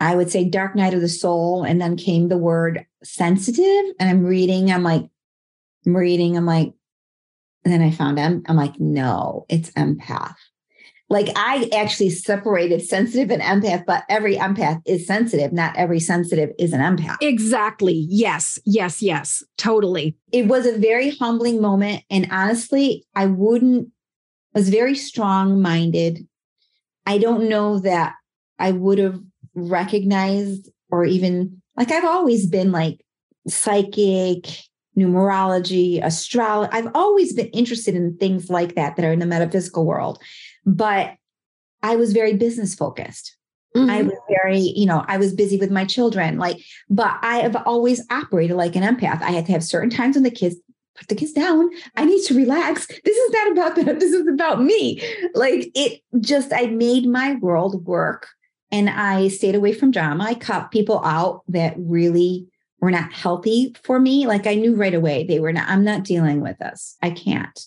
I 0.00 0.14
would 0.14 0.30
say 0.30 0.44
dark 0.44 0.74
night 0.74 0.94
of 0.94 1.00
the 1.00 1.08
soul. 1.08 1.64
And 1.64 1.80
then 1.80 1.96
came 1.96 2.28
the 2.28 2.38
word 2.38 2.84
sensitive. 3.02 3.94
And 3.98 4.10
I'm 4.10 4.24
reading, 4.24 4.70
I'm 4.70 4.82
like, 4.82 5.04
I'm 5.86 5.96
reading, 5.96 6.36
I'm 6.36 6.46
like, 6.46 6.72
and 7.64 7.72
then 7.72 7.82
I 7.82 7.90
found 7.90 8.20
I'm, 8.20 8.42
I'm 8.48 8.56
like, 8.56 8.78
no, 8.78 9.46
it's 9.48 9.70
empath. 9.72 10.34
Like 11.08 11.28
I 11.36 11.70
actually 11.72 12.10
separated 12.10 12.82
sensitive 12.82 13.30
and 13.30 13.40
empath, 13.40 13.84
but 13.86 14.02
every 14.08 14.36
empath 14.36 14.82
is 14.86 15.06
sensitive. 15.06 15.52
Not 15.52 15.76
every 15.76 16.00
sensitive 16.00 16.50
is 16.58 16.72
an 16.72 16.80
empath. 16.80 17.18
Exactly. 17.20 18.06
Yes. 18.08 18.58
Yes. 18.64 19.00
Yes. 19.00 19.44
Totally. 19.56 20.16
It 20.32 20.46
was 20.46 20.66
a 20.66 20.76
very 20.76 21.10
humbling 21.10 21.60
moment. 21.60 22.02
And 22.10 22.26
honestly, 22.32 23.06
I 23.14 23.26
wouldn't, 23.26 23.88
I 24.54 24.58
was 24.58 24.68
very 24.68 24.96
strong 24.96 25.62
minded 25.62 26.26
I 27.06 27.18
don't 27.18 27.48
know 27.48 27.78
that 27.78 28.14
I 28.58 28.72
would 28.72 28.98
have 28.98 29.20
recognized 29.54 30.68
or 30.90 31.04
even 31.04 31.62
like 31.76 31.92
I've 31.92 32.04
always 32.04 32.46
been 32.46 32.72
like 32.72 33.04
psychic, 33.46 34.48
numerology, 34.98 36.04
astrology. 36.04 36.70
I've 36.72 36.90
always 36.94 37.32
been 37.32 37.48
interested 37.48 37.94
in 37.94 38.16
things 38.16 38.50
like 38.50 38.74
that 38.74 38.96
that 38.96 39.04
are 39.04 39.12
in 39.12 39.20
the 39.20 39.26
metaphysical 39.26 39.86
world. 39.86 40.20
But 40.66 41.14
I 41.82 41.96
was 41.96 42.12
very 42.12 42.34
business 42.34 42.74
focused. 42.74 43.36
Mm-hmm. 43.76 43.90
I 43.90 44.02
was 44.02 44.16
very, 44.28 44.58
you 44.58 44.86
know, 44.86 45.04
I 45.06 45.18
was 45.18 45.34
busy 45.34 45.58
with 45.58 45.70
my 45.70 45.84
children. 45.84 46.38
Like, 46.38 46.58
but 46.88 47.18
I 47.22 47.38
have 47.38 47.56
always 47.66 48.04
operated 48.10 48.56
like 48.56 48.74
an 48.74 48.82
empath. 48.82 49.22
I 49.22 49.30
had 49.30 49.46
to 49.46 49.52
have 49.52 49.62
certain 49.62 49.90
times 49.90 50.16
when 50.16 50.24
the 50.24 50.30
kids 50.30 50.56
put 50.96 51.08
the 51.08 51.14
kids 51.14 51.32
down. 51.32 51.68
I 51.94 52.04
need 52.04 52.24
to 52.24 52.34
relax. 52.34 52.86
This 52.86 53.16
is 53.16 53.30
not 53.32 53.52
about 53.52 53.76
them. 53.76 53.98
This 53.98 54.12
is 54.12 54.26
about 54.26 54.62
me. 54.62 55.02
Like 55.34 55.70
it 55.74 56.00
just, 56.20 56.52
I 56.52 56.66
made 56.66 57.06
my 57.06 57.34
world 57.34 57.84
work 57.86 58.28
and 58.72 58.88
I 58.88 59.28
stayed 59.28 59.54
away 59.54 59.72
from 59.72 59.90
drama. 59.90 60.24
I 60.24 60.34
cut 60.34 60.70
people 60.70 61.04
out 61.04 61.42
that 61.48 61.74
really 61.76 62.46
were 62.80 62.90
not 62.90 63.12
healthy 63.12 63.74
for 63.84 64.00
me. 64.00 64.26
Like 64.26 64.46
I 64.46 64.54
knew 64.54 64.74
right 64.74 64.94
away 64.94 65.24
they 65.24 65.38
were 65.38 65.52
not, 65.52 65.68
I'm 65.68 65.84
not 65.84 66.04
dealing 66.04 66.40
with 66.40 66.58
this. 66.58 66.96
I 67.02 67.10
can't 67.10 67.58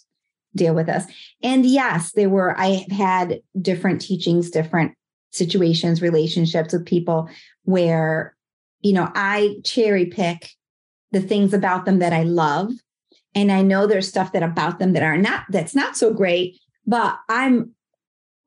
deal 0.56 0.74
with 0.74 0.88
this. 0.88 1.06
And 1.44 1.66
yes, 1.66 2.12
there 2.14 2.30
were, 2.30 2.58
I 2.60 2.86
have 2.88 2.92
had 2.92 3.42
different 3.62 4.02
teachings, 4.02 4.50
different 4.50 4.94
situations, 5.32 6.02
relationships 6.02 6.74
with 6.74 6.86
people 6.86 7.30
where, 7.64 8.36
you 8.82 8.94
know, 8.94 9.12
I 9.14 9.58
cherry 9.64 10.06
pick 10.06 10.52
the 11.12 11.22
things 11.22 11.54
about 11.54 11.86
them 11.86 12.00
that 12.00 12.14
I 12.14 12.24
love 12.24 12.72
and 13.36 13.52
I 13.52 13.62
know 13.62 13.86
there's 13.86 14.08
stuff 14.08 14.32
that 14.34 14.44
about 14.44 14.80
them 14.80 14.94
that 14.94 15.04
are 15.04 15.18
not 15.18 15.44
that's 15.50 15.76
not 15.76 15.96
so 15.96 16.14
great, 16.14 16.60
but 16.86 17.18
I'm 17.30 17.72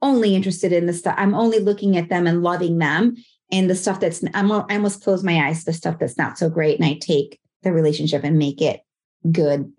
only 0.00 0.34
interested 0.34 0.72
in 0.72 0.86
the 0.86 0.92
stuff. 0.92 1.14
I'm 1.16 1.34
only 1.34 1.60
looking 1.60 1.96
at 1.96 2.08
them 2.08 2.26
and 2.26 2.42
loving 2.42 2.78
them. 2.78 3.16
And 3.50 3.70
the 3.70 3.74
stuff 3.74 4.00
that's 4.00 4.24
I'm, 4.34 4.50
I 4.50 4.64
almost 4.70 5.02
close 5.04 5.22
my 5.22 5.46
eyes 5.46 5.60
to 5.60 5.66
the 5.66 5.72
stuff 5.72 5.98
that's 5.98 6.18
not 6.18 6.38
so 6.38 6.50
great. 6.50 6.78
And 6.78 6.88
I 6.88 6.94
take 6.94 7.38
the 7.62 7.72
relationship 7.72 8.24
and 8.24 8.38
make 8.38 8.60
it 8.60 8.80
good, 9.30 9.72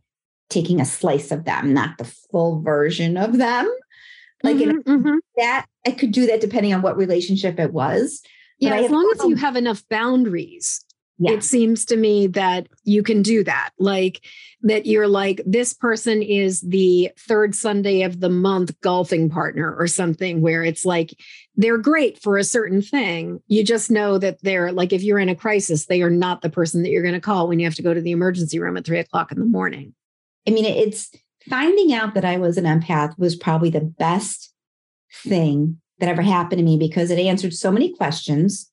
taking 0.50 0.80
a 0.82 0.86
slice 0.86 1.32
of 1.32 1.46
them, 1.46 1.74
not 1.74 1.98
the 1.98 2.06
full 2.32 2.62
version 2.62 3.18
of 3.18 3.38
them. 3.38 3.72
Like 4.44 4.58
mm-hmm, 4.58 4.92
mm-hmm. 4.92 5.18
that, 5.38 5.66
I 5.86 5.92
could 5.92 6.12
do 6.12 6.26
that 6.28 6.42
depending 6.42 6.74
on 6.74 6.82
what 6.82 6.98
relationship 6.98 7.60
it 7.60 7.72
was. 7.72 8.22
Yeah, 8.60 8.76
as 8.76 8.92
long 8.92 9.12
as 9.16 9.26
you 9.26 9.36
have 9.36 9.56
enough 9.56 9.84
boundaries 9.90 10.86
yeah. 11.20 11.32
it 11.32 11.44
seems 11.44 11.86
to 11.86 11.96
me 11.96 12.28
that 12.28 12.68
you 12.84 13.04
can 13.04 13.22
do 13.22 13.44
that 13.44 13.70
like 13.80 14.24
that 14.62 14.86
you're 14.86 15.08
like 15.08 15.42
this 15.46 15.74
person 15.74 16.22
is 16.22 16.62
the 16.62 17.12
third 17.18 17.56
sunday 17.56 18.02
of 18.02 18.20
the 18.20 18.30
month 18.30 18.80
golfing 18.82 19.30
partner 19.30 19.76
or 19.76 19.88
something 19.88 20.42
where 20.42 20.64
it's 20.64 20.86
like 20.86 21.14
they're 21.56 21.78
great 21.78 22.22
for 22.22 22.38
a 22.38 22.44
certain 22.44 22.82
thing 22.82 23.40
you 23.48 23.64
just 23.64 23.92
know 23.92 24.18
that 24.18 24.42
they're 24.42 24.72
like 24.72 24.92
if 24.92 25.04
you're 25.04 25.20
in 25.20 25.30
a 25.30 25.36
crisis 25.36 25.86
they 25.86 26.02
are 26.02 26.10
not 26.10 26.42
the 26.42 26.50
person 26.50 26.84
that 26.84 26.90
you're 26.90 27.04
going 27.04 27.14
to 27.14 27.22
call 27.22 27.48
when 27.48 27.60
you 27.60 27.66
have 27.66 27.76
to 27.76 27.84
go 27.84 27.94
to 27.94 28.02
the 28.02 28.12
emergency 28.12 28.60
room 28.60 28.78
at 28.78 28.86
three 28.86 29.00
o'clock 29.00 29.32
in 29.32 29.40
the 29.40 29.46
morning 29.46 29.94
i 30.48 30.52
mean 30.52 30.66
it's 30.66 31.12
finding 31.50 31.94
out 31.94 32.14
that 32.14 32.26
i 32.26 32.38
was 32.38 32.58
an 32.58 32.66
empath 32.66 33.18
was 33.18 33.36
probably 33.36 33.70
the 33.70 33.82
best 33.82 34.54
thing 35.24 35.80
that 36.00 36.10
ever 36.10 36.22
happened 36.22 36.60
to 36.60 36.66
me 36.66 36.78
because 36.78 37.12
it 37.12 37.20
answered 37.20 37.54
so 37.54 37.72
many 37.72 37.94
questions 37.94 38.70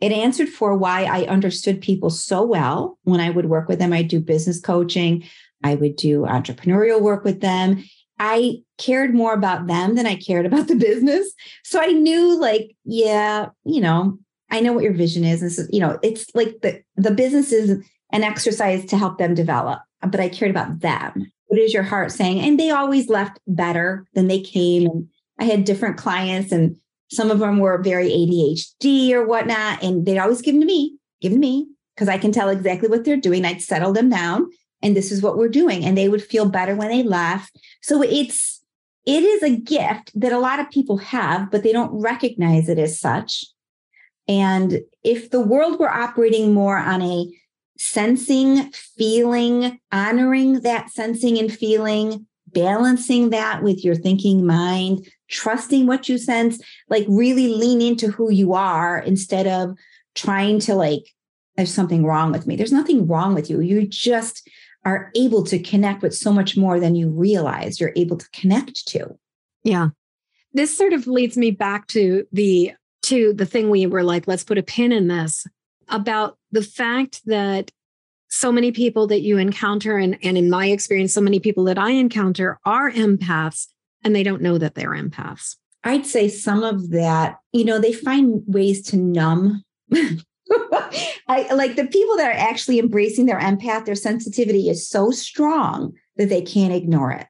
it 0.00 0.12
answered 0.12 0.48
for 0.48 0.76
why 0.76 1.04
I 1.04 1.24
understood 1.24 1.80
people 1.80 2.10
so 2.10 2.44
well 2.44 2.98
when 3.02 3.20
I 3.20 3.30
would 3.30 3.46
work 3.46 3.68
with 3.68 3.80
them. 3.80 3.92
I'd 3.92 4.08
do 4.08 4.20
business 4.20 4.60
coaching, 4.60 5.24
I 5.64 5.74
would 5.74 5.96
do 5.96 6.22
entrepreneurial 6.22 7.00
work 7.00 7.24
with 7.24 7.40
them. 7.40 7.84
I 8.20 8.62
cared 8.78 9.14
more 9.14 9.32
about 9.32 9.66
them 9.66 9.94
than 9.94 10.06
I 10.06 10.16
cared 10.16 10.46
about 10.46 10.68
the 10.68 10.76
business. 10.76 11.32
So 11.64 11.80
I 11.80 11.86
knew, 11.86 12.38
like, 12.40 12.74
yeah, 12.84 13.48
you 13.64 13.80
know, 13.80 14.18
I 14.50 14.60
know 14.60 14.72
what 14.72 14.84
your 14.84 14.92
vision 14.92 15.24
is. 15.24 15.40
This 15.40 15.58
is, 15.58 15.68
you 15.72 15.80
know, 15.80 15.98
it's 16.02 16.26
like 16.34 16.60
the 16.62 16.82
the 16.96 17.10
business 17.10 17.52
is 17.52 17.84
an 18.12 18.24
exercise 18.24 18.84
to 18.86 18.96
help 18.96 19.18
them 19.18 19.34
develop, 19.34 19.80
but 20.02 20.20
I 20.20 20.28
cared 20.28 20.50
about 20.50 20.80
them. 20.80 21.12
Mm. 21.16 21.26
What 21.46 21.60
is 21.60 21.72
your 21.72 21.82
heart 21.82 22.12
saying? 22.12 22.40
And 22.40 22.58
they 22.58 22.70
always 22.70 23.08
left 23.08 23.38
better 23.46 24.06
than 24.14 24.28
they 24.28 24.40
came. 24.40 24.86
And 24.86 25.08
I 25.38 25.44
had 25.44 25.64
different 25.64 25.96
clients 25.96 26.52
and 26.52 26.76
some 27.10 27.30
of 27.30 27.38
them 27.38 27.58
were 27.58 27.82
very 27.82 28.10
ADHD 28.10 29.12
or 29.12 29.26
whatnot. 29.26 29.82
And 29.82 30.04
they'd 30.04 30.18
always 30.18 30.42
give 30.42 30.54
them 30.54 30.60
to 30.60 30.66
me, 30.66 30.98
give 31.20 31.32
them 31.32 31.40
to 31.40 31.46
me, 31.46 31.68
because 31.94 32.08
I 32.08 32.18
can 32.18 32.32
tell 32.32 32.50
exactly 32.50 32.88
what 32.88 33.04
they're 33.04 33.16
doing. 33.16 33.44
I'd 33.44 33.62
settle 33.62 33.92
them 33.92 34.10
down 34.10 34.46
and 34.82 34.94
this 34.94 35.10
is 35.10 35.22
what 35.22 35.38
we're 35.38 35.48
doing. 35.48 35.84
And 35.84 35.96
they 35.96 36.08
would 36.08 36.22
feel 36.22 36.48
better 36.48 36.76
when 36.76 36.88
they 36.88 37.02
left. 37.02 37.56
So 37.82 38.02
it's, 38.02 38.62
it 39.06 39.22
is 39.22 39.42
a 39.42 39.56
gift 39.56 40.12
that 40.14 40.32
a 40.32 40.38
lot 40.38 40.60
of 40.60 40.70
people 40.70 40.98
have, 40.98 41.50
but 41.50 41.62
they 41.62 41.72
don't 41.72 41.98
recognize 41.98 42.68
it 42.68 42.78
as 42.78 43.00
such. 43.00 43.46
And 44.28 44.80
if 45.02 45.30
the 45.30 45.40
world 45.40 45.80
were 45.80 45.90
operating 45.90 46.52
more 46.52 46.76
on 46.76 47.00
a 47.00 47.26
sensing, 47.78 48.72
feeling, 48.72 49.80
honoring 49.92 50.60
that 50.60 50.90
sensing 50.90 51.38
and 51.38 51.50
feeling, 51.50 52.26
balancing 52.48 53.30
that 53.30 53.62
with 53.62 53.84
your 53.84 53.94
thinking 53.94 54.44
mind, 54.44 55.08
trusting 55.28 55.86
what 55.86 56.08
you 56.08 56.18
sense, 56.18 56.60
like 56.88 57.06
really 57.08 57.48
lean 57.48 57.80
into 57.80 58.10
who 58.10 58.30
you 58.30 58.52
are 58.52 58.98
instead 58.98 59.46
of 59.46 59.76
trying 60.14 60.58
to 60.58 60.74
like, 60.74 61.04
there's 61.56 61.72
something 61.72 62.04
wrong 62.04 62.32
with 62.32 62.46
me. 62.46 62.56
There's 62.56 62.72
nothing 62.72 63.06
wrong 63.06 63.34
with 63.34 63.48
you. 63.48 63.60
You 63.60 63.86
just 63.86 64.48
are 64.84 65.10
able 65.14 65.44
to 65.44 65.58
connect 65.58 66.02
with 66.02 66.14
so 66.14 66.32
much 66.32 66.56
more 66.56 66.80
than 66.80 66.94
you 66.94 67.08
realize 67.08 67.80
you're 67.80 67.92
able 67.96 68.16
to 68.16 68.28
connect 68.30 68.86
to. 68.88 69.18
Yeah. 69.62 69.88
This 70.52 70.76
sort 70.76 70.92
of 70.92 71.06
leads 71.06 71.36
me 71.36 71.50
back 71.50 71.86
to 71.88 72.26
the 72.32 72.72
to 73.02 73.32
the 73.32 73.46
thing 73.46 73.70
we 73.70 73.86
were 73.86 74.02
like 74.02 74.26
let's 74.26 74.42
put 74.42 74.58
a 74.58 74.62
pin 74.62 74.90
in 74.90 75.06
this 75.06 75.46
about 75.90 76.36
the 76.50 76.62
fact 76.62 77.22
that 77.26 77.70
so 78.30 78.52
many 78.52 78.72
people 78.72 79.06
that 79.06 79.22
you 79.22 79.38
encounter 79.38 79.96
and, 79.96 80.18
and 80.22 80.36
in 80.36 80.50
my 80.50 80.66
experience 80.66 81.12
so 81.14 81.20
many 81.20 81.40
people 81.40 81.64
that 81.64 81.78
i 81.78 81.90
encounter 81.90 82.58
are 82.64 82.90
empaths 82.90 83.66
and 84.04 84.14
they 84.14 84.22
don't 84.22 84.42
know 84.42 84.58
that 84.58 84.74
they're 84.74 84.90
empaths 84.90 85.56
i'd 85.84 86.06
say 86.06 86.28
some 86.28 86.62
of 86.62 86.90
that 86.90 87.38
you 87.52 87.64
know 87.64 87.78
they 87.78 87.92
find 87.92 88.42
ways 88.46 88.82
to 88.82 88.96
numb 88.96 89.62
I 91.28 91.52
like 91.52 91.76
the 91.76 91.86
people 91.86 92.16
that 92.16 92.28
are 92.28 92.38
actually 92.38 92.78
embracing 92.78 93.26
their 93.26 93.38
empath, 93.38 93.84
their 93.84 93.94
sensitivity 93.94 94.68
is 94.68 94.88
so 94.88 95.10
strong 95.10 95.92
that 96.16 96.28
they 96.28 96.42
can't 96.42 96.72
ignore 96.72 97.12
it. 97.12 97.26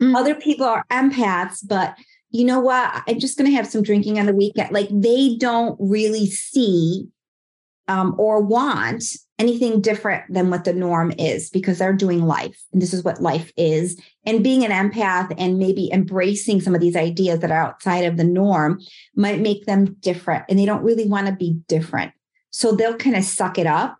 Mm-hmm. 0.00 0.14
Other 0.14 0.34
people 0.34 0.66
are 0.66 0.84
empaths, 0.90 1.66
but 1.66 1.96
you 2.30 2.44
know 2.44 2.60
what? 2.60 3.02
I'm 3.06 3.18
just 3.18 3.38
going 3.38 3.50
to 3.50 3.56
have 3.56 3.66
some 3.66 3.82
drinking 3.82 4.18
on 4.18 4.26
the 4.26 4.34
weekend. 4.34 4.70
Like 4.72 4.88
they 4.92 5.36
don't 5.36 5.76
really 5.80 6.26
see 6.26 7.08
um, 7.88 8.14
or 8.18 8.40
want 8.40 9.04
anything 9.38 9.80
different 9.80 10.24
than 10.32 10.50
what 10.50 10.64
the 10.64 10.72
norm 10.72 11.12
is 11.18 11.48
because 11.50 11.78
they're 11.78 11.92
doing 11.92 12.22
life 12.22 12.60
and 12.72 12.82
this 12.82 12.92
is 12.92 13.04
what 13.04 13.22
life 13.22 13.52
is. 13.56 14.00
And 14.26 14.42
being 14.42 14.64
an 14.64 14.72
empath 14.72 15.32
and 15.38 15.58
maybe 15.58 15.90
embracing 15.92 16.60
some 16.60 16.74
of 16.74 16.80
these 16.80 16.96
ideas 16.96 17.40
that 17.40 17.50
are 17.50 17.66
outside 17.66 18.04
of 18.04 18.16
the 18.16 18.24
norm 18.24 18.80
might 19.14 19.40
make 19.40 19.66
them 19.66 19.96
different 20.00 20.44
and 20.48 20.58
they 20.58 20.66
don't 20.66 20.82
really 20.82 21.08
want 21.08 21.28
to 21.28 21.32
be 21.32 21.60
different. 21.68 22.12
So 22.50 22.72
they'll 22.72 22.96
kind 22.96 23.16
of 23.16 23.24
suck 23.24 23.58
it 23.58 23.66
up 23.66 23.98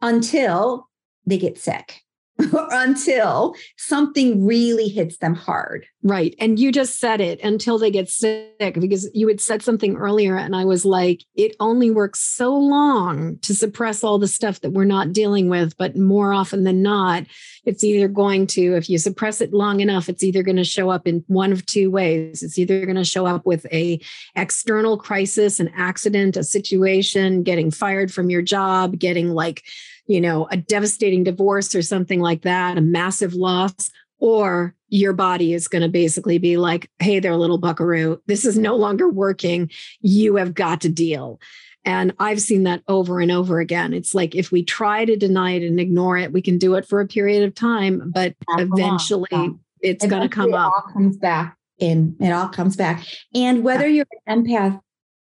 until 0.00 0.88
they 1.26 1.38
get 1.38 1.58
sick. 1.58 2.03
until 2.38 3.54
something 3.76 4.44
really 4.44 4.88
hits 4.88 5.18
them 5.18 5.34
hard. 5.34 5.86
Right. 6.02 6.34
And 6.40 6.58
you 6.58 6.72
just 6.72 6.98
said 6.98 7.20
it 7.20 7.40
until 7.42 7.78
they 7.78 7.90
get 7.90 8.10
sick 8.10 8.58
because 8.58 9.08
you 9.14 9.28
had 9.28 9.40
said 9.40 9.62
something 9.62 9.96
earlier. 9.96 10.36
And 10.36 10.56
I 10.56 10.64
was 10.64 10.84
like, 10.84 11.22
it 11.36 11.54
only 11.60 11.90
works 11.90 12.20
so 12.20 12.54
long 12.54 13.38
to 13.38 13.54
suppress 13.54 14.02
all 14.02 14.18
the 14.18 14.28
stuff 14.28 14.60
that 14.60 14.72
we're 14.72 14.84
not 14.84 15.12
dealing 15.12 15.48
with. 15.48 15.76
But 15.76 15.96
more 15.96 16.32
often 16.32 16.64
than 16.64 16.82
not, 16.82 17.24
it's 17.64 17.84
either 17.84 18.08
going 18.08 18.48
to, 18.48 18.74
if 18.74 18.90
you 18.90 18.98
suppress 18.98 19.40
it 19.40 19.54
long 19.54 19.80
enough, 19.80 20.08
it's 20.08 20.24
either 20.24 20.42
going 20.42 20.56
to 20.56 20.64
show 20.64 20.90
up 20.90 21.06
in 21.06 21.24
one 21.28 21.52
of 21.52 21.64
two 21.64 21.90
ways. 21.90 22.42
It's 22.42 22.58
either 22.58 22.84
going 22.84 22.96
to 22.96 23.04
show 23.04 23.26
up 23.26 23.46
with 23.46 23.64
a 23.72 24.00
external 24.34 24.98
crisis, 24.98 25.60
an 25.60 25.70
accident, 25.76 26.36
a 26.36 26.44
situation, 26.44 27.44
getting 27.44 27.70
fired 27.70 28.12
from 28.12 28.28
your 28.28 28.42
job, 28.42 28.98
getting 28.98 29.30
like 29.30 29.62
you 30.06 30.20
know, 30.20 30.46
a 30.50 30.56
devastating 30.56 31.24
divorce 31.24 31.74
or 31.74 31.82
something 31.82 32.20
like 32.20 32.42
that, 32.42 32.78
a 32.78 32.82
massive 32.82 33.34
loss, 33.34 33.90
or 34.18 34.74
your 34.88 35.12
body 35.12 35.52
is 35.52 35.68
going 35.68 35.82
to 35.82 35.88
basically 35.88 36.38
be 36.38 36.56
like, 36.56 36.90
hey, 36.98 37.18
there, 37.18 37.36
little 37.36 37.58
buckaroo, 37.58 38.20
this 38.26 38.44
is 38.44 38.56
no 38.56 38.76
longer 38.76 39.08
working. 39.08 39.70
You 40.00 40.36
have 40.36 40.54
got 40.54 40.80
to 40.82 40.88
deal. 40.88 41.40
And 41.84 42.14
I've 42.18 42.40
seen 42.40 42.62
that 42.62 42.82
over 42.88 43.20
and 43.20 43.30
over 43.30 43.60
again. 43.60 43.92
It's 43.92 44.14
like 44.14 44.34
if 44.34 44.50
we 44.50 44.64
try 44.64 45.04
to 45.04 45.16
deny 45.16 45.50
it 45.52 45.62
and 45.62 45.78
ignore 45.78 46.16
it, 46.16 46.32
we 46.32 46.40
can 46.40 46.56
do 46.56 46.74
it 46.76 46.86
for 46.86 47.00
a 47.00 47.06
period 47.06 47.42
of 47.42 47.54
time, 47.54 48.10
but 48.14 48.34
eventually 48.56 49.28
yeah. 49.30 49.48
it's 49.80 50.06
going 50.06 50.22
to 50.22 50.34
come 50.34 50.54
up. 50.54 50.72
It 50.72 50.82
all 50.86 50.92
comes 50.92 51.16
back 51.18 51.58
in. 51.78 52.16
It 52.20 52.30
all 52.30 52.48
comes 52.48 52.76
back. 52.76 53.04
And 53.34 53.62
whether 53.62 53.86
you're 53.86 54.06
an 54.26 54.46
empath 54.46 54.80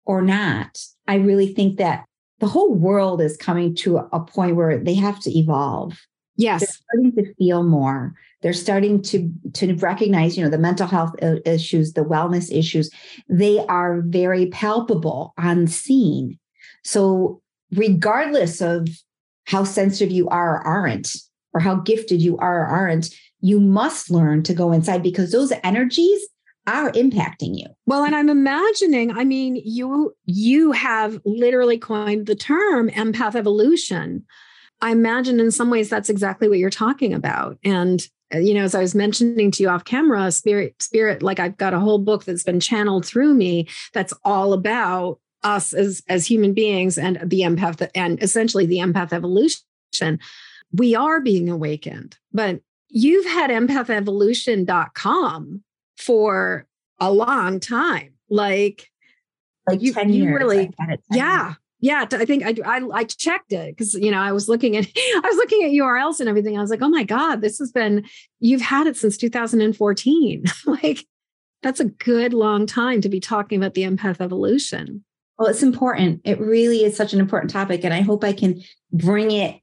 or 0.05 0.23
not, 0.23 0.79
I 1.07 1.15
really 1.15 1.53
think 1.53 1.77
that 1.77 2.06
the 2.39 2.47
whole 2.47 2.73
world 2.73 3.21
is 3.21 3.37
coming 3.37 3.75
to 3.75 3.97
a 3.97 4.19
point 4.19 4.55
where 4.55 4.77
they 4.77 4.93
have 4.93 5.19
to 5.21 5.37
evolve. 5.37 5.99
Yes. 6.35 6.59
They're 6.59 6.67
starting 6.67 7.11
to 7.13 7.33
feel 7.35 7.63
more. 7.63 8.13
They're 8.41 8.53
starting 8.53 9.01
to, 9.03 9.31
to 9.53 9.73
recognize, 9.75 10.37
you 10.37 10.43
know, 10.43 10.49
the 10.49 10.59
mental 10.59 10.85
health 10.85 11.15
uh, 11.21 11.37
issues, 11.45 11.93
the 11.93 12.05
wellness 12.05 12.55
issues. 12.55 12.91
They 13.27 13.65
are 13.65 14.01
very 14.01 14.47
palpable, 14.47 15.33
unseen. 15.37 16.37
So, 16.83 17.41
regardless 17.71 18.61
of 18.61 18.87
how 19.45 19.63
sensitive 19.63 20.11
you 20.11 20.29
are 20.29 20.57
or 20.57 20.61
aren't, 20.61 21.09
or 21.53 21.59
how 21.59 21.75
gifted 21.75 22.21
you 22.21 22.37
are 22.37 22.61
or 22.61 22.67
aren't, 22.67 23.09
you 23.41 23.59
must 23.59 24.11
learn 24.11 24.43
to 24.43 24.53
go 24.53 24.71
inside 24.71 25.01
because 25.01 25.31
those 25.31 25.51
energies 25.63 26.21
are 26.67 26.91
impacting 26.91 27.57
you. 27.57 27.65
Well, 27.85 28.03
and 28.03 28.15
I'm 28.15 28.29
imagining, 28.29 29.11
I 29.11 29.23
mean, 29.23 29.61
you 29.63 30.13
you 30.25 30.73
have 30.73 31.19
literally 31.25 31.77
coined 31.77 32.27
the 32.27 32.35
term 32.35 32.89
empath 32.89 33.35
evolution. 33.35 34.25
I 34.81 34.91
imagine 34.91 35.39
in 35.39 35.49
some 35.49 35.69
ways 35.69 35.89
that's 35.89 36.09
exactly 36.09 36.49
what 36.49 36.59
you're 36.59 36.69
talking 36.69 37.13
about. 37.13 37.57
And 37.63 38.05
uh, 38.35 38.39
you 38.39 38.53
know, 38.53 38.63
as 38.63 38.75
I 38.75 38.81
was 38.81 38.93
mentioning 38.93 39.49
to 39.51 39.63
you 39.63 39.69
off 39.69 39.85
camera, 39.85 40.29
spirit, 40.31 40.75
spirit, 40.81 41.23
like 41.23 41.39
I've 41.39 41.57
got 41.57 41.73
a 41.73 41.79
whole 41.79 41.99
book 41.99 42.25
that's 42.25 42.43
been 42.43 42.59
channeled 42.59 43.05
through 43.05 43.33
me 43.33 43.69
that's 43.93 44.13
all 44.25 44.51
about 44.51 45.19
us 45.43 45.73
as 45.73 46.03
as 46.09 46.25
human 46.25 46.53
beings 46.53 46.97
and 46.97 47.19
the 47.23 47.41
empath 47.41 47.89
and 47.95 48.21
essentially 48.21 48.65
the 48.65 48.79
empath 48.79 49.13
evolution. 49.13 50.19
We 50.73 50.95
are 50.95 51.21
being 51.21 51.49
awakened, 51.49 52.17
but 52.33 52.59
you've 52.89 53.25
had 53.25 53.49
empathevolution.com 53.49 55.63
for 55.97 56.65
a 56.99 57.11
long 57.11 57.59
time. 57.59 58.13
Like, 58.29 58.89
like 59.67 59.81
you, 59.81 59.93
10 59.93 60.13
years. 60.13 60.33
really, 60.33 60.71
yeah. 61.11 61.55
Yeah, 61.79 62.05
I 62.11 62.25
think 62.25 62.43
I, 62.43 62.55
I, 62.65 62.81
I 62.91 63.03
checked 63.03 63.51
it 63.51 63.69
because 63.69 63.93
you 63.93 64.09
know 64.09 64.19
I 64.19 64.31
was 64.31 64.49
looking 64.49 64.75
at 64.75 64.87
I 64.97 65.21
was 65.23 65.37
looking 65.37 65.63
at 65.63 65.71
URLs 65.71 66.19
and 66.19 66.27
everything. 66.27 66.57
I 66.57 66.61
was 66.61 66.71
like, 66.71 66.81
oh 66.81 66.89
my 66.89 67.03
god, 67.03 67.41
this 67.41 67.59
has 67.59 67.71
been 67.71 68.05
you've 68.39 68.61
had 68.61 68.87
it 68.87 68.97
since 68.97 69.15
2014. 69.15 70.43
like 70.65 71.05
that's 71.61 71.79
a 71.79 71.85
good 71.85 72.33
long 72.33 72.65
time 72.65 73.01
to 73.01 73.09
be 73.09 73.19
talking 73.19 73.59
about 73.59 73.75
the 73.75 73.83
empath 73.83 74.21
evolution. 74.21 75.03
Well, 75.37 75.49
it's 75.49 75.61
important. 75.61 76.21
It 76.23 76.39
really 76.39 76.83
is 76.83 76.97
such 76.97 77.13
an 77.13 77.19
important 77.19 77.51
topic, 77.51 77.83
and 77.83 77.93
I 77.93 78.01
hope 78.01 78.23
I 78.23 78.33
can 78.33 78.59
bring 78.91 79.29
it 79.29 79.61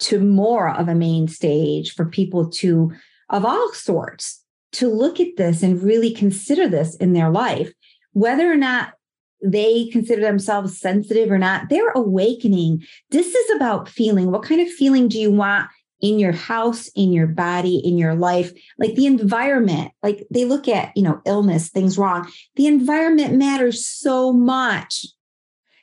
to 0.00 0.20
more 0.20 0.68
of 0.68 0.88
a 0.88 0.94
main 0.94 1.28
stage 1.28 1.94
for 1.94 2.04
people 2.04 2.50
to 2.50 2.92
of 3.30 3.46
all 3.46 3.72
sorts 3.72 4.41
to 4.72 4.88
look 4.88 5.20
at 5.20 5.36
this 5.36 5.62
and 5.62 5.82
really 5.82 6.12
consider 6.12 6.68
this 6.68 6.96
in 6.96 7.12
their 7.12 7.30
life, 7.30 7.72
whether 8.12 8.50
or 8.50 8.56
not 8.56 8.94
they 9.42 9.88
consider 9.88 10.22
themselves 10.22 10.78
sensitive 10.78 11.30
or 11.30 11.38
not, 11.38 11.68
they're 11.68 11.90
awakening. 11.90 12.82
This 13.10 13.34
is 13.34 13.56
about 13.56 13.88
feeling. 13.88 14.30
What 14.30 14.44
kind 14.44 14.60
of 14.60 14.70
feeling 14.70 15.08
do 15.08 15.18
you 15.18 15.32
want 15.32 15.68
in 16.00 16.18
your 16.18 16.32
house, 16.32 16.88
in 16.94 17.12
your 17.12 17.26
body, 17.26 17.76
in 17.76 17.98
your 17.98 18.14
life? 18.14 18.52
Like 18.78 18.94
the 18.94 19.06
environment, 19.06 19.92
like 20.02 20.26
they 20.30 20.44
look 20.44 20.68
at, 20.68 20.96
you 20.96 21.02
know, 21.02 21.20
illness, 21.26 21.68
things 21.68 21.98
wrong. 21.98 22.30
The 22.56 22.66
environment 22.66 23.34
matters 23.34 23.84
so 23.84 24.32
much. 24.32 25.06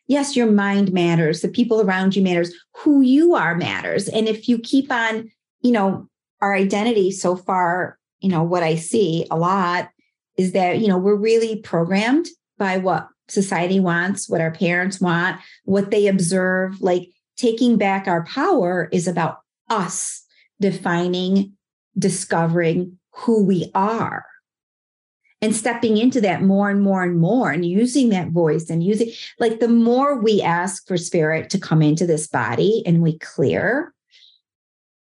Yes, 0.07 0.35
your 0.35 0.51
mind 0.51 0.91
matters, 0.91 1.41
the 1.41 1.49
people 1.49 1.81
around 1.81 2.15
you 2.15 2.23
matters, 2.23 2.51
who 2.77 3.01
you 3.01 3.35
are 3.35 3.55
matters. 3.55 4.07
And 4.07 4.27
if 4.27 4.47
you 4.47 4.57
keep 4.57 4.91
on, 4.91 5.29
you 5.61 5.71
know, 5.71 6.07
our 6.41 6.55
identity 6.55 7.11
so 7.11 7.35
far 7.35 7.98
you 8.19 8.29
know, 8.29 8.43
what 8.43 8.63
I 8.63 8.75
see 8.75 9.25
a 9.31 9.37
lot 9.37 9.89
is 10.37 10.53
that, 10.53 10.79
you 10.79 10.87
know, 10.87 10.97
we're 10.97 11.15
really 11.15 11.57
programmed 11.57 12.27
by 12.57 12.77
what 12.77 13.07
society 13.27 13.79
wants, 13.79 14.29
what 14.29 14.41
our 14.41 14.51
parents 14.51 14.99
want, 14.99 15.39
what 15.63 15.91
they 15.91 16.07
observe. 16.07 16.81
Like 16.81 17.09
taking 17.37 17.77
back 17.77 18.07
our 18.07 18.23
power 18.25 18.89
is 18.91 19.07
about 19.07 19.39
us 19.69 20.23
defining, 20.59 21.53
discovering 21.97 22.97
who 23.11 23.43
we 23.43 23.71
are 23.73 24.25
and 25.41 25.55
stepping 25.55 25.97
into 25.97 26.19
that 26.21 26.41
more 26.41 26.69
and 26.69 26.81
more 26.81 27.03
and 27.03 27.19
more 27.19 27.49
and 27.49 27.65
using 27.65 28.09
that 28.09 28.29
voice 28.29 28.69
and 28.69 28.83
using 28.83 29.09
like 29.39 29.59
the 29.59 29.67
more 29.67 30.19
we 30.19 30.41
ask 30.41 30.87
for 30.87 30.97
spirit 30.97 31.49
to 31.49 31.59
come 31.59 31.81
into 31.81 32.05
this 32.05 32.27
body 32.27 32.83
and 32.85 33.01
we 33.01 33.17
clear 33.19 33.93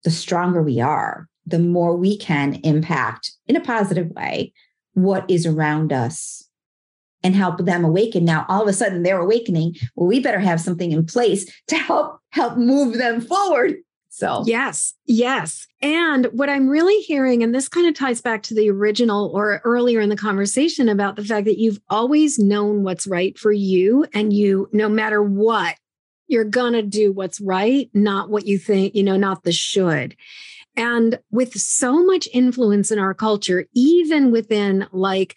the 0.02 0.10
stronger 0.10 0.62
we 0.62 0.80
are 0.80 1.28
the 1.46 1.58
more 1.58 1.96
we 1.96 2.16
can 2.16 2.54
impact 2.64 3.32
in 3.46 3.56
a 3.56 3.60
positive 3.60 4.08
way 4.10 4.52
what 4.94 5.28
is 5.30 5.46
around 5.46 5.92
us 5.92 6.48
and 7.22 7.34
help 7.34 7.64
them 7.64 7.84
awaken. 7.84 8.24
Now, 8.24 8.46
all 8.48 8.62
of 8.62 8.68
a 8.68 8.72
sudden 8.72 9.02
they're 9.02 9.20
awakening. 9.20 9.74
Well, 9.96 10.06
we 10.06 10.20
better 10.20 10.38
have 10.38 10.60
something 10.60 10.92
in 10.92 11.06
place 11.06 11.50
to 11.68 11.76
help 11.76 12.20
help 12.30 12.56
move 12.56 12.98
them 12.98 13.20
forward. 13.20 13.76
So, 14.10 14.44
yes, 14.46 14.94
yes. 15.06 15.66
And 15.82 16.26
what 16.26 16.48
I'm 16.48 16.68
really 16.68 17.00
hearing, 17.00 17.42
and 17.42 17.52
this 17.52 17.68
kind 17.68 17.88
of 17.88 17.94
ties 17.94 18.20
back 18.20 18.44
to 18.44 18.54
the 18.54 18.70
original 18.70 19.32
or 19.34 19.60
earlier 19.64 20.00
in 20.00 20.08
the 20.08 20.16
conversation 20.16 20.88
about 20.88 21.16
the 21.16 21.24
fact 21.24 21.46
that 21.46 21.58
you've 21.58 21.80
always 21.90 22.38
known 22.38 22.84
what's 22.84 23.08
right 23.08 23.36
for 23.36 23.50
you, 23.50 24.06
and 24.14 24.32
you, 24.32 24.68
no 24.72 24.88
matter 24.88 25.20
what, 25.20 25.74
you're 26.28 26.44
to 26.44 26.82
do 26.82 27.12
what's 27.12 27.40
right, 27.40 27.90
not 27.92 28.30
what 28.30 28.46
you 28.46 28.56
think, 28.56 28.94
you 28.94 29.02
know, 29.02 29.16
not 29.16 29.42
the 29.42 29.52
should. 29.52 30.16
And 30.76 31.18
with 31.30 31.54
so 31.54 32.04
much 32.04 32.28
influence 32.32 32.90
in 32.90 32.98
our 32.98 33.14
culture, 33.14 33.66
even 33.74 34.30
within 34.30 34.86
like, 34.92 35.36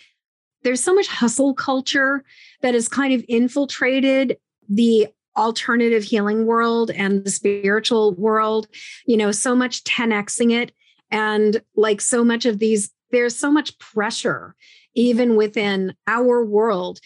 there's 0.64 0.84
so 0.84 0.94
much 0.94 1.08
hustle 1.08 1.54
culture 1.54 2.24
that 2.62 2.74
has 2.74 2.90
kind 2.90 3.14
of 3.14 3.24
infiltrated 3.30 4.38
the 4.68 5.08
alternative 5.38 6.04
healing 6.04 6.46
world 6.46 6.90
and 6.92 7.24
the 7.24 7.30
spiritual 7.30 8.16
world, 8.16 8.68
you 9.06 9.16
know, 9.16 9.32
so 9.32 9.56
much 9.56 9.84
10xing 9.84 10.52
it. 10.52 10.72
And 11.12 11.62
like 11.76 12.02
so 12.02 12.24
much 12.24 12.46
of 12.46 12.60
these, 12.60 12.90
there's 13.12 13.38
so 13.38 13.52
much 13.52 13.78
pressure, 13.78 14.56
even 14.96 15.36
within 15.36 15.96
our 16.08 16.44
world, 16.44 17.00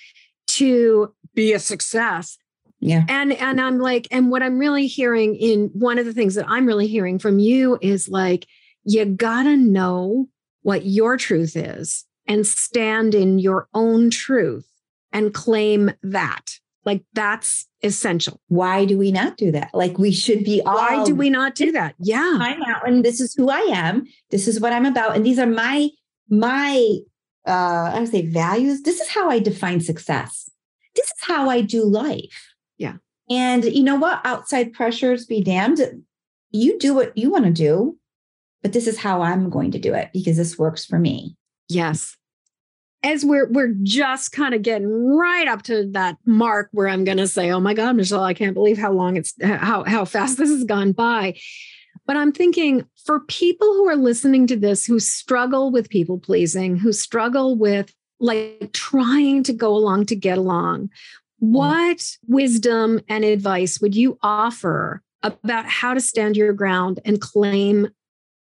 to 0.47 1.13
be 1.35 1.53
a 1.53 1.59
success. 1.59 2.37
Yeah. 2.81 3.05
And 3.07 3.31
and 3.33 3.61
I'm 3.61 3.77
like, 3.77 4.07
and 4.11 4.31
what 4.31 4.41
I'm 4.41 4.57
really 4.57 4.87
hearing 4.87 5.35
in 5.35 5.69
one 5.73 5.99
of 5.99 6.05
the 6.05 6.13
things 6.13 6.35
that 6.35 6.49
I'm 6.49 6.65
really 6.65 6.87
hearing 6.87 7.19
from 7.19 7.37
you 7.37 7.77
is 7.81 8.09
like, 8.09 8.47
you 8.83 9.05
gotta 9.05 9.55
know 9.55 10.27
what 10.63 10.85
your 10.85 11.15
truth 11.15 11.55
is 11.55 12.05
and 12.27 12.45
stand 12.45 13.13
in 13.13 13.39
your 13.39 13.67
own 13.73 14.09
truth 14.09 14.67
and 15.13 15.33
claim 15.33 15.91
that. 16.01 16.57
Like 16.83 17.03
that's 17.13 17.67
essential. 17.83 18.41
Why 18.47 18.85
do 18.85 18.97
we 18.97 19.11
not 19.11 19.37
do 19.37 19.51
that? 19.51 19.69
Like 19.73 19.99
we 19.99 20.11
should 20.11 20.43
be 20.43 20.61
all 20.63 20.75
Why 20.75 21.03
do 21.03 21.13
we 21.13 21.29
not 21.29 21.53
do 21.53 21.71
that? 21.73 21.93
Yeah. 21.99 22.37
I'm 22.39 22.63
out 22.63 22.87
and 22.87 23.05
this 23.05 23.21
is 23.21 23.35
who 23.35 23.51
I 23.51 23.59
am. 23.59 24.07
This 24.31 24.47
is 24.47 24.59
what 24.59 24.73
I'm 24.73 24.87
about. 24.87 25.15
And 25.15 25.23
these 25.23 25.37
are 25.37 25.45
my 25.45 25.89
my 26.29 26.97
uh 27.47 27.91
I 27.93 27.99
would 27.99 28.09
say 28.09 28.25
values. 28.25 28.81
This 28.81 28.99
is 28.99 29.09
how 29.09 29.29
I 29.29 29.37
define 29.37 29.81
success. 29.81 30.49
This 30.95 31.05
is 31.05 31.21
how 31.21 31.47
I 31.47 31.61
do 31.61 31.85
life. 31.85 32.50
And 33.31 33.63
you 33.63 33.83
know 33.83 33.95
what? 33.95 34.21
Outside 34.25 34.73
pressures 34.73 35.25
be 35.25 35.41
damned. 35.41 36.03
You 36.51 36.77
do 36.77 36.93
what 36.93 37.17
you 37.17 37.31
want 37.31 37.45
to 37.45 37.51
do, 37.51 37.97
but 38.61 38.73
this 38.73 38.87
is 38.87 38.97
how 38.97 39.21
I'm 39.21 39.49
going 39.49 39.71
to 39.71 39.79
do 39.79 39.93
it 39.93 40.09
because 40.11 40.37
this 40.37 40.57
works 40.57 40.85
for 40.85 40.99
me. 40.99 41.37
Yes 41.69 42.17
as 43.03 43.25
we're 43.25 43.49
we're 43.49 43.73
just 43.81 44.31
kind 44.31 44.53
of 44.53 44.61
getting 44.61 44.87
right 44.87 45.47
up 45.47 45.63
to 45.63 45.87
that 45.91 46.17
mark 46.25 46.69
where 46.71 46.87
I'm 46.87 47.03
going 47.03 47.17
to 47.17 47.27
say, 47.27 47.51
"Oh 47.51 47.59
my 47.59 47.73
God, 47.73 47.95
Michelle, 47.95 48.23
I 48.23 48.33
can't 48.33 48.53
believe 48.53 48.77
how 48.77 48.91
long 48.91 49.17
it's 49.17 49.33
how 49.41 49.83
how 49.83 50.05
fast 50.05 50.37
this 50.37 50.49
has 50.49 50.63
gone 50.63 50.91
by." 50.91 51.35
But 52.05 52.17
I'm 52.17 52.31
thinking 52.31 52.85
for 53.05 53.21
people 53.21 53.67
who 53.73 53.87
are 53.87 53.95
listening 53.95 54.47
to 54.47 54.55
this 54.55 54.85
who 54.85 54.99
struggle 54.99 55.71
with 55.71 55.89
people 55.89 56.19
pleasing, 56.19 56.77
who 56.77 56.93
struggle 56.93 57.55
with 57.55 57.93
like 58.19 58.71
trying 58.73 59.43
to 59.43 59.53
go 59.53 59.75
along 59.75 60.05
to 60.07 60.15
get 60.15 60.37
along, 60.37 60.89
what 61.41 62.17
wisdom 62.27 62.99
and 63.09 63.25
advice 63.25 63.81
would 63.81 63.95
you 63.95 64.17
offer 64.21 65.01
about 65.23 65.65
how 65.65 65.93
to 65.93 65.99
stand 65.99 66.37
your 66.37 66.53
ground 66.53 66.99
and 67.03 67.19
claim 67.19 67.89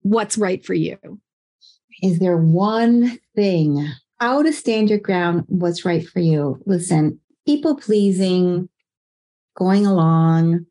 what's 0.03 0.37
right 0.37 0.65
for 0.65 0.75
you? 0.75 0.99
Is 2.03 2.19
there 2.19 2.37
one 2.37 3.19
thing 3.37 3.89
how 4.23 4.41
to 4.41 4.53
stand 4.53 4.89
your 4.89 5.01
ground, 5.01 5.45
what's 5.49 5.85
right 5.85 6.07
for 6.07 6.21
you. 6.21 6.61
Listen, 6.65 7.19
people 7.45 7.75
pleasing, 7.75 8.69
going 9.57 9.85
along, 9.85 10.65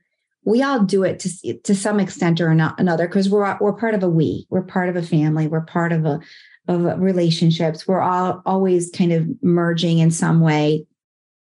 we 0.45 0.64
all 0.64 0.84
do 0.84 1.03
it 1.03 1.20
to 1.20 1.57
to 1.59 1.76
some 1.76 1.99
extent 1.99 2.39
or 2.39 2.55
not 2.55 2.80
another 2.80 3.07
because 3.07 3.30
we're 3.30 3.57
we're 3.59 3.74
part 3.74 3.93
of 3.93 4.03
a 4.03 4.09
we, 4.09 4.47
we're 4.49 4.62
part 4.62 4.88
of 4.88 4.95
a 4.95 5.01
family, 5.01 5.47
we're 5.47 5.66
part 5.66 5.91
of 5.91 6.05
a 6.05 6.20
of 6.68 6.99
relationships. 6.99 7.88
We're 7.88 8.01
all 8.01 8.41
always 8.45 8.89
kind 8.89 9.12
of 9.12 9.28
merging 9.41 9.99
in 9.99 10.12
some 10.12 10.39
way, 10.39 10.86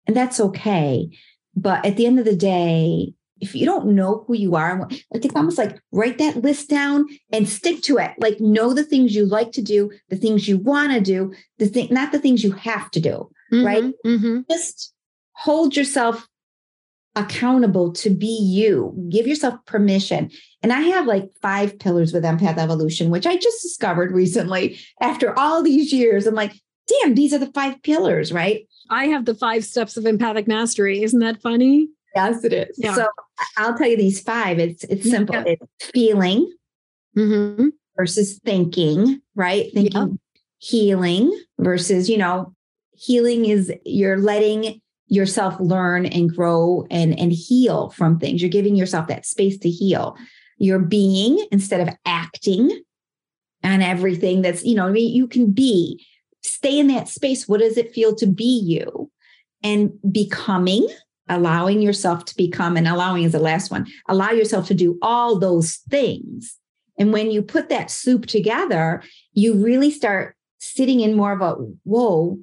and 0.09 0.17
that's 0.17 0.39
okay. 0.39 1.07
But 1.55 1.85
at 1.85 1.95
the 1.95 2.07
end 2.07 2.17
of 2.17 2.25
the 2.25 2.35
day, 2.35 3.13
if 3.39 3.53
you 3.53 3.63
don't 3.63 3.93
know 3.93 4.23
who 4.25 4.33
you 4.33 4.55
are, 4.55 4.79
like 4.79 5.23
it's 5.23 5.35
almost 5.35 5.59
like 5.59 5.79
write 5.91 6.17
that 6.17 6.37
list 6.37 6.67
down 6.67 7.05
and 7.31 7.47
stick 7.47 7.83
to 7.83 7.99
it. 7.99 8.13
Like 8.17 8.39
know 8.39 8.73
the 8.73 8.83
things 8.83 9.13
you 9.13 9.27
like 9.27 9.51
to 9.51 9.61
do, 9.61 9.91
the 10.09 10.15
things 10.15 10.47
you 10.47 10.57
want 10.57 10.93
to 10.93 10.99
do, 10.99 11.31
the 11.59 11.67
thing, 11.67 11.89
not 11.91 12.11
the 12.11 12.17
things 12.17 12.43
you 12.43 12.53
have 12.53 12.89
to 12.89 12.99
do, 12.99 13.29
mm-hmm, 13.53 13.63
right? 13.63 13.93
Mm-hmm. 14.03 14.39
Just 14.49 14.95
hold 15.33 15.75
yourself 15.75 16.27
accountable 17.15 17.93
to 17.93 18.09
be 18.09 18.35
you. 18.41 18.95
Give 19.11 19.27
yourself 19.27 19.63
permission. 19.67 20.31
And 20.63 20.73
I 20.73 20.81
have 20.81 21.05
like 21.05 21.29
five 21.39 21.77
pillars 21.77 22.13
with 22.13 22.23
empath 22.23 22.57
evolution, 22.57 23.11
which 23.11 23.27
I 23.27 23.37
just 23.37 23.61
discovered 23.61 24.11
recently 24.11 24.79
after 25.01 25.37
all 25.37 25.61
these 25.61 25.93
years. 25.93 26.25
I'm 26.25 26.33
like, 26.33 26.53
damn, 26.89 27.15
these 27.15 27.33
are 27.33 27.37
the 27.37 27.51
five 27.53 27.81
pillars, 27.83 28.33
right? 28.33 28.67
I 28.89 29.05
have 29.05 29.25
the 29.25 29.35
five 29.35 29.63
steps 29.63 29.97
of 29.97 30.05
empathic 30.05 30.47
mastery. 30.47 31.03
Isn't 31.03 31.19
that 31.19 31.41
funny? 31.41 31.87
Yes, 32.15 32.43
it 32.43 32.53
is. 32.53 32.75
Yeah. 32.77 32.95
So 32.95 33.07
I'll 33.57 33.77
tell 33.77 33.87
you 33.87 33.97
these 33.97 34.21
five. 34.21 34.59
It's 34.59 34.83
it's 34.85 35.09
simple. 35.09 35.35
Yeah. 35.35 35.43
It's 35.45 35.91
feeling 35.93 36.51
mm-hmm. 37.15 37.67
versus 37.95 38.39
thinking, 38.43 39.21
right? 39.35 39.71
Thinking, 39.73 39.93
yeah. 39.93 40.41
healing 40.57 41.39
versus, 41.59 42.09
you 42.09 42.17
know, 42.17 42.53
healing 42.93 43.45
is 43.45 43.71
you're 43.85 44.17
letting 44.17 44.81
yourself 45.07 45.59
learn 45.59 46.05
and 46.05 46.35
grow 46.35 46.85
and 46.89 47.17
and 47.19 47.31
heal 47.31 47.91
from 47.91 48.19
things. 48.19 48.41
You're 48.41 48.49
giving 48.49 48.75
yourself 48.75 49.07
that 49.07 49.25
space 49.25 49.57
to 49.59 49.69
heal. 49.69 50.17
You're 50.57 50.79
being 50.79 51.45
instead 51.51 51.87
of 51.87 51.95
acting 52.05 52.83
on 53.63 53.81
everything 53.81 54.41
that's, 54.41 54.63
you 54.63 54.75
know, 54.75 54.87
I 54.87 54.91
mean, 54.91 55.13
you 55.13 55.27
can 55.27 55.51
be, 55.51 56.05
stay 56.43 56.79
in 56.79 56.87
that 56.87 57.07
space. 57.07 57.47
What 57.47 57.59
does 57.59 57.77
it 57.77 57.93
feel 57.93 58.15
to 58.15 58.27
be 58.27 58.59
you? 58.65 59.11
And 59.61 59.91
becoming 60.11 60.87
allowing 61.29 61.81
yourself 61.81 62.25
to 62.25 62.35
become, 62.35 62.75
and 62.75 62.87
allowing 62.87 63.23
is 63.23 63.31
the 63.31 63.39
last 63.39 63.71
one, 63.71 63.87
allow 64.07 64.31
yourself 64.31 64.67
to 64.67 64.73
do 64.73 64.97
all 65.01 65.37
those 65.37 65.75
things. 65.89 66.57
And 66.97 67.13
when 67.13 67.31
you 67.31 67.41
put 67.41 67.69
that 67.69 67.91
soup 67.91 68.25
together, 68.25 69.03
you 69.33 69.53
really 69.53 69.91
start 69.91 70.35
sitting 70.57 70.99
in 70.99 71.15
more 71.15 71.31
of 71.31 71.41
a, 71.41 71.53
whoa, 71.83 72.39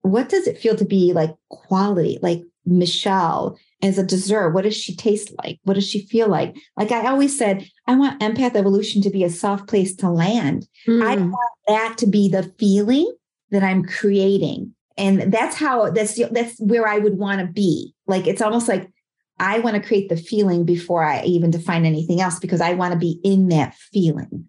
what 0.00 0.28
does 0.28 0.46
it 0.46 0.58
feel 0.58 0.74
to 0.76 0.84
be 0.84 1.12
like 1.12 1.34
quality? 1.50 2.18
Like 2.22 2.42
Michelle 2.64 3.58
as 3.82 3.98
a 3.98 4.04
dessert, 4.04 4.50
what 4.50 4.64
does 4.64 4.76
she 4.76 4.96
taste 4.96 5.32
like? 5.42 5.58
What 5.64 5.74
does 5.74 5.88
she 5.88 6.06
feel 6.06 6.28
like? 6.28 6.56
Like 6.76 6.92
I 6.92 7.08
always 7.08 7.36
said, 7.36 7.68
I 7.86 7.94
want 7.94 8.20
empath 8.20 8.54
evolution 8.56 9.02
to 9.02 9.10
be 9.10 9.22
a 9.22 9.30
soft 9.30 9.68
place 9.68 9.94
to 9.96 10.10
land. 10.10 10.66
Mm. 10.88 11.02
I 11.04 11.16
want 11.16 11.36
that 11.68 11.98
to 11.98 12.06
be 12.06 12.28
the 12.28 12.54
feeling 12.58 13.14
that 13.50 13.62
I'm 13.62 13.84
creating 13.84 14.74
and 14.96 15.32
that's 15.32 15.56
how 15.56 15.90
that's 15.90 16.18
that's 16.30 16.58
where 16.60 16.86
i 16.86 16.98
would 16.98 17.18
want 17.18 17.40
to 17.40 17.46
be 17.46 17.94
like 18.06 18.26
it's 18.26 18.42
almost 18.42 18.68
like 18.68 18.90
i 19.38 19.58
want 19.58 19.76
to 19.76 19.86
create 19.86 20.08
the 20.08 20.16
feeling 20.16 20.64
before 20.64 21.04
i 21.04 21.22
even 21.22 21.50
define 21.50 21.84
anything 21.84 22.20
else 22.20 22.38
because 22.38 22.60
i 22.60 22.72
want 22.72 22.92
to 22.92 22.98
be 22.98 23.20
in 23.22 23.48
that 23.48 23.74
feeling 23.74 24.46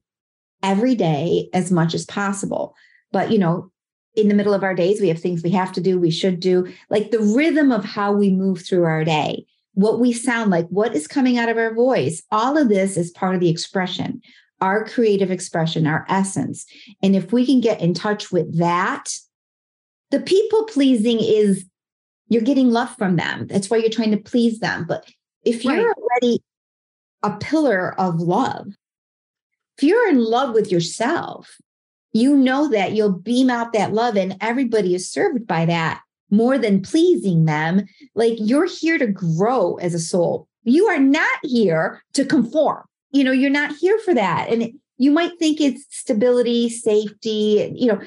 every 0.64 0.96
day 0.96 1.50
as 1.54 1.72
much 1.72 1.94
as 1.94 2.06
possible 2.06 2.76
but 3.12 3.32
you 3.32 3.38
know 3.38 3.72
in 4.18 4.28
the 4.28 4.34
middle 4.34 4.54
of 4.54 4.64
our 4.64 4.74
days 4.74 5.00
we 5.00 5.08
have 5.08 5.20
things 5.20 5.44
we 5.44 5.50
have 5.50 5.72
to 5.72 5.82
do 5.82 6.00
we 6.00 6.12
should 6.12 6.40
do 6.40 6.68
like 6.90 7.12
the 7.12 7.20
rhythm 7.20 7.72
of 7.72 7.86
how 7.86 8.12
we 8.12 8.30
move 8.30 8.62
through 8.62 8.84
our 8.84 9.04
day 9.04 9.46
what 9.74 10.00
we 10.00 10.12
sound 10.12 10.50
like 10.50 10.68
what 10.68 10.96
is 10.96 11.08
coming 11.08 11.38
out 11.38 11.50
of 11.50 11.58
our 11.58 11.74
voice 11.74 12.24
all 12.32 12.58
of 12.58 12.68
this 12.68 12.98
is 12.98 13.12
part 13.12 13.36
of 13.36 13.42
the 13.42 13.50
expression 13.50 14.22
our 14.60 14.84
creative 14.84 15.32
expression 15.32 15.88
our 15.88 16.06
essence 16.10 16.66
and 17.02 17.16
if 17.16 17.32
we 17.32 17.46
can 17.46 17.62
get 17.62 17.80
in 17.80 17.94
touch 17.94 18.32
with 18.32 18.58
that 18.58 19.14
the 20.12 20.20
people 20.20 20.66
pleasing 20.66 21.20
is 21.22 21.66
you're 22.30 22.42
getting 22.42 22.72
love 22.72 22.96
from 22.98 23.16
them. 23.16 23.48
That's 23.48 23.70
why 23.70 23.78
you're 23.78 23.90
trying 23.90 24.12
to 24.12 24.18
please 24.18 24.60
them. 24.60 24.86
But 24.88 25.10
if 25.44 25.64
you're 25.64 25.88
right. 25.88 25.96
already 25.98 26.44
a 27.24 27.38
pillar 27.38 28.00
of 28.00 28.20
love, 28.20 28.68
if 29.78 29.84
you're 29.84 30.10
in 30.10 30.20
love 30.20 30.54
with 30.54 30.72
yourself, 30.72 31.58
you 32.18 32.36
know 32.36 32.70
that 32.70 32.94
you'll 32.94 33.12
beam 33.12 33.50
out 33.50 33.74
that 33.74 33.94
love 33.94 34.16
and 34.16 34.38
everybody 34.42 34.96
is 34.96 35.10
served 35.10 35.46
by 35.46 35.66
that 35.66 36.02
more 36.30 36.58
than 36.58 36.82
pleasing 36.82 37.46
them. 37.46 37.86
Like 38.16 38.36
you're 38.40 38.68
here 38.68 38.98
to 38.98 39.08
grow 39.08 39.76
as 39.76 39.94
a 39.94 40.00
soul. 40.00 40.48
You 40.64 40.88
are 40.88 41.00
not 41.00 41.40
here 41.44 42.04
to 42.14 42.26
conform. 42.26 42.84
You 43.12 43.24
know, 43.24 43.32
you're 43.32 43.50
not 43.50 43.76
here 43.76 43.98
for 44.00 44.14
that. 44.14 44.50
And 44.50 44.74
you 44.98 45.12
might 45.12 45.40
think 45.40 45.62
it's 45.62 45.86
stability, 45.90 46.70
safety, 46.70 47.74
you 47.76 47.88
know, 47.88 48.02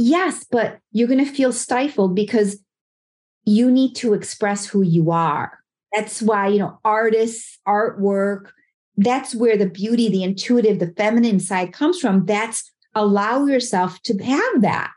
Yes, 0.00 0.46
but 0.48 0.78
you're 0.92 1.08
going 1.08 1.24
to 1.24 1.30
feel 1.30 1.52
stifled 1.52 2.14
because 2.14 2.62
you 3.44 3.68
need 3.68 3.96
to 3.96 4.14
express 4.14 4.64
who 4.64 4.82
you 4.82 5.10
are. 5.10 5.58
That's 5.92 6.22
why, 6.22 6.46
you 6.46 6.60
know, 6.60 6.78
artists, 6.84 7.58
artwork, 7.66 8.50
that's 8.96 9.34
where 9.34 9.56
the 9.56 9.68
beauty, 9.68 10.08
the 10.08 10.22
intuitive, 10.22 10.78
the 10.78 10.94
feminine 10.96 11.40
side 11.40 11.72
comes 11.72 11.98
from. 11.98 12.26
That's 12.26 12.70
allow 12.98 13.46
yourself 13.46 14.00
to 14.02 14.22
have 14.22 14.62
that. 14.62 14.92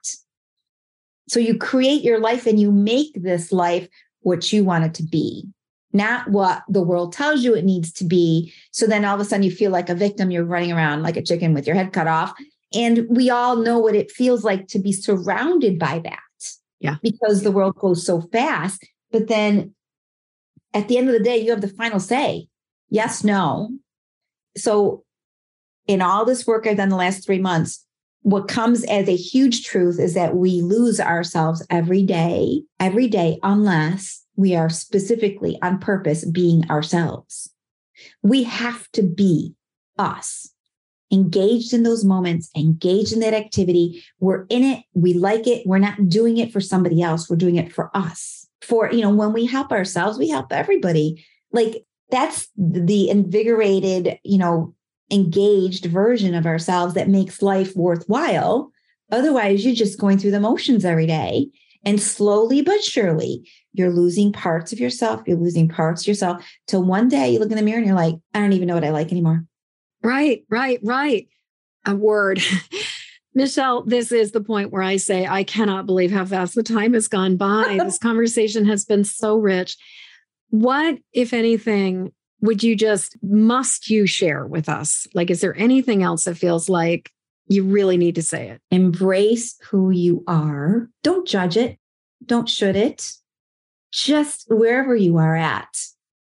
So 1.28 1.39
you 1.39 1.58
create 1.58 2.04
your 2.04 2.20
life 2.20 2.45
and 2.45 2.60
you 2.60 2.72
make 2.72 3.14
this 3.16 3.52
life 3.52 3.88
what 4.22 4.52
you 4.52 4.64
want 4.64 4.86
it 4.86 4.93
to 4.95 5.04
be, 5.04 5.47
not 5.93 6.30
what 6.30 6.64
the 6.68 6.82
world 6.82 7.14
tells 7.14 7.43
you 7.43 7.56
it 7.56 7.66
needs 7.66 7.91
to 7.93 8.06
be. 8.06 8.54
So 8.72 8.86
then 8.86 9.06
all 9.06 9.16
of 9.16 9.22
a 9.22 9.26
sudden 9.26 9.43
you 9.43 9.52
feel 9.52 9.72
like 9.72 9.89
a 9.89 9.95
victim. 9.95 10.32
You're 10.32 10.43
running 10.43 10.72
around 10.72 11.04
like 11.04 11.18
a 11.18 11.24
chicken 11.24 11.54
with 11.54 11.66
your 11.66 11.76
head 11.76 11.93
cut 11.93 12.08
off. 12.08 12.34
And 12.74 13.06
we 13.10 13.30
all 13.30 13.56
know 13.56 13.80
what 13.80 13.95
it 13.95 14.12
feels 14.12 14.43
like 14.43 14.68
to 14.68 14.80
be 14.80 14.91
surrounded 14.91 15.80
by 15.80 15.99
that. 15.99 16.20
Yeah. 16.80 16.95
Because 17.02 17.43
the 17.43 17.52
world 17.52 17.76
goes 17.76 18.06
so 18.06 18.22
fast. 18.22 18.86
But 19.12 19.28
then 19.28 19.74
at 20.74 20.88
the 20.88 20.97
end 20.97 21.08
of 21.08 21.14
the 21.14 21.24
day, 21.24 21.38
you 21.38 21.52
have 21.52 21.62
the 21.62 21.68
final 21.68 21.99
say 21.99 22.47
yes, 22.89 23.24
no. 23.24 23.72
So 24.56 25.04
in 25.88 26.02
all 26.02 26.26
this 26.26 26.45
work 26.45 26.68
I've 26.68 26.78
done 26.78 26.89
the 26.89 26.95
last 26.95 27.26
three 27.26 27.39
months, 27.39 27.86
what 28.22 28.47
comes 28.47 28.84
as 28.86 29.07
a 29.09 29.15
huge 29.15 29.65
truth 29.65 29.99
is 29.99 30.13
that 30.13 30.36
we 30.36 30.61
lose 30.61 30.99
ourselves 30.99 31.65
every 31.69 32.03
day, 32.03 32.61
every 32.80 33.07
day, 33.07 33.39
unless 33.41 34.24
we 34.36 34.55
are 34.55 34.69
specifically 34.69 35.57
on 35.61 35.80
purpose 35.80 36.26
being 36.26 36.69
ourselves. 36.69 37.51
We 38.22 38.43
have 38.43 38.91
to 38.91 39.01
be 39.01 39.55
us, 39.97 40.51
engaged 41.11 41.74
in 41.74 41.84
those 41.84 42.05
moments, 42.05 42.49
engaged 42.55 43.11
in 43.11 43.19
that 43.19 43.34
activity. 43.34 44.03
We're 44.19 44.45
in 44.49 44.63
it. 44.63 44.84
We 44.93 45.13
like 45.13 45.47
it. 45.47 45.65
We're 45.65 45.80
not 45.80 46.07
doing 46.07 46.38
it 46.38 46.53
for 46.53 46.61
somebody 46.61 47.01
else. 47.01 47.30
We're 47.30 47.36
doing 47.36 47.55
it 47.55 47.74
for 47.74 47.95
us. 47.95 48.47
For, 48.61 48.91
you 48.91 49.01
know, 49.01 49.13
when 49.13 49.34
we 49.34 49.45
help 49.45 49.72
ourselves, 49.72 50.19
we 50.19 50.30
help 50.30 50.53
everybody. 50.53 51.26
Like 51.51 51.86
that's 52.11 52.49
the 52.55 53.09
invigorated, 53.09 54.19
you 54.24 54.38
know, 54.38 54.76
engaged 55.12 55.86
version 55.86 56.34
of 56.34 56.45
ourselves 56.45 56.93
that 56.93 57.09
makes 57.09 57.41
life 57.41 57.76
worthwhile. 57.76 58.72
Otherwise, 59.12 59.66
you're 59.66 59.76
just 59.76 59.99
going 59.99 60.18
through 60.18 60.32
the 60.32 60.39
motions 60.39 60.86
every 60.86 61.05
day. 61.05 61.47
And 61.84 62.01
slowly 62.01 62.62
but 62.62 62.84
surely, 62.84 63.49
you're 63.74 63.91
losing 63.91 64.32
parts 64.32 64.72
of 64.72 64.80
yourself. 64.80 65.22
You're 65.26 65.38
losing 65.38 65.68
parts 65.68 66.03
of 66.03 66.07
yourself 66.07 66.45
till 66.68 66.84
one 66.84 67.07
day 67.07 67.32
you 67.32 67.39
look 67.39 67.49
in 67.49 67.57
the 67.57 67.64
mirror 67.64 67.78
and 67.78 67.88
you're 67.88 67.95
like, 67.95 68.16
I 68.34 68.39
don't 68.39 68.53
even 68.53 68.68
know 68.68 68.76
what 68.76 68.86
I 68.86 68.91
like 68.91 69.12
anymore. 69.12 69.45
Right, 70.03 70.43
right, 70.49 70.80
right. 70.84 71.28
A 71.86 71.95
word. 71.95 72.39
Michelle, 73.34 73.84
this 73.84 74.12
is 74.12 74.32
the 74.32 74.41
point 74.41 74.72
where 74.72 74.84
I 74.84 74.97
say, 74.97 75.26
I 75.26 75.43
cannot 75.43 75.86
believe 75.86 76.12
how 76.12 76.26
fast 76.26 76.53
the 76.53 76.64
time 76.64 76.93
has 76.93 77.07
gone 77.07 77.38
by. 77.38 77.80
this 77.84 77.97
conversation 77.97 78.66
has 78.66 78.86
been 78.86 79.03
so 79.03 79.38
rich. 79.38 79.78
What, 80.49 80.99
if 81.14 81.34
anything, 81.34 82.12
would 82.41 82.63
you 82.63 82.75
just, 82.75 83.15
must 83.23 83.89
you 83.89 84.07
share 84.07 84.45
with 84.45 84.67
us? 84.67 85.07
Like, 85.13 85.29
is 85.29 85.41
there 85.41 85.57
anything 85.57 86.03
else 86.03 86.25
that 86.25 86.37
feels 86.37 86.69
like 86.69 87.11
you 87.47 87.63
really 87.63 87.97
need 87.97 88.15
to 88.15 88.21
say 88.21 88.49
it? 88.49 88.61
Embrace 88.71 89.57
who 89.69 89.91
you 89.91 90.23
are. 90.27 90.89
Don't 91.03 91.27
judge 91.27 91.57
it. 91.57 91.77
Don't 92.25 92.49
should 92.49 92.75
it. 92.75 93.13
Just 93.91 94.45
wherever 94.49 94.95
you 94.95 95.17
are 95.17 95.35
at. 95.35 95.69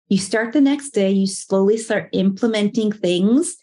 You 0.09 0.17
start 0.17 0.53
the 0.53 0.61
next 0.61 0.91
day, 0.91 1.09
you 1.09 1.25
slowly 1.25 1.77
start 1.77 2.09
implementing 2.11 2.91
things 2.91 3.55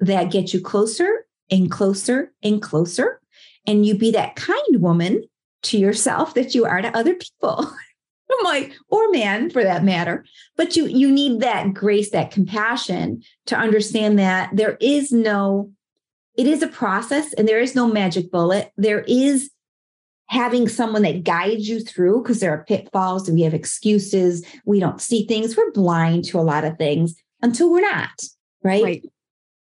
that 0.00 0.32
get 0.32 0.52
you 0.52 0.60
closer 0.60 1.26
and 1.50 1.70
closer 1.70 2.32
and 2.42 2.60
closer. 2.60 3.20
And 3.66 3.86
you 3.86 3.96
be 3.96 4.10
that 4.10 4.34
kind 4.34 4.80
woman 4.80 5.22
to 5.64 5.78
yourself 5.78 6.34
that 6.34 6.54
you 6.54 6.64
are 6.64 6.82
to 6.82 6.96
other 6.96 7.14
people. 7.14 7.70
Like, 8.44 8.74
or 8.88 9.10
man 9.10 9.50
for 9.50 9.62
that 9.62 9.84
matter. 9.84 10.24
But 10.56 10.76
you 10.76 10.86
you 10.86 11.10
need 11.10 11.40
that 11.40 11.74
grace, 11.74 12.10
that 12.10 12.30
compassion 12.30 13.22
to 13.46 13.56
understand 13.56 14.18
that 14.18 14.50
there 14.52 14.76
is 14.80 15.12
no, 15.12 15.70
it 16.36 16.46
is 16.46 16.62
a 16.62 16.68
process 16.68 17.32
and 17.34 17.46
there 17.46 17.60
is 17.60 17.74
no 17.74 17.86
magic 17.86 18.30
bullet. 18.30 18.72
There 18.76 19.04
is 19.06 19.50
having 20.26 20.66
someone 20.66 21.02
that 21.02 21.24
guides 21.24 21.68
you 21.68 21.80
through 21.80 22.22
because 22.22 22.40
there 22.40 22.52
are 22.52 22.64
pitfalls 22.64 23.28
and 23.28 23.36
we 23.36 23.42
have 23.42 23.54
excuses. 23.54 24.44
We 24.64 24.80
don't 24.80 25.00
see 25.00 25.26
things. 25.26 25.56
We're 25.56 25.70
blind 25.72 26.24
to 26.26 26.38
a 26.38 26.42
lot 26.42 26.64
of 26.64 26.78
things 26.78 27.14
until 27.42 27.70
we're 27.70 27.82
not, 27.82 28.22
right? 28.62 28.82
right. 28.82 29.04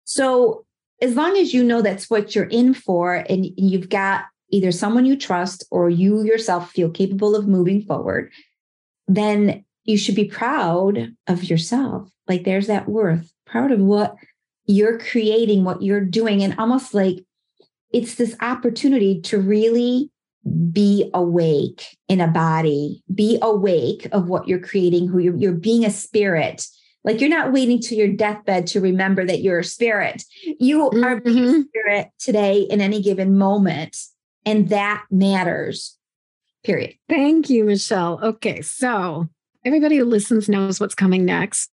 So 0.05 0.65
as 1.03 1.15
long 1.15 1.37
as 1.37 1.53
you 1.53 1.63
know 1.63 1.83
that's 1.83 2.09
what 2.09 2.35
you're 2.35 2.45
in 2.45 2.73
for 2.73 3.15
and 3.15 3.47
you've 3.57 3.91
got 3.91 4.25
either 4.51 4.73
someone 4.73 5.07
you 5.07 5.17
trust 5.17 5.65
or 5.71 5.91
you 5.91 6.25
yourself 6.25 6.71
feel 6.71 6.91
capable 6.91 7.35
of 7.35 7.49
moving 7.49 7.83
forward, 7.83 8.33
then 9.09 9.65
you 9.85 9.97
should 9.97 10.15
be 10.15 10.25
proud 10.25 11.15
of 11.27 11.45
yourself. 11.45 12.09
Like 12.29 12.45
there's 12.45 12.67
that 12.67 12.89
worth, 12.89 13.33
proud 13.47 13.73
of 13.73 13.81
what 13.81 14.17
you're 14.67 14.99
creating, 14.99 15.65
what 15.65 15.83
you're 15.83 16.05
doing, 16.05 16.43
and 16.43 16.59
almost 16.59 16.93
like 16.93 17.25
it's 17.93 18.17
this 18.17 18.37
opportunity 18.41 19.21
to 19.23 19.39
really 19.39 20.11
be 20.73 21.11
awake 21.15 21.97
in 22.09 22.21
a 22.21 22.29
body, 22.29 23.03
be 23.13 23.39
awake 23.43 24.09
of 24.13 24.29
what 24.29 24.47
you're 24.47 24.61
creating, 24.61 25.09
who 25.09 25.19
you're, 25.19 25.37
you're 25.37 25.53
being 25.53 25.85
a 25.85 25.91
spirit. 25.91 26.67
Like 27.05 27.21
you're 27.21 27.31
not 27.31 27.53
waiting 27.53 27.81
to 27.83 27.95
your 27.95 28.09
deathbed 28.09 28.67
to 28.69 28.81
remember 28.81 29.25
that 29.25 29.41
you're 29.41 29.61
a 29.61 29.65
spirit. 29.65 30.25
You 30.59 30.91
mm-hmm. 30.91 31.05
are 31.05 31.21
being 31.21 31.45
a 31.45 31.63
spirit 31.63 32.09
today 32.19 32.61
in 32.63 32.81
any 32.81 33.01
given 33.01 33.39
moment. 33.39 33.97
And 34.47 34.69
that 34.69 35.05
matters, 35.11 35.99
period. 36.65 36.95
Thank 37.09 37.51
you, 37.51 37.65
Michelle. 37.65 38.21
Okay. 38.23 38.63
So 38.63 39.29
everybody 39.65 39.97
who 39.97 40.05
listens 40.05 40.49
knows 40.49 40.81
what's 40.81 40.95
coming 40.95 41.25
next. 41.25 41.71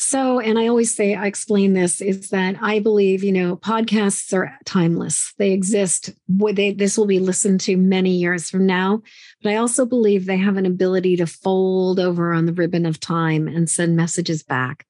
So, 0.00 0.38
and 0.38 0.60
I 0.60 0.68
always 0.68 0.94
say, 0.94 1.16
I 1.16 1.26
explain 1.26 1.72
this 1.72 2.00
is 2.00 2.30
that 2.30 2.54
I 2.62 2.78
believe, 2.78 3.24
you 3.24 3.32
know, 3.32 3.56
podcasts 3.56 4.32
are 4.32 4.56
timeless. 4.64 5.34
They 5.38 5.50
exist. 5.50 6.10
They, 6.28 6.72
this 6.72 6.96
will 6.96 7.06
be 7.06 7.18
listened 7.18 7.60
to 7.62 7.76
many 7.76 8.10
years 8.10 8.48
from 8.48 8.64
now. 8.64 9.02
But 9.42 9.52
I 9.52 9.56
also 9.56 9.84
believe 9.84 10.26
they 10.26 10.36
have 10.36 10.56
an 10.56 10.66
ability 10.66 11.16
to 11.16 11.26
fold 11.26 11.98
over 11.98 12.32
on 12.32 12.46
the 12.46 12.52
ribbon 12.52 12.86
of 12.86 13.00
time 13.00 13.48
and 13.48 13.68
send 13.68 13.96
messages 13.96 14.44
back. 14.44 14.86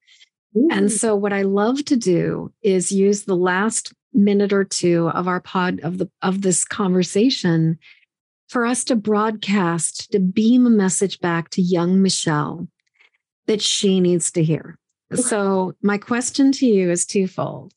Ooh. 0.55 0.67
And 0.71 0.91
so, 0.91 1.15
what 1.15 1.33
I 1.33 1.41
love 1.41 1.83
to 1.85 1.95
do 1.95 2.53
is 2.61 2.91
use 2.91 3.23
the 3.23 3.35
last 3.35 3.93
minute 4.13 4.53
or 4.53 4.63
two 4.63 5.09
of 5.09 5.27
our 5.27 5.39
pod 5.39 5.79
of 5.81 5.97
the 5.97 6.09
of 6.21 6.41
this 6.41 6.63
conversation 6.65 7.77
for 8.47 8.65
us 8.65 8.83
to 8.85 8.95
broadcast 8.95 10.11
to 10.11 10.19
beam 10.19 10.65
a 10.65 10.71
message 10.71 11.19
back 11.19 11.49
to 11.51 11.61
young 11.61 12.01
Michelle 12.01 12.67
that 13.47 13.61
she 13.61 13.99
needs 13.99 14.31
to 14.31 14.43
hear. 14.43 14.77
So, 15.15 15.73
my 15.81 15.97
question 15.97 16.51
to 16.53 16.67
you 16.67 16.91
is 16.91 17.05
twofold. 17.05 17.73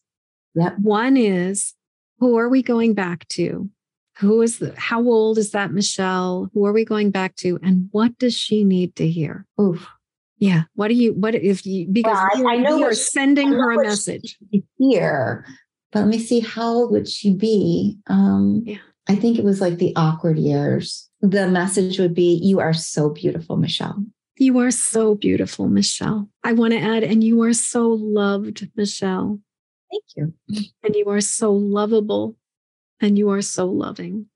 Yep. 0.55 0.79
One 0.81 1.17
is, 1.17 1.75
who 2.19 2.37
are 2.37 2.49
we 2.49 2.63
going 2.63 2.93
back 2.93 3.27
to? 3.29 3.71
Who 4.19 4.43
is 4.43 4.59
the, 4.59 4.75
how 4.77 5.03
old 5.03 5.39
is 5.39 5.53
that 5.53 5.73
Michelle? 5.73 6.51
Who 6.53 6.67
are 6.67 6.73
we 6.73 6.85
going 6.85 7.11
back 7.11 7.37
to? 7.37 7.59
And 7.63 7.89
what 7.93 8.19
does 8.19 8.35
she 8.35 8.65
need 8.65 8.97
to 8.97 9.09
hear? 9.09 9.47
Oof. 9.59 9.89
Yeah. 10.37 10.65
What 10.75 10.89
do 10.89 10.95
you, 10.95 11.15
what 11.15 11.35
if 11.35 11.65
you, 11.65 11.89
because 11.91 12.19
well, 12.35 12.49
I, 12.49 12.55
I, 12.55 12.57
know 12.59 12.77
you're 12.77 12.93
sending 12.93 13.53
her 13.53 13.73
a 13.73 13.83
message 13.83 14.37
here, 14.79 15.47
but 15.93 16.01
let 16.01 16.09
me 16.09 16.19
see, 16.19 16.41
how 16.41 16.67
old 16.67 16.91
would 16.93 17.09
she 17.09 17.35
be? 17.35 17.99
Um, 18.07 18.63
yeah. 18.65 18.79
I 19.09 19.17
think 19.17 19.39
it 19.39 19.45
was 19.45 19.61
like 19.61 19.79
the 19.79 19.95
awkward 19.97 20.39
years. 20.39 21.09
The 21.21 21.49
message 21.49 21.99
would 21.99 22.15
be, 22.15 22.39
You 22.43 22.61
are 22.61 22.73
so 22.73 23.11
beautiful, 23.11 23.57
Michelle. 23.57 24.05
You 24.37 24.59
are 24.59 24.71
so 24.71 25.15
beautiful, 25.15 25.69
Michelle. 25.69 26.31
I 26.43 26.55
want 26.55 26.73
to 26.73 26.79
add, 26.79 27.03
and 27.03 27.23
you 27.23 27.43
are 27.43 27.53
so 27.53 27.89
loved, 27.89 28.71
Michelle. 28.75 29.39
Thank 29.91 30.05
you. 30.17 30.33
And 30.83 30.97
you 30.97 31.11
are 31.11 31.21
so 31.21 31.53
lovable 31.53 32.37
and 33.01 33.19
you 33.19 33.29
are 33.31 33.43
so 33.43 33.67
loving. 33.67 34.27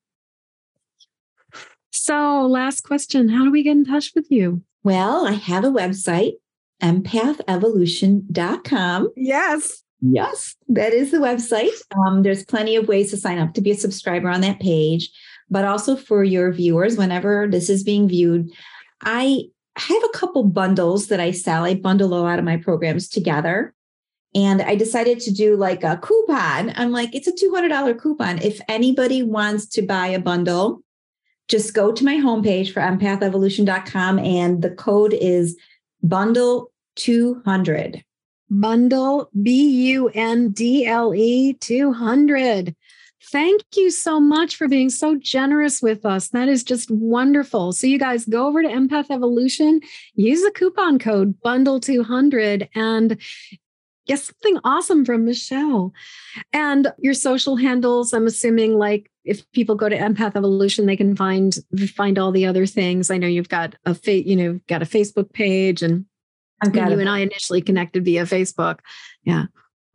So, 1.92 2.46
last 2.46 2.82
question 2.82 3.30
How 3.30 3.44
do 3.44 3.50
we 3.50 3.62
get 3.62 3.72
in 3.72 3.86
touch 3.86 4.12
with 4.14 4.30
you? 4.30 4.62
Well, 4.84 5.26
I 5.26 5.32
have 5.32 5.64
a 5.64 5.70
website, 5.70 6.34
empathevolution.com. 6.82 9.12
Yes. 9.16 9.82
Yes, 10.00 10.54
that 10.68 10.92
is 10.92 11.10
the 11.10 11.18
website. 11.18 11.74
Um, 11.96 12.22
there's 12.22 12.44
plenty 12.44 12.76
of 12.76 12.88
ways 12.88 13.10
to 13.10 13.16
sign 13.16 13.38
up 13.38 13.54
to 13.54 13.60
be 13.60 13.70
a 13.70 13.76
subscriber 13.76 14.28
on 14.28 14.42
that 14.42 14.60
page, 14.60 15.10
but 15.50 15.64
also 15.64 15.96
for 15.96 16.22
your 16.22 16.52
viewers, 16.52 16.96
whenever 16.96 17.48
this 17.50 17.70
is 17.70 17.82
being 17.82 18.08
viewed, 18.08 18.50
I 19.02 19.44
have 19.76 20.02
a 20.04 20.18
couple 20.18 20.44
bundles 20.44 21.08
that 21.08 21.20
I 21.20 21.30
sell. 21.30 21.64
I 21.64 21.74
bundle 21.74 22.14
a 22.14 22.20
lot 22.20 22.38
of 22.38 22.44
my 22.44 22.56
programs 22.56 23.08
together. 23.08 23.74
And 24.34 24.60
I 24.60 24.74
decided 24.74 25.20
to 25.20 25.32
do 25.32 25.56
like 25.56 25.82
a 25.82 25.96
coupon. 25.96 26.72
I'm 26.76 26.92
like, 26.92 27.14
it's 27.14 27.26
a 27.26 27.32
$200 27.32 27.98
coupon. 27.98 28.38
If 28.42 28.60
anybody 28.68 29.22
wants 29.22 29.66
to 29.68 29.82
buy 29.82 30.08
a 30.08 30.20
bundle, 30.20 30.82
just 31.48 31.74
go 31.74 31.92
to 31.92 32.04
my 32.04 32.16
homepage 32.16 32.72
for 32.72 32.80
empathevolution.com 32.80 34.18
and 34.18 34.62
the 34.62 34.70
code 34.70 35.14
is 35.14 35.56
bundle 36.02 36.70
200. 36.96 38.04
Bundle 38.50 39.30
B 39.42 39.68
U 39.90 40.08
N 40.08 40.50
D 40.50 40.86
L 40.86 41.14
E 41.14 41.54
200. 41.54 42.74
Thank 43.32 43.62
you 43.74 43.90
so 43.90 44.20
much 44.20 44.54
for 44.56 44.68
being 44.68 44.88
so 44.88 45.16
generous 45.16 45.82
with 45.82 46.06
us. 46.06 46.28
That 46.28 46.48
is 46.48 46.62
just 46.62 46.90
wonderful. 46.90 47.72
So, 47.72 47.86
you 47.86 47.98
guys 47.98 48.24
go 48.24 48.46
over 48.46 48.62
to 48.62 48.68
Empath 48.68 49.10
Evolution, 49.10 49.80
use 50.14 50.42
the 50.42 50.52
coupon 50.52 50.98
code 50.98 51.34
bundle200, 51.40 52.68
and 52.74 53.20
get 54.06 54.20
something 54.20 54.58
awesome 54.64 55.04
from 55.04 55.24
Michelle. 55.24 55.92
And 56.52 56.92
your 56.98 57.14
social 57.14 57.56
handles, 57.56 58.12
I'm 58.12 58.26
assuming 58.26 58.78
like 58.78 59.10
if 59.24 59.50
people 59.52 59.74
go 59.74 59.88
to 59.88 59.98
Empath 59.98 60.36
Evolution, 60.36 60.86
they 60.86 60.96
can 60.96 61.16
find 61.16 61.56
find 61.94 62.18
all 62.18 62.30
the 62.30 62.46
other 62.46 62.66
things. 62.66 63.10
I 63.10 63.18
know 63.18 63.26
you've 63.26 63.48
got 63.48 63.74
a 63.84 63.94
fa- 63.94 64.26
you 64.26 64.36
know 64.36 64.60
got 64.68 64.82
a 64.82 64.86
Facebook 64.86 65.32
page, 65.32 65.82
and 65.82 66.06
I've 66.62 66.72
got 66.72 66.90
you 66.90 66.98
and 66.98 67.08
I 67.08 67.20
initially 67.20 67.60
connected 67.60 68.04
via 68.04 68.24
Facebook. 68.24 68.78
Yeah, 69.24 69.44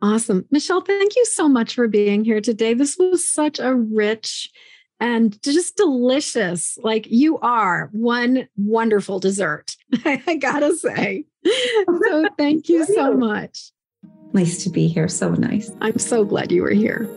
awesome, 0.01 0.45
Michelle. 0.51 0.81
Thank 0.81 1.15
you 1.15 1.25
so 1.25 1.47
much 1.47 1.75
for 1.75 1.87
being 1.87 2.23
here 2.23 2.41
today. 2.41 2.73
This 2.73 2.97
was 2.97 3.29
such 3.29 3.59
a 3.59 3.73
rich 3.75 4.51
and 4.99 5.41
just 5.41 5.75
delicious. 5.75 6.77
Like 6.81 7.07
you 7.09 7.39
are 7.39 7.89
one 7.91 8.47
wonderful 8.55 9.19
dessert. 9.19 9.75
I 10.05 10.37
gotta 10.39 10.75
say. 10.75 11.25
So 11.43 12.25
thank 12.37 12.69
you 12.69 12.85
so 12.85 13.13
much. 13.15 13.71
Nice 14.33 14.63
to 14.63 14.69
be 14.69 14.87
here. 14.87 15.07
So 15.07 15.31
nice. 15.31 15.71
I'm 15.81 15.99
so 15.99 16.23
glad 16.23 16.51
you 16.51 16.61
were 16.61 16.71
here. 16.71 17.09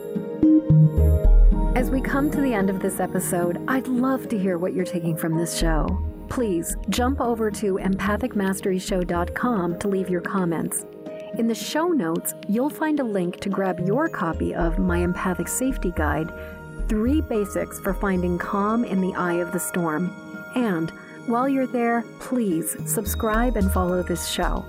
As 1.75 1.89
we 1.89 2.01
come 2.01 2.31
to 2.31 2.41
the 2.41 2.53
end 2.53 2.69
of 2.69 2.79
this 2.79 2.99
episode, 2.99 3.63
I'd 3.67 3.87
love 3.87 4.27
to 4.29 4.39
hear 4.39 4.57
what 4.57 4.73
you're 4.73 4.85
taking 4.85 5.15
from 5.15 5.37
this 5.37 5.57
show. 5.57 5.87
Please 6.29 6.75
jump 6.89 7.21
over 7.21 7.51
to 7.51 7.75
empathicmasteryshow.com 7.75 9.79
to 9.79 9.87
leave 9.87 10.09
your 10.09 10.21
comments. 10.21 10.85
In 11.37 11.47
the 11.47 11.55
show 11.55 11.87
notes, 11.87 12.33
you'll 12.47 12.69
find 12.69 12.99
a 12.99 13.03
link 13.03 13.39
to 13.41 13.49
grab 13.49 13.79
your 13.79 14.09
copy 14.09 14.55
of 14.55 14.79
my 14.79 14.99
Empathic 14.99 15.47
Safety 15.47 15.91
Guide 15.95 16.31
Three 16.87 17.21
Basics 17.21 17.79
for 17.79 17.93
Finding 17.93 18.37
Calm 18.37 18.85
in 18.85 19.01
the 19.01 19.13
Eye 19.15 19.35
of 19.35 19.51
the 19.51 19.59
Storm. 19.59 20.13
And 20.55 20.91
while 21.27 21.49
you're 21.49 21.67
there, 21.67 22.03
please 22.19 22.77
subscribe 22.85 23.57
and 23.57 23.71
follow 23.71 24.03
this 24.03 24.27
show. 24.27 24.63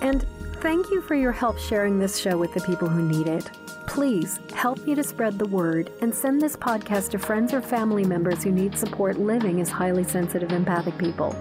And 0.00 0.26
Thank 0.60 0.90
you 0.90 1.02
for 1.02 1.14
your 1.14 1.32
help 1.32 1.58
sharing 1.58 1.98
this 1.98 2.18
show 2.18 2.38
with 2.38 2.54
the 2.54 2.62
people 2.62 2.88
who 2.88 3.02
need 3.02 3.28
it. 3.28 3.50
Please 3.86 4.40
help 4.54 4.84
me 4.86 4.94
to 4.94 5.02
spread 5.02 5.38
the 5.38 5.46
word 5.46 5.90
and 6.00 6.14
send 6.14 6.40
this 6.40 6.56
podcast 6.56 7.10
to 7.10 7.18
friends 7.18 7.54
or 7.54 7.62
family 7.62 8.04
members 8.04 8.42
who 8.42 8.50
need 8.50 8.76
support 8.76 9.18
living 9.18 9.60
as 9.60 9.70
highly 9.70 10.04
sensitive 10.04 10.52
empathic 10.52 10.98
people. 10.98 11.34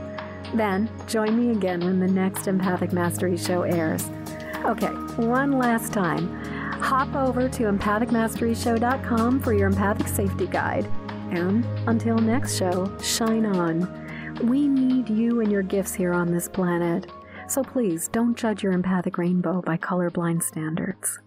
Then 0.53 0.89
join 1.07 1.37
me 1.37 1.51
again 1.51 1.81
when 1.81 1.99
the 1.99 2.07
next 2.07 2.47
Empathic 2.47 2.93
Mastery 2.93 3.35
show 3.35 3.63
airs. 3.63 4.09
Okay, 4.63 4.87
one 5.17 5.53
last 5.53 5.91
time. 5.91 6.27
Hop 6.81 7.13
over 7.15 7.49
to 7.49 7.63
empathicmasteryshow.com 7.63 9.39
for 9.39 9.53
your 9.53 9.67
empathic 9.67 10.07
safety 10.07 10.47
guide. 10.47 10.85
And 11.31 11.65
until 11.87 12.17
next 12.17 12.57
show, 12.57 12.95
shine 12.99 13.45
on. 13.45 14.05
We 14.43 14.67
need 14.67 15.09
you 15.09 15.41
and 15.41 15.51
your 15.51 15.63
gifts 15.63 15.93
here 15.93 16.13
on 16.13 16.31
this 16.31 16.47
planet. 16.47 17.07
So 17.47 17.63
please 17.63 18.07
don't 18.07 18.37
judge 18.37 18.63
your 18.63 18.73
empathic 18.73 19.17
rainbow 19.17 19.61
by 19.61 19.77
colorblind 19.77 20.43
standards. 20.43 21.19